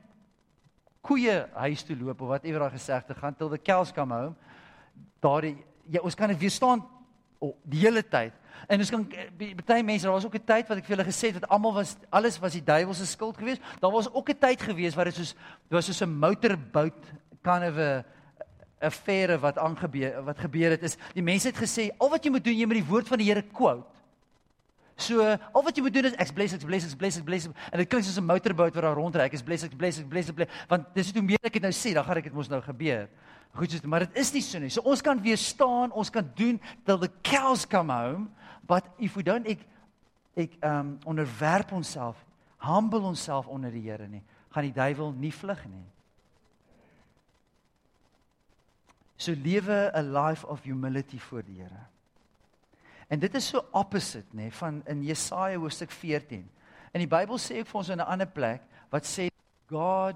koeie 1.02 1.48
huis 1.54 1.84
toe 1.84 1.98
loop 2.00 2.22
of 2.22 2.28
wat 2.28 2.46
ewer 2.48 2.60
daar 2.60 2.74
gesê 2.74 2.98
te 3.06 3.14
gaan 3.14 3.36
till 3.36 3.50
the 3.50 3.62
cows 3.62 3.92
come 3.94 4.14
home. 4.14 4.36
Daardie 5.20 5.58
ja, 5.92 6.02
ons 6.02 6.16
kan 6.16 6.32
dit 6.32 6.40
weerstaan 6.40 6.82
oh, 7.44 7.54
die 7.68 7.84
hele 7.84 8.02
tyd. 8.08 8.34
En 8.72 8.80
ons 8.80 8.92
kan 8.94 9.04
baie 9.66 9.84
mense, 9.84 10.06
daar 10.06 10.16
was 10.16 10.26
ook 10.26 10.36
'n 10.40 10.46
tyd 10.46 10.68
wat 10.68 10.78
ek 10.78 10.86
vir 10.86 10.96
julle 10.96 11.10
gesê 11.12 11.34
het 11.34 11.42
dat 11.42 11.50
almal 11.50 11.74
was 11.74 11.98
alles 12.10 12.40
was 12.40 12.54
die 12.54 12.64
duiwel 12.64 12.94
se 12.94 13.06
skuld 13.06 13.38
geweest. 13.38 13.62
Daar 13.80 13.92
was 13.92 14.10
ook 14.14 14.30
'n 14.30 14.40
tyd 14.40 14.62
geweest 14.62 14.96
waar 14.96 15.06
dit 15.06 15.16
soos 15.16 15.34
dit 15.34 15.74
was 15.78 15.86
soos 15.86 16.02
'n 16.02 16.20
motorboot 16.20 17.04
kind 17.42 17.64
of 17.70 17.78
'n 17.78 18.06
affære 18.84 19.40
wat 19.42 19.58
aangebeur 19.58 20.22
wat 20.28 20.40
gebeur 20.40 20.76
het 20.76 20.84
is 20.84 20.98
die 21.16 21.24
mense 21.24 21.50
het 21.50 21.58
gesê 21.58 21.90
al 21.98 22.12
wat 22.14 22.24
jy 22.24 22.32
moet 22.34 22.46
doen 22.46 22.58
jy 22.58 22.68
moet 22.70 22.80
die 22.82 22.92
woord 22.92 23.10
van 23.10 23.22
die 23.22 23.28
Here 23.30 23.44
quote. 23.44 23.86
So 24.96 25.24
al 25.26 25.64
wat 25.66 25.76
jy 25.76 25.84
moet 25.86 25.96
doen 25.96 26.10
is 26.12 26.18
ek 26.22 26.34
bless 26.38 26.54
ek 26.54 26.66
bless 26.68 26.92
ek 26.92 26.98
bless 27.00 27.18
ek 27.18 27.26
bless 27.26 27.48
en 27.50 27.82
dit 27.82 27.90
klink 27.90 28.06
soos 28.06 28.20
'n 28.22 28.26
motorboot 28.26 28.76
wat 28.76 28.84
daar 28.84 28.96
rondry 28.96 29.26
ek 29.26 29.34
is 29.34 29.42
bless 29.42 29.64
ek 29.64 29.78
bless 29.78 30.00
ek 30.00 30.10
bless 30.10 30.30
ek 30.30 30.36
bless 30.36 30.52
want 30.70 30.94
dis 30.94 31.12
hoe 31.12 31.22
meer 31.22 31.40
ek 31.44 31.54
dit 31.54 31.62
nou 31.62 31.72
sê 31.72 31.94
dan 31.94 32.06
gaan 32.06 32.18
ek 32.18 32.24
dit 32.24 32.34
mos 32.34 32.50
nou 32.50 32.62
gebeur. 32.62 33.10
Goed 33.56 33.72
so 33.72 33.88
maar 33.88 34.06
dit 34.06 34.18
is 34.18 34.34
nie 34.34 34.42
so 34.42 34.60
nie. 34.60 34.70
So 34.70 34.82
ons 34.82 35.02
kan 35.02 35.22
weer 35.22 35.38
staan, 35.38 35.92
ons 35.92 36.10
kan 36.10 36.30
doen 36.36 36.60
till 36.86 36.98
the 36.98 37.12
cows 37.24 37.66
come 37.66 37.92
home 37.92 38.30
but 38.68 38.84
if 39.00 39.16
we 39.16 39.24
don't 39.24 39.48
ek 39.48 39.60
ek 40.36 40.58
um 40.64 41.00
onderwerp 41.06 41.72
onsself 41.72 42.18
humble 42.58 43.02
onsself 43.02 43.48
onder 43.48 43.72
die 43.72 43.82
Here 43.82 44.08
nie 44.08 44.24
gaan 44.54 44.68
die 44.70 44.74
duiwel 44.76 45.14
nie 45.18 45.34
vlug 45.34 45.66
nie. 45.66 45.86
So 49.24 49.32
lewe 49.32 49.92
'n 49.96 50.12
life 50.12 50.48
of 50.48 50.64
humility 50.64 51.20
voor 51.20 51.44
die 51.44 51.62
Here. 51.62 51.86
En 53.08 53.20
dit 53.20 53.36
is 53.36 53.48
so 53.48 53.66
opposite 53.72 54.36
nê 54.36 54.52
van 54.52 54.82
in 54.86 55.04
Jesaja 55.04 55.58
hoofstuk 55.58 55.92
14. 55.92 56.50
In 56.92 57.00
die 57.00 57.08
Bybel 57.08 57.38
sê 57.38 57.62
ek 57.62 57.68
vir 57.68 57.78
ons 57.78 57.90
in 57.90 58.00
'n 58.00 58.06
ander 58.06 58.28
plek 58.28 58.62
wat 58.90 59.06
sê 59.06 59.28
God 59.70 60.16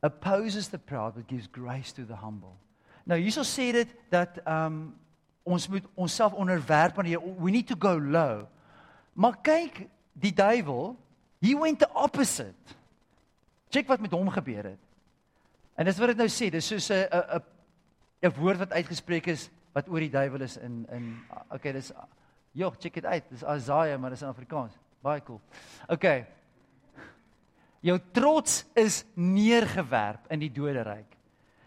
opposes 0.00 0.68
the 0.68 0.78
proud 0.78 1.14
but 1.14 1.28
gives 1.28 1.48
grace 1.52 1.92
to 1.92 2.06
the 2.06 2.16
humble. 2.16 2.56
Nou 3.04 3.20
hierso 3.20 3.42
sê 3.42 3.72
dit 3.72 3.94
dat 4.10 4.40
um 4.46 4.94
ons 5.42 5.68
moet 5.68 5.84
onsself 5.94 6.32
onderwerp 6.32 6.98
aan 6.98 7.04
die 7.04 7.18
we 7.18 7.50
need 7.50 7.66
to 7.66 7.76
go 7.78 8.00
low. 8.00 8.46
Maar 9.12 9.36
kyk, 9.42 9.88
die 10.12 10.32
duiwel, 10.32 10.96
he 11.40 11.58
went 11.58 11.78
the 11.78 11.92
opposite. 11.94 12.76
Kyk 13.68 13.86
wat 13.86 14.00
met 14.00 14.10
hom 14.10 14.30
gebeur 14.30 14.64
het. 14.64 14.80
En 15.74 15.84
dis 15.84 15.98
wat 15.98 16.08
dit 16.08 16.16
nou 16.16 16.28
sê, 16.28 16.50
dis 16.50 16.66
soos 16.66 16.90
'n 16.90 17.04
'n 17.10 17.42
'n 18.24 18.32
woord 18.40 18.58
wat 18.58 18.72
uitgespreek 18.72 19.26
is 19.26 19.50
wat 19.74 19.88
oor 19.88 20.00
die 20.00 20.12
duiwel 20.12 20.40
is 20.46 20.56
in 20.56 20.86
in 20.90 21.18
okay, 21.50 21.72
dis 21.72 21.92
joh, 22.54 22.72
check 22.78 22.96
it 22.96 23.04
uit. 23.04 23.24
Dis 23.30 23.42
Isaiah, 23.42 23.98
maar 24.00 24.14
dis 24.14 24.22
in 24.22 24.30
Afrikaans. 24.30 24.78
Baie 25.02 25.20
cool. 25.26 25.40
Okay. 25.88 26.24
Jou 27.84 27.98
trots 28.16 28.62
is 28.78 29.02
neergewerp 29.14 30.30
in 30.32 30.40
die 30.40 30.52
doderyk. 30.52 31.10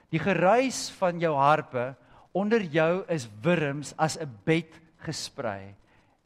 Die 0.10 0.22
geruis 0.24 0.88
van 0.98 1.20
jou 1.20 1.36
harpe 1.36 1.91
onder 2.38 2.63
jou 2.63 3.04
is 3.12 3.28
wurms 3.43 3.93
as 3.98 4.17
'n 4.17 4.30
bed 4.46 4.72
gesprei 5.06 5.76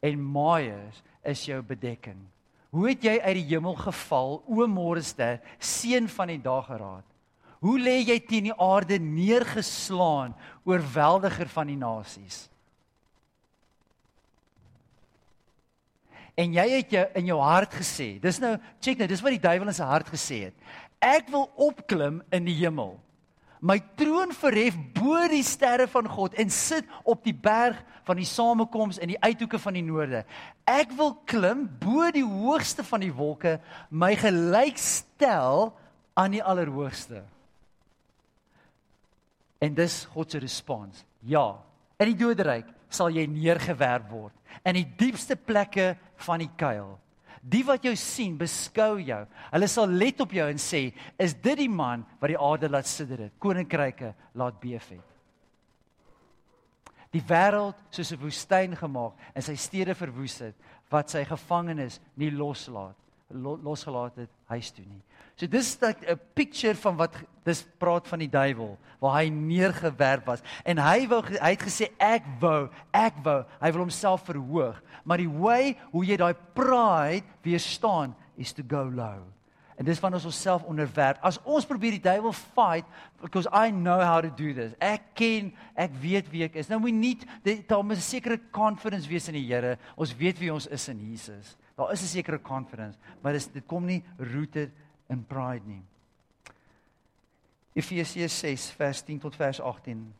en 0.00 0.22
maaiers 0.32 1.02
is 1.24 1.44
jou 1.44 1.62
bedekking. 1.62 2.18
Hoe 2.70 2.88
het 2.88 3.02
jy 3.04 3.18
uit 3.20 3.34
die 3.34 3.48
hemel 3.52 3.74
geval, 3.74 4.42
o 4.48 4.66
môre 4.66 5.02
ster, 5.02 5.40
seun 5.58 6.08
van 6.08 6.28
die 6.28 6.40
dageraad? 6.40 7.04
Hoe 7.62 7.78
lê 7.78 8.00
jy 8.02 8.16
teen 8.26 8.48
die 8.50 8.56
aarde 8.58 8.98
neergeslaan, 8.98 10.34
oorweldiger 10.66 11.50
van 11.52 11.70
die 11.70 11.78
nasies? 11.78 12.48
En 16.34 16.54
jy 16.56 16.64
het 16.72 16.94
jou 16.94 17.04
in 17.20 17.28
jou 17.28 17.38
hart 17.44 17.74
gesê, 17.76 18.16
dis 18.22 18.40
nou 18.42 18.56
check 18.82 18.98
nou, 18.98 19.06
dis 19.06 19.22
wat 19.22 19.36
die 19.36 19.42
duiwel 19.42 19.70
in 19.70 19.76
sy 19.76 19.86
hart 19.86 20.08
gesê 20.10 20.46
het. 20.48 20.56
Ek 21.02 21.28
wil 21.30 21.44
opklim 21.60 22.22
in 22.34 22.48
die 22.48 22.56
hemel. 22.62 22.96
My 23.62 23.76
troon 23.98 24.32
verhef 24.34 24.74
bo 24.96 25.20
die 25.30 25.44
sterre 25.46 25.86
van 25.90 26.08
God 26.10 26.34
en 26.40 26.50
sit 26.50 26.88
op 27.06 27.22
die 27.22 27.36
berg 27.36 27.78
van 28.02 28.18
die 28.18 28.26
samekoms 28.26 28.98
in 28.98 29.12
die 29.12 29.20
uithoeke 29.22 29.60
van 29.62 29.76
die 29.78 29.84
noorde. 29.86 30.24
Ek 30.66 30.90
wil 30.98 31.14
klim 31.30 31.68
bo 31.78 32.08
die 32.10 32.26
hoogste 32.26 32.82
van 32.88 33.04
die 33.04 33.12
wolke, 33.14 33.60
my 33.90 34.16
gelyk 34.18 34.82
stel 34.82 35.70
aan 36.18 36.34
die 36.34 36.42
allerhoogste. 36.42 37.22
En 39.62 39.74
dis 39.74 40.04
God 40.10 40.30
se 40.30 40.40
respons. 40.42 41.04
Ja, 41.22 41.46
in 42.02 42.10
die 42.10 42.18
doderyk 42.18 42.66
sal 42.92 43.14
jy 43.14 43.28
neergewerp 43.30 44.08
word 44.10 44.34
in 44.68 44.76
die 44.78 44.86
diepste 44.98 45.36
plekke 45.38 45.94
van 46.26 46.42
die 46.42 46.50
kuil. 46.58 46.98
Die 47.42 47.64
wat 47.66 47.82
jou 47.82 47.94
sien, 47.98 48.36
beskou 48.38 49.00
jou. 49.02 49.22
Hulle 49.50 49.68
sal 49.70 49.90
let 49.90 50.20
op 50.22 50.30
jou 50.30 50.44
en 50.48 50.60
sê, 50.60 50.92
"Is 51.18 51.34
dit 51.34 51.58
die 51.58 51.68
man 51.68 52.06
wat 52.20 52.28
die 52.28 52.38
aarde 52.38 52.68
laat 52.68 52.86
sidder 52.86 53.18
het, 53.18 53.32
koninkryke 53.38 54.14
laat 54.34 54.60
beef 54.60 54.88
het?" 54.88 55.00
Die 57.10 57.22
wêreld 57.22 57.74
soos 57.90 58.12
'n 58.12 58.20
woestyn 58.20 58.76
gemaak 58.76 59.14
en 59.34 59.42
sy 59.42 59.54
stede 59.54 59.94
verwoes 59.94 60.38
het, 60.38 60.54
wat 60.88 61.10
sy 61.10 61.24
gevangenes 61.24 62.00
nie 62.16 62.30
loslaat 62.30 62.96
losgelaat 63.32 64.16
het 64.16 64.30
huis 64.52 64.70
toe 64.70 64.84
nie. 64.84 65.02
So 65.36 65.46
dis 65.46 65.78
'n 65.80 66.20
picture 66.34 66.74
van 66.74 66.96
wat 66.96 67.14
dis 67.44 67.64
praat 67.78 68.08
van 68.08 68.18
die 68.18 68.30
duiwel 68.30 68.78
waar 69.00 69.22
hy 69.22 69.28
neergewerp 69.28 70.26
was 70.26 70.42
en 70.64 70.78
hy 70.78 71.08
wou 71.08 71.22
hy 71.22 71.50
het 71.50 71.62
gesê 71.62 71.90
ek 71.98 72.22
wou 72.40 72.68
ek 72.92 73.14
wou 73.24 73.44
hy 73.60 73.70
wil 73.72 73.80
homself 73.80 74.22
verhoog 74.22 74.80
maar 75.04 75.18
die 75.18 75.28
way 75.28 75.76
hoe 75.90 76.04
jy 76.04 76.16
daai 76.16 76.34
pride 76.54 77.26
weerstaan 77.42 78.14
is 78.36 78.52
to 78.52 78.62
go 78.66 78.84
low. 78.84 79.22
En 79.76 79.86
dis 79.88 80.00
wanneer 80.00 80.20
ons 80.20 80.28
onsself 80.30 80.62
onderwerp. 80.68 81.18
As 81.24 81.40
ons 81.42 81.66
probeer 81.66 81.96
die 81.96 82.04
duiwel 82.04 82.34
fight 82.36 82.86
because 83.22 83.48
I 83.50 83.72
know 83.72 83.98
how 84.04 84.20
to 84.20 84.30
do 84.30 84.52
this. 84.54 84.76
Ek 84.78 85.14
ken, 85.18 85.50
ek 85.74 85.94
weet 86.02 86.28
wie 86.30 86.44
ek 86.46 86.58
is. 86.60 86.68
Nou 86.70 86.78
moet 86.84 86.94
nie 86.94 87.16
daar 87.66 87.82
moet 87.82 87.96
'n 87.96 88.00
sekere 88.00 88.38
confidence 88.52 89.08
wees 89.08 89.28
in 89.28 89.34
die 89.34 89.46
Here. 89.46 89.78
Ons 89.96 90.14
weet 90.16 90.38
wie 90.38 90.52
ons 90.52 90.66
is 90.66 90.88
in 90.88 91.00
Jesus. 91.00 91.56
Daar 91.82 91.92
is 91.92 92.02
'n 92.02 92.06
sekere 92.06 92.40
confidence, 92.40 92.98
maar 93.20 93.32
dis 93.32 93.50
dit 93.52 93.66
kom 93.66 93.84
nie 93.84 94.04
rooted 94.16 94.70
in 95.08 95.26
pride 95.26 95.66
nie. 95.66 95.82
Efesiërs 97.72 98.38
6 98.38 98.70
vers 98.70 99.02
10 99.02 99.18
tot 99.18 99.36
vers 99.36 99.60
18. 99.60 100.14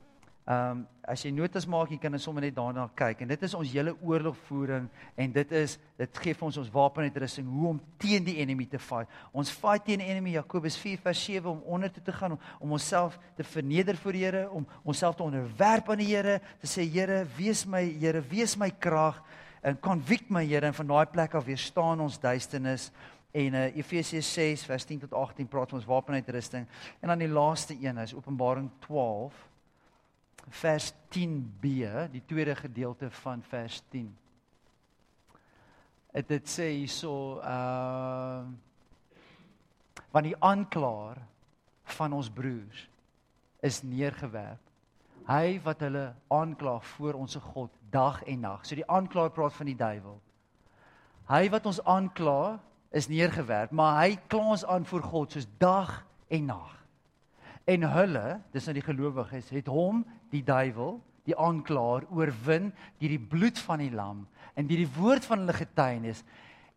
Ehm 0.44 0.70
um, 0.70 0.86
as 1.02 1.22
jy 1.22 1.30
notas 1.30 1.66
maak, 1.66 1.90
jy 1.90 1.98
kan 1.98 2.18
sommer 2.18 2.42
net 2.42 2.54
daarna 2.54 2.88
kyk 2.94 3.20
en 3.20 3.28
dit 3.28 3.42
is 3.42 3.54
ons 3.54 3.72
hele 3.72 3.92
oorlogvoering 4.02 4.88
en 5.16 5.32
dit 5.32 5.52
is 5.52 5.78
dit 5.98 6.18
gee 6.18 6.34
vir 6.34 6.46
ons 6.46 6.58
ons 6.58 6.70
wapenuitrusting 6.70 7.46
hoe 7.46 7.68
om 7.68 7.80
teen 7.98 8.24
die 8.24 8.36
enemy 8.36 8.66
te 8.66 8.78
fight. 8.78 9.08
Ons 9.32 9.50
fight 9.50 9.84
teen 9.84 9.98
die 9.98 10.06
enemy 10.06 10.30
Jakobus 10.30 10.76
4 10.76 10.98
vers 10.98 11.24
7 11.24 11.50
om 11.50 11.62
onder 11.62 11.92
toe 11.92 12.02
te 12.02 12.12
gaan 12.12 12.32
om, 12.32 12.38
om 12.58 12.72
onsself 12.72 13.18
te 13.36 13.44
verneder 13.44 13.96
voor 13.96 14.12
die 14.12 14.24
Here, 14.24 14.50
om 14.50 14.66
onsself 14.82 15.16
te 15.16 15.22
onderwerp 15.22 15.90
aan 15.90 15.98
die 15.98 16.16
Here, 16.16 16.40
te 16.58 16.66
sê 16.66 16.90
Here, 16.90 17.26
wees 17.36 17.66
my 17.66 17.82
Here, 18.00 18.22
wees 18.30 18.56
my 18.56 18.70
krag 18.70 19.22
en 19.62 19.78
convict 19.80 20.30
my 20.30 20.42
Here 20.46 20.66
en 20.66 20.74
van 20.74 20.90
daai 20.90 21.06
plek 21.06 21.34
af 21.38 21.46
weer 21.46 21.58
staan 21.58 22.00
ons 22.02 22.18
duisternis. 22.20 22.90
En 23.32 23.54
uh, 23.54 23.76
Efesiërs 23.76 24.32
6 24.34 24.64
vers 24.68 24.84
10 24.84 25.06
tot 25.06 25.14
18 25.16 25.48
praat 25.48 25.72
ons 25.72 25.86
wapenuitrusting 25.88 26.66
en 27.00 27.08
dan 27.08 27.22
die 27.22 27.30
laaste 27.32 27.76
een 27.80 27.98
is 28.02 28.12
Openbaring 28.14 28.68
12 28.84 29.38
vers 30.48 30.90
10b 31.16 31.70
die 32.12 32.22
tweede 32.26 32.54
gedeelte 32.58 33.08
van 33.22 33.40
vers 33.48 33.78
10 33.94 34.10
dit 36.12 36.28
dit 36.28 36.52
sê 36.52 36.68
hierso 36.74 37.40
uh 37.40 38.44
want 40.12 40.28
die 40.28 40.36
aanklaer 40.44 41.22
van 41.96 42.12
ons 42.12 42.28
broers 42.30 42.88
is 43.64 43.80
neergewerp. 43.86 44.60
Hy 45.28 45.56
wat 45.64 45.84
hulle 45.86 46.10
aankla 46.32 46.74
voor 46.96 47.16
ons 47.22 47.38
God 47.52 47.82
dag 47.93 48.22
en 48.28 48.45
nag. 48.49 48.66
So 48.66 48.78
die 48.78 48.88
aanklaer 48.88 49.32
praat 49.34 49.55
van 49.57 49.68
die 49.70 49.78
duiwel. 49.78 50.18
Hy 51.30 51.47
wat 51.53 51.66
ons 51.70 51.80
aankla 51.88 52.59
is 52.93 53.09
neergewerp, 53.09 53.72
maar 53.72 54.03
hy 54.03 54.16
kla 54.28 54.53
ons 54.57 54.64
aan 54.68 54.84
voor 54.88 55.05
God 55.07 55.32
soos 55.36 55.49
dag 55.61 55.95
en 56.32 56.51
nag. 56.51 56.72
En 57.68 57.86
hulle, 57.86 58.26
dis 58.53 58.66
nou 58.66 58.74
die 58.76 58.84
gelowiges, 58.84 59.53
het 59.55 59.70
hom, 59.70 60.03
die 60.32 60.43
duiwel, 60.45 60.99
die 61.28 61.36
aanklaer 61.38 62.09
oorwin 62.11 62.72
deur 62.99 63.12
die 63.14 63.22
bloed 63.30 63.61
van 63.62 63.82
die 63.84 63.93
lam 63.95 64.24
en 64.59 64.66
deur 64.66 64.82
die 64.82 64.95
woord 64.97 65.26
van 65.28 65.45
hulle 65.45 65.55
getuienis 65.55 66.24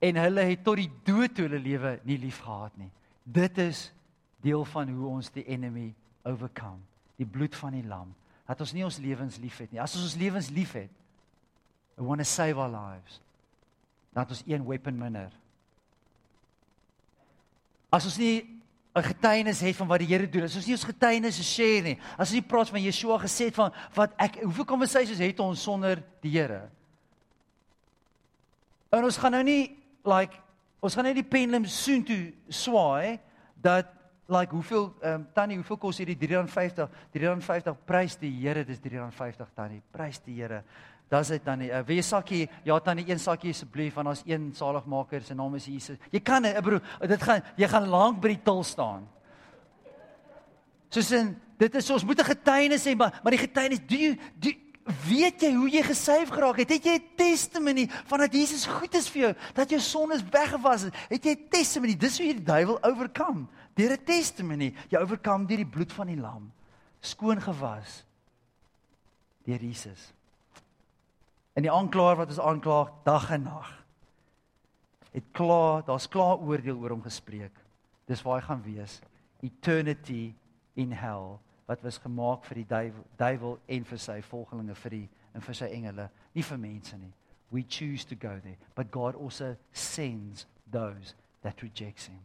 en 0.05 0.20
hulle 0.22 0.43
het 0.51 0.61
tot 0.66 0.78
die 0.78 0.91
dood 1.07 1.34
toe 1.34 1.47
hulle 1.47 1.61
lewe 1.63 1.95
nie 2.05 2.20
liefgehad 2.22 2.76
nie. 2.78 2.91
Dit 3.26 3.57
is 3.63 3.88
deel 4.45 4.66
van 4.70 4.91
hoe 4.93 5.07
ons 5.16 5.32
die 5.34 5.45
enemy 5.49 5.88
overcome. 6.30 6.84
Die 7.18 7.26
bloed 7.26 7.55
van 7.57 7.74
die 7.74 7.86
lam. 7.88 8.11
Dat 8.45 8.61
ons 8.61 8.76
nie 8.76 8.86
ons 8.86 8.99
lewens 9.01 9.39
liefhet 9.41 9.72
nie. 9.74 9.82
As 9.82 9.95
ons 9.97 10.05
ons 10.11 10.18
lewens 10.22 10.51
liefhet, 10.53 10.91
We 11.96 12.04
want 12.04 12.20
to 12.20 12.26
save 12.26 12.58
our 12.58 12.70
lives. 12.70 13.22
Dat 14.14 14.30
ons 14.30 14.43
een 14.48 14.66
weapon 14.66 14.98
minder. 14.98 15.32
As 17.89 18.06
ons 18.06 18.18
nie 18.18 18.56
'n 18.96 19.04
getuienis 19.04 19.60
het 19.60 19.76
van 19.76 19.88
wat 19.88 20.00
die 20.00 20.08
Here 20.08 20.30
doen, 20.30 20.43
as 20.43 20.56
ons 20.56 20.66
nie 20.66 20.76
ons 20.76 20.88
getuienis 20.88 21.39
share 21.43 21.82
nie, 21.82 21.98
as 22.18 22.30
ons 22.30 22.38
nie 22.39 22.41
praat 22.41 22.70
van 22.70 22.82
Yeshua 22.82 23.18
gesê 23.20 23.50
het 23.50 23.56
van 23.56 23.74
wat 23.93 24.14
ek 24.18 24.39
hoeveel 24.43 24.66
conversations 24.66 25.20
het 25.20 25.39
ons 25.39 25.62
sonder 25.62 26.04
die 26.24 26.32
Here? 26.32 26.70
En 28.89 29.04
ons 29.04 29.18
gaan 29.18 29.32
nou 29.32 29.43
nie 29.43 29.76
like 30.08 30.39
ons 30.80 30.96
gaan 30.96 31.04
net 31.10 31.18
die 31.18 31.28
pendulum 31.28 31.66
soon 31.66 32.04
toe 32.04 32.34
swaai 32.48 33.20
dat 33.62 33.91
like 34.32 34.54
hoeveel 34.56 34.88
ehm 35.02 35.14
um, 35.14 35.28
tannie 35.34 35.58
hoeveel 35.60 35.78
kos 35.78 36.00
hierdie 36.02 36.18
350 36.18 36.89
350 37.14 37.78
prys 37.86 38.16
die 38.22 38.32
Here 38.32 38.64
dis 38.66 38.80
350 38.80 39.52
tannie 39.56 39.82
prys 39.91 40.22
die 40.24 40.39
Here 40.39 40.64
Daar's 41.08 41.30
dit 41.30 41.43
tannie. 41.43 41.70
Uh, 41.70 41.84
wie 41.86 42.01
sakkie? 42.01 42.49
Ja 42.64 42.80
tannie, 42.80 43.06
een 43.10 43.20
sakkie 43.20 43.53
asseblief 43.53 43.93
want 43.93 44.08
daar's 44.10 44.24
een 44.26 44.49
saligmaker 44.58 45.22
se 45.22 45.36
naam 45.38 45.56
is 45.56 45.66
Jesus. 45.70 45.97
Jy 46.10 46.20
kan 46.26 46.41
dit, 46.41 46.62
broer, 46.62 46.82
dit 46.99 47.24
gaan 47.24 47.43
jy 47.56 47.70
gaan 47.70 47.88
lank 47.89 48.22
by 48.22 48.34
die 48.34 48.41
til 48.43 48.64
staan. 48.66 49.06
Soos 50.89 51.12
in 51.14 51.36
dit 51.60 51.76
is 51.76 51.89
ons 51.93 52.03
moet 52.03 52.20
'n 52.20 52.32
getuienis 52.34 52.86
hê, 52.86 52.95
maar 52.95 53.20
maar 53.24 53.32
die 53.32 53.45
getuienis, 53.45 53.80
do 53.86 53.95
you 53.95 54.18
do 54.36 54.51
weet 55.08 55.41
jy 55.41 55.53
hoe 55.53 55.70
jy 55.70 55.82
gesuiv 55.84 56.30
geraak 56.30 56.58
het? 56.58 56.70
Het 56.70 56.86
jy 56.86 56.95
'n 56.97 57.16
testimony 57.16 57.89
van 58.06 58.20
dat 58.20 58.34
Jesus 58.34 58.66
goed 58.66 58.93
is 58.93 59.10
vir 59.10 59.22
jou, 59.22 59.34
dat 59.53 59.70
jou 59.70 59.82
sondes 59.82 60.24
weggewas 60.30 60.82
het? 60.82 60.93
Het 61.10 61.24
jy 61.26 61.32
'n 61.32 61.49
testimony? 61.49 61.95
Dis 61.95 62.18
hoe 62.18 62.28
jy 62.28 62.34
die 62.34 62.43
duiwel 62.43 62.80
oorkom. 62.84 63.49
Deur 63.76 63.91
'n 63.91 64.03
testimony, 64.03 64.74
jy 64.89 64.97
oorkom 64.97 65.45
deur 65.45 65.58
die 65.58 65.66
bloed 65.66 65.93
van 65.93 66.08
die 66.08 66.18
lam, 66.18 66.51
skoon 67.01 67.41
gewas 67.41 68.06
deur 69.45 69.62
Jesus 69.62 70.14
in 71.56 71.64
die 71.64 71.72
aanklaer 71.72 72.20
wat 72.20 72.32
ons 72.34 72.41
aankla 72.43 72.80
dag 73.08 73.30
en 73.32 73.47
nag. 73.47 73.72
Het 75.16 75.28
klaar, 75.32 75.86
daar's 75.88 76.10
klaar 76.12 76.41
oordeel 76.43 76.78
oor 76.82 76.97
hom 76.97 77.03
gespreek. 77.06 77.56
Dis 78.10 78.22
waar 78.26 78.41
hy 78.41 78.47
gaan 78.49 78.64
wees. 78.66 78.99
Eternity 79.41 80.34
in 80.76 80.91
hell 80.91 81.38
wat 81.66 81.82
was 81.82 81.97
gemaak 81.97 82.43
vir 82.45 82.62
die 82.62 82.68
duiwel, 82.70 83.06
duiwel 83.18 83.56
en 83.74 83.86
vir 83.89 84.01
sy 84.01 84.20
volgelinge 84.28 84.76
vir 84.84 84.93
die 84.99 85.06
en 85.36 85.43
vir 85.43 85.58
sy 85.58 85.70
engele, 85.74 86.10
nie 86.36 86.43
vir 86.45 86.60
mense 86.62 86.97
nie. 86.99 87.12
We 87.51 87.64
choose 87.64 88.06
to 88.06 88.16
go 88.16 88.36
there, 88.43 88.58
but 88.76 88.91
God 88.91 89.16
also 89.16 89.56
sends 89.74 90.45
those 90.72 91.16
that 91.41 91.62
rejects 91.64 92.08
him. 92.08 92.22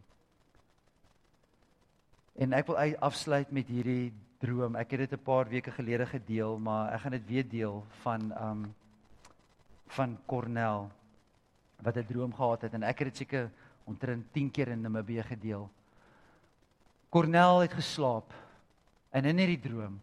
En 2.41 2.53
ek 2.57 2.69
wil 2.71 2.79
afsluit 3.01 3.51
met 3.53 3.69
hierdie 3.69 4.13
droom. 4.41 4.77
Ek 4.77 4.93
het 4.93 5.09
dit 5.09 5.13
'n 5.13 5.25
paar 5.25 5.49
weke 5.49 5.71
gelede 5.71 6.07
gedeel, 6.07 6.59
maar 6.59 6.93
ek 6.93 7.01
gaan 7.01 7.13
dit 7.13 7.27
weer 7.27 7.49
deel 7.49 7.85
van 8.03 8.33
um 8.37 8.75
van 9.97 10.19
Cornell 10.27 10.89
wat 11.83 11.97
'n 11.97 12.07
droom 12.07 12.35
gehad 12.35 12.63
het 12.63 12.75
en 12.75 12.83
ek 12.83 12.99
het 12.99 13.09
dit 13.09 13.17
seker 13.17 13.51
omtrent 13.85 14.33
10 14.33 14.51
keer 14.51 14.69
in 14.69 14.81
Namibië 14.81 15.23
gedeel. 15.23 15.71
Cornell 17.09 17.61
het 17.61 17.73
geslaap 17.73 18.33
en 19.11 19.25
in 19.25 19.39
hierdie 19.39 19.61
droom 19.61 20.01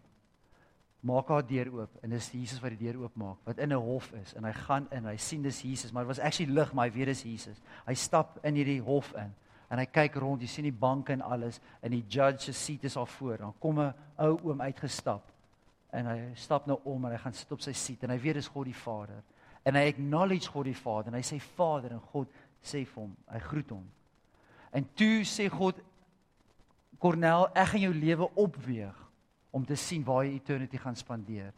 maak 0.99 1.27
haar 1.27 1.45
deur 1.47 1.69
oop 1.71 2.03
en 2.03 2.09
dis 2.09 2.31
Jesus 2.31 2.59
wat 2.59 2.73
die 2.75 2.85
deur 2.87 3.03
oopmaak 3.03 3.37
wat 3.45 3.57
in 3.57 3.71
'n 3.71 3.79
hof 3.79 4.11
is 4.13 4.33
en 4.33 4.43
hy 4.43 4.51
gaan 4.51 4.87
in 4.91 5.05
hy 5.05 5.17
sien 5.17 5.41
dis 5.41 5.61
Jesus 5.61 5.91
maar 5.91 6.03
dit 6.03 6.17
was 6.17 6.25
actually 6.25 6.51
lig 6.51 6.73
maar 6.73 6.89
hy 6.89 6.93
weet 6.93 7.05
dis 7.05 7.23
Jesus. 7.23 7.61
Hy 7.85 7.93
stap 7.93 8.39
in 8.43 8.55
hierdie 8.55 8.81
hof 8.81 9.13
in 9.13 9.33
en 9.69 9.79
hy 9.79 9.85
kyk 9.85 10.15
rond, 10.15 10.41
jy 10.41 10.47
sien 10.47 10.63
die 10.63 10.79
banke 10.79 11.13
en 11.13 11.21
alles 11.21 11.59
en 11.81 11.91
die 11.91 12.05
judge 12.07 12.39
se 12.39 12.53
seat 12.53 12.83
is 12.83 12.97
al 12.97 13.05
voor. 13.05 13.37
Dan 13.37 13.53
kom 13.59 13.79
'n 13.79 13.93
ou 14.17 14.39
oom 14.43 14.61
uitgestap 14.61 15.23
en 15.91 16.05
hy 16.05 16.31
stap 16.35 16.67
nou 16.67 16.79
om 16.83 17.05
en 17.05 17.11
hy 17.11 17.17
gaan 17.17 17.33
sit 17.33 17.51
op 17.51 17.61
sy 17.61 17.73
seat 17.73 18.03
en 18.03 18.09
hy 18.09 18.19
weet 18.19 18.33
dis 18.33 18.47
God 18.47 18.65
die 18.65 18.73
Vader 18.73 19.23
en 19.67 19.75
hy 19.75 19.87
acknowledge 19.91 20.51
God 20.51 20.69
die 20.69 20.77
Vader 20.77 21.11
en 21.11 21.19
hy 21.19 21.25
sê 21.27 21.39
Vader 21.57 21.97
en 21.97 22.03
God 22.13 22.31
sê 22.63 22.85
vir 22.85 23.01
hom, 23.01 23.13
hy 23.31 23.41
groet 23.49 23.75
hom. 23.75 23.85
En 24.75 24.87
toe 24.97 25.25
sê 25.27 25.49
God 25.51 25.79
Cornel, 26.97 27.45
ek 27.53 27.73
gaan 27.73 27.83
jou 27.83 27.93
lewe 27.93 28.27
opweeg 28.41 29.03
om 29.53 29.65
te 29.65 29.75
sien 29.77 30.05
waar 30.05 30.23
jy 30.25 30.37
eternity 30.37 30.79
gaan 30.81 30.97
spandeer. 30.97 31.51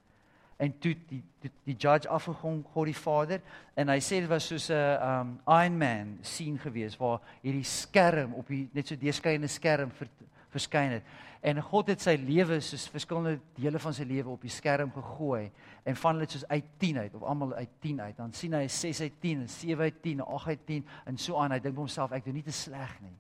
En 0.60 0.74
toe 0.84 0.92
die 1.08 1.22
die, 1.40 1.52
die 1.70 1.76
judge 1.80 2.10
afgekom 2.12 2.58
God 2.74 2.90
die 2.90 2.98
Vader 2.98 3.40
en 3.80 3.92
hy 3.94 4.02
sê 4.04 4.20
dit 4.20 4.28
was 4.28 4.50
soos 4.50 4.68
'n 4.70 4.98
um 5.10 5.30
Iron 5.48 5.78
Man 5.78 6.18
sien 6.22 6.58
gewees 6.60 6.98
waar 7.00 7.22
hierdie 7.42 7.64
skerm 7.64 8.34
op 8.36 8.48
die 8.48 8.68
net 8.74 8.88
so 8.88 8.96
deurskynende 8.96 9.48
skerm 9.48 9.92
ver, 9.92 10.10
verskyn 10.52 10.98
het. 10.98 11.04
En 11.40 11.62
God 11.64 11.88
het 11.94 12.02
sy 12.04 12.18
lewe 12.20 12.58
soos 12.60 12.90
verskillende 12.92 13.40
dele 13.56 13.80
van 13.80 13.96
sy 13.96 14.04
lewe 14.04 14.34
op 14.34 14.42
die 14.44 14.52
skerm 14.52 14.92
gegooi 14.92 15.46
en 15.88 15.96
van 15.96 16.18
hulle 16.18 16.28
soos 16.28 16.44
uit 16.52 16.74
10 16.84 16.98
uit 16.98 17.16
of 17.16 17.24
almal 17.24 17.54
uit 17.54 17.78
10 17.80 18.02
uit. 18.02 18.18
Dan 18.18 18.34
sien 18.36 18.58
hy 18.58 18.66
6 18.68 19.02
uit 19.06 19.22
10 19.24 19.46
en 19.46 19.50
7 19.54 19.88
uit 19.88 20.02
10, 20.04 20.22
8 20.26 20.48
uit 20.48 20.66
10 20.68 20.86
en 21.06 21.18
so 21.18 21.40
aan. 21.40 21.56
Hy 21.56 21.62
dink 21.64 21.78
vir 21.78 21.86
homself 21.86 22.16
ek 22.18 22.28
doen 22.28 22.36
nie 22.42 22.44
te 22.44 22.56
sleg 22.56 22.98
nie. 23.06 23.16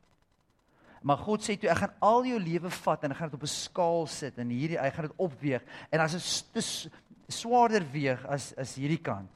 Maar 1.02 1.22
God 1.24 1.46
sê 1.46 1.56
toe 1.56 1.70
ek 1.72 1.80
gaan 1.80 1.96
al 2.04 2.28
jou 2.28 2.40
lewe 2.44 2.72
vat 2.76 3.06
en 3.08 3.16
ek 3.16 3.22
gaan 3.22 3.32
dit 3.32 3.40
op 3.40 3.46
'n 3.48 3.54
skaal 3.54 4.08
sit 4.08 4.38
en 4.38 4.50
hierdie 4.52 4.80
hy 4.80 4.90
gaan 4.92 5.08
dit 5.08 5.18
opweeg 5.18 5.64
en 5.92 6.00
as 6.04 6.44
dit 6.54 6.92
swaarder 7.30 7.86
weeg 7.92 8.26
as 8.26 8.54
as 8.58 8.76
hierdie 8.76 9.02
kant 9.02 9.30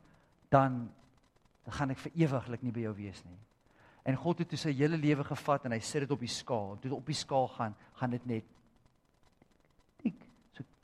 dan 0.49 0.91
dan 1.63 1.73
gaan 1.73 1.91
ek 1.91 1.97
vir 1.97 2.11
ewiglik 2.15 2.63
nie 2.63 2.71
by 2.71 2.81
jou 2.81 2.95
wees 2.95 3.23
nie. 3.23 3.39
En 4.03 4.17
God 4.19 4.39
het 4.39 4.49
toe 4.49 4.57
sy 4.59 4.73
hele 4.75 4.97
lewe 4.97 5.23
gevat 5.23 5.65
en 5.65 5.71
hy 5.71 5.79
sit 5.79 6.01
dit 6.01 6.11
op 6.11 6.19
die 6.19 6.27
skaal. 6.27 6.75
Toe 6.75 6.89
dit 6.89 6.97
op 6.97 7.05
die 7.07 7.15
skaal 7.15 7.47
gaan, 7.47 7.75
gaan 7.95 8.11
dit 8.11 8.25
net 8.25 8.43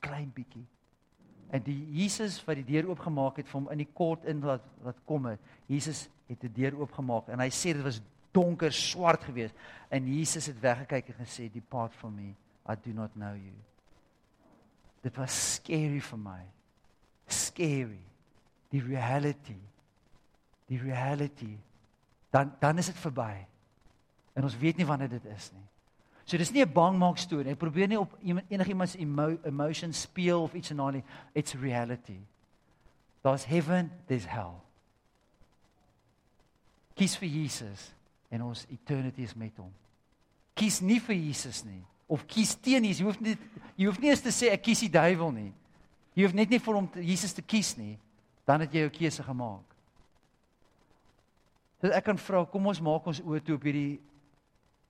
klein 0.00 0.30
bietjie. 0.34 0.66
En 1.50 1.62
die 1.66 1.78
Jesus 1.98 2.38
wat 2.46 2.60
die 2.60 2.66
deur 2.68 2.92
oopgemaak 2.92 3.40
het 3.40 3.48
vir 3.50 3.58
hom 3.58 3.70
in 3.74 3.82
die 3.82 3.90
kort 3.94 4.26
in 4.30 4.42
wat 4.44 4.66
wat 4.84 5.00
kom 5.08 5.26
het. 5.30 5.40
Jesus 5.70 6.08
het 6.30 6.40
die 6.46 6.52
deur 6.62 6.78
oopgemaak 6.82 7.28
en 7.28 7.42
hy 7.42 7.50
sê 7.54 7.74
dit 7.74 7.84
was 7.84 8.00
donker, 8.34 8.72
swart 8.72 9.24
geweest. 9.26 9.56
En 9.90 10.06
Jesus 10.06 10.46
het 10.46 10.60
weggekyk 10.62 11.08
en 11.08 11.24
gesê, 11.24 11.50
"Depart 11.52 11.94
from 11.94 12.14
me, 12.14 12.34
I 12.68 12.76
do 12.84 12.92
not 12.92 13.12
know 13.14 13.34
you." 13.34 13.54
Dit 15.02 15.16
was 15.16 15.54
scary 15.54 16.00
vir 16.00 16.18
my. 16.18 16.40
Scary. 17.26 18.04
Die 18.70 18.82
reality. 18.82 19.58
Die 20.66 20.78
reality. 20.78 21.58
Dan 22.30 22.54
dan 22.60 22.78
is 22.78 22.86
dit 22.86 22.96
verby. 22.96 23.46
En 24.32 24.42
ons 24.42 24.58
weet 24.58 24.76
nie 24.76 24.86
wanneer 24.86 25.08
dit 25.08 25.24
is 25.24 25.52
nie. 25.52 25.66
So 26.30 26.38
dis 26.38 26.52
nie 26.52 26.62
'n 26.62 26.72
bangmaak 26.72 27.18
storie. 27.18 27.50
Ek 27.50 27.58
probeer 27.58 27.88
nie 27.88 27.98
op 27.98 28.16
enigiemand 28.22 28.90
se 28.90 28.98
emo 28.98 29.38
emotions 29.42 30.00
speel 30.00 30.42
of 30.42 30.54
iets 30.54 30.70
en 30.70 30.76
daai 30.76 30.92
nie. 30.92 31.04
It's 31.34 31.54
reality. 31.54 32.20
Daar's 33.20 33.44
heaven, 33.44 33.90
there's 34.06 34.26
hell. 34.26 34.60
Kies 36.94 37.16
vir 37.16 37.28
Jesus 37.28 37.94
en 38.30 38.42
ons 38.42 38.66
eternity 38.70 39.22
is 39.22 39.34
met 39.34 39.56
hom. 39.56 39.72
Kies 40.54 40.80
nie 40.80 41.00
vir 41.00 41.16
Jesus 41.16 41.64
nie 41.64 41.84
of 42.06 42.26
kies 42.26 42.54
teen 42.54 42.84
Jesus. 42.84 43.00
Jy 43.00 43.04
hoef 43.04 43.20
nie 43.20 43.36
jy 43.76 43.86
hoef 43.86 43.98
nie 43.98 44.10
eens 44.10 44.22
te 44.22 44.30
sê 44.30 44.52
ek 44.52 44.62
kies 44.62 44.80
die 44.80 44.88
duiwel 44.88 45.32
nie. 45.32 45.52
Jy 46.14 46.22
hoef 46.22 46.34
net 46.34 46.50
nie 46.50 46.58
vir 46.58 46.74
hom 46.74 46.88
te, 46.88 47.02
Jesus 47.02 47.32
te 47.32 47.42
kies 47.42 47.76
nie. 47.76 47.98
Dan 48.46 48.60
het 48.60 48.72
jy 48.72 48.80
jou 48.80 48.90
keuse 48.90 49.22
gemaak. 49.22 49.66
So 51.80 51.88
ek 51.88 52.04
kan 52.04 52.16
vra, 52.16 52.44
kom 52.44 52.66
ons 52.66 52.80
maak 52.80 53.06
ons 53.06 53.20
oë 53.20 53.42
toe 53.42 53.54
op 53.56 53.62
hierdie 53.62 54.00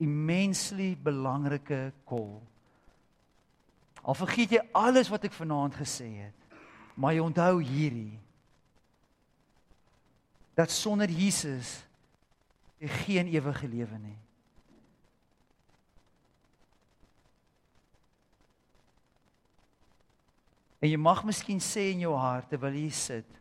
immensely 0.00 0.94
belangrike 0.96 1.90
kol. 2.08 2.40
Al 4.00 4.16
vergeet 4.16 4.56
jy 4.56 4.62
alles 4.76 5.10
wat 5.12 5.26
ek 5.28 5.36
vanaand 5.36 5.76
gesê 5.76 6.08
het, 6.24 6.56
maar 6.96 7.14
jy 7.14 7.24
onthou 7.24 7.60
hierdie 7.60 8.16
dat 10.56 10.72
sonder 10.72 11.08
Jesus 11.08 11.78
jy 12.80 12.88
geen 13.04 13.28
ewige 13.32 13.68
lewe 13.68 14.00
nie. 14.00 14.18
En 20.80 20.88
jy 20.88 20.96
mag 20.96 21.20
miskien 21.28 21.60
sê 21.60 21.90
in 21.92 22.06
jou 22.06 22.14
hart 22.16 22.48
terwyl 22.52 22.76
jy 22.76 22.88
sit, 22.92 23.36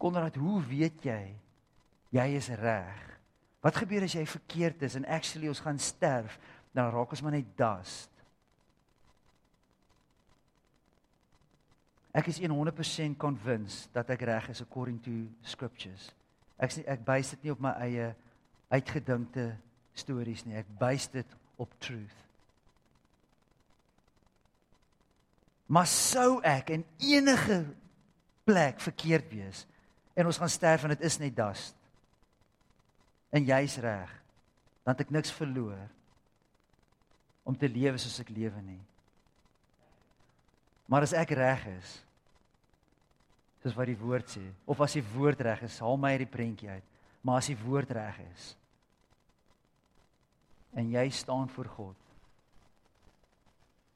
Konrad, 0.00 0.36
hoe 0.36 0.60
weet 0.68 1.06
jy 1.06 1.22
jy 2.12 2.26
is 2.36 2.50
reg? 2.60 3.13
Wat 3.64 3.78
gebeur 3.80 4.04
as 4.04 4.12
jy 4.12 4.26
verkeerd 4.28 4.82
is 4.84 4.98
en 4.98 5.06
actually 5.08 5.48
ons 5.48 5.62
gaan 5.64 5.78
sterf, 5.80 6.36
dan 6.76 6.90
raak 6.92 7.14
ons 7.14 7.22
maar 7.24 7.32
net 7.32 7.48
dust. 7.56 8.10
Ek 12.14 12.28
is 12.30 12.42
100% 12.44 13.16
convinced 13.18 13.88
dat 13.96 14.12
ek 14.12 14.26
reg 14.28 14.50
is 14.52 14.60
according 14.62 15.00
to 15.02 15.24
scriptures. 15.42 16.10
Ek 16.60 16.76
ek 16.84 17.06
base 17.06 17.34
dit 17.34 17.46
nie 17.46 17.54
op 17.54 17.62
my 17.64 17.72
eie 17.86 18.10
uitgedinkte 18.70 19.46
stories 19.96 20.44
nie. 20.44 20.58
Ek 20.60 20.68
base 20.78 21.08
dit 21.14 21.32
op 21.56 21.72
truth. 21.82 22.20
Maar 25.72 25.88
sou 25.88 26.36
ek 26.44 26.74
in 26.76 26.84
enige 27.00 27.62
plek 28.44 28.84
verkeerd 28.84 29.32
wees 29.32 29.64
en 30.14 30.28
ons 30.28 30.38
gaan 30.38 30.52
sterf 30.52 30.84
en 30.84 30.92
dit 30.92 31.08
is 31.08 31.18
net 31.22 31.34
dust 31.34 31.80
en 33.34 33.46
jy's 33.48 33.76
reg. 33.82 34.10
Dan 34.84 34.94
het 34.94 35.06
ek 35.06 35.12
niks 35.14 35.32
verloor 35.34 35.80
om 37.44 37.56
te 37.58 37.68
lewe 37.68 37.98
soos 38.00 38.20
ek 38.22 38.30
lewe 38.32 38.60
nie. 38.64 38.80
Maar 40.88 41.06
as 41.08 41.14
ek 41.16 41.34
reg 41.36 41.64
is, 41.74 41.96
soos 43.64 43.76
wat 43.76 43.88
die 43.88 43.98
woord 43.98 44.28
sê, 44.28 44.42
of 44.68 44.80
as 44.84 44.96
die 44.96 45.04
woord 45.14 45.40
reg 45.44 45.64
is, 45.66 45.80
haal 45.80 45.98
my 46.00 46.14
uit 46.14 46.24
die 46.26 46.30
prentjie 46.30 46.70
uit. 46.70 46.90
Maar 47.24 47.40
as 47.40 47.48
die 47.50 47.58
woord 47.64 47.92
reg 47.96 48.20
is 48.30 48.52
en 50.74 50.88
jy 50.90 51.04
staan 51.14 51.46
voor 51.54 51.68
God 51.70 52.00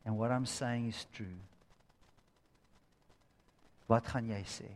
and 0.06 0.14
what 0.16 0.30
I'm 0.30 0.46
saying 0.46 0.86
is 0.86 1.00
true. 1.12 1.40
Wat 3.90 4.06
gaan 4.06 4.30
jy 4.30 4.38
sê? 4.46 4.68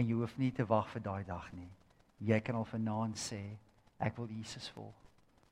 En 0.00 0.08
jy 0.08 0.16
hoef 0.16 0.32
nie 0.40 0.48
te 0.56 0.64
wag 0.66 0.88
vir 0.94 1.04
daai 1.04 1.22
dag 1.28 1.50
nie 1.52 1.68
jy 2.22 2.40
kan 2.44 2.58
al 2.58 2.68
vanaand 2.70 3.18
sê 3.18 3.42
ek 3.98 4.18
wil 4.18 4.30
Jesus 4.30 4.70
volg. 4.76 5.01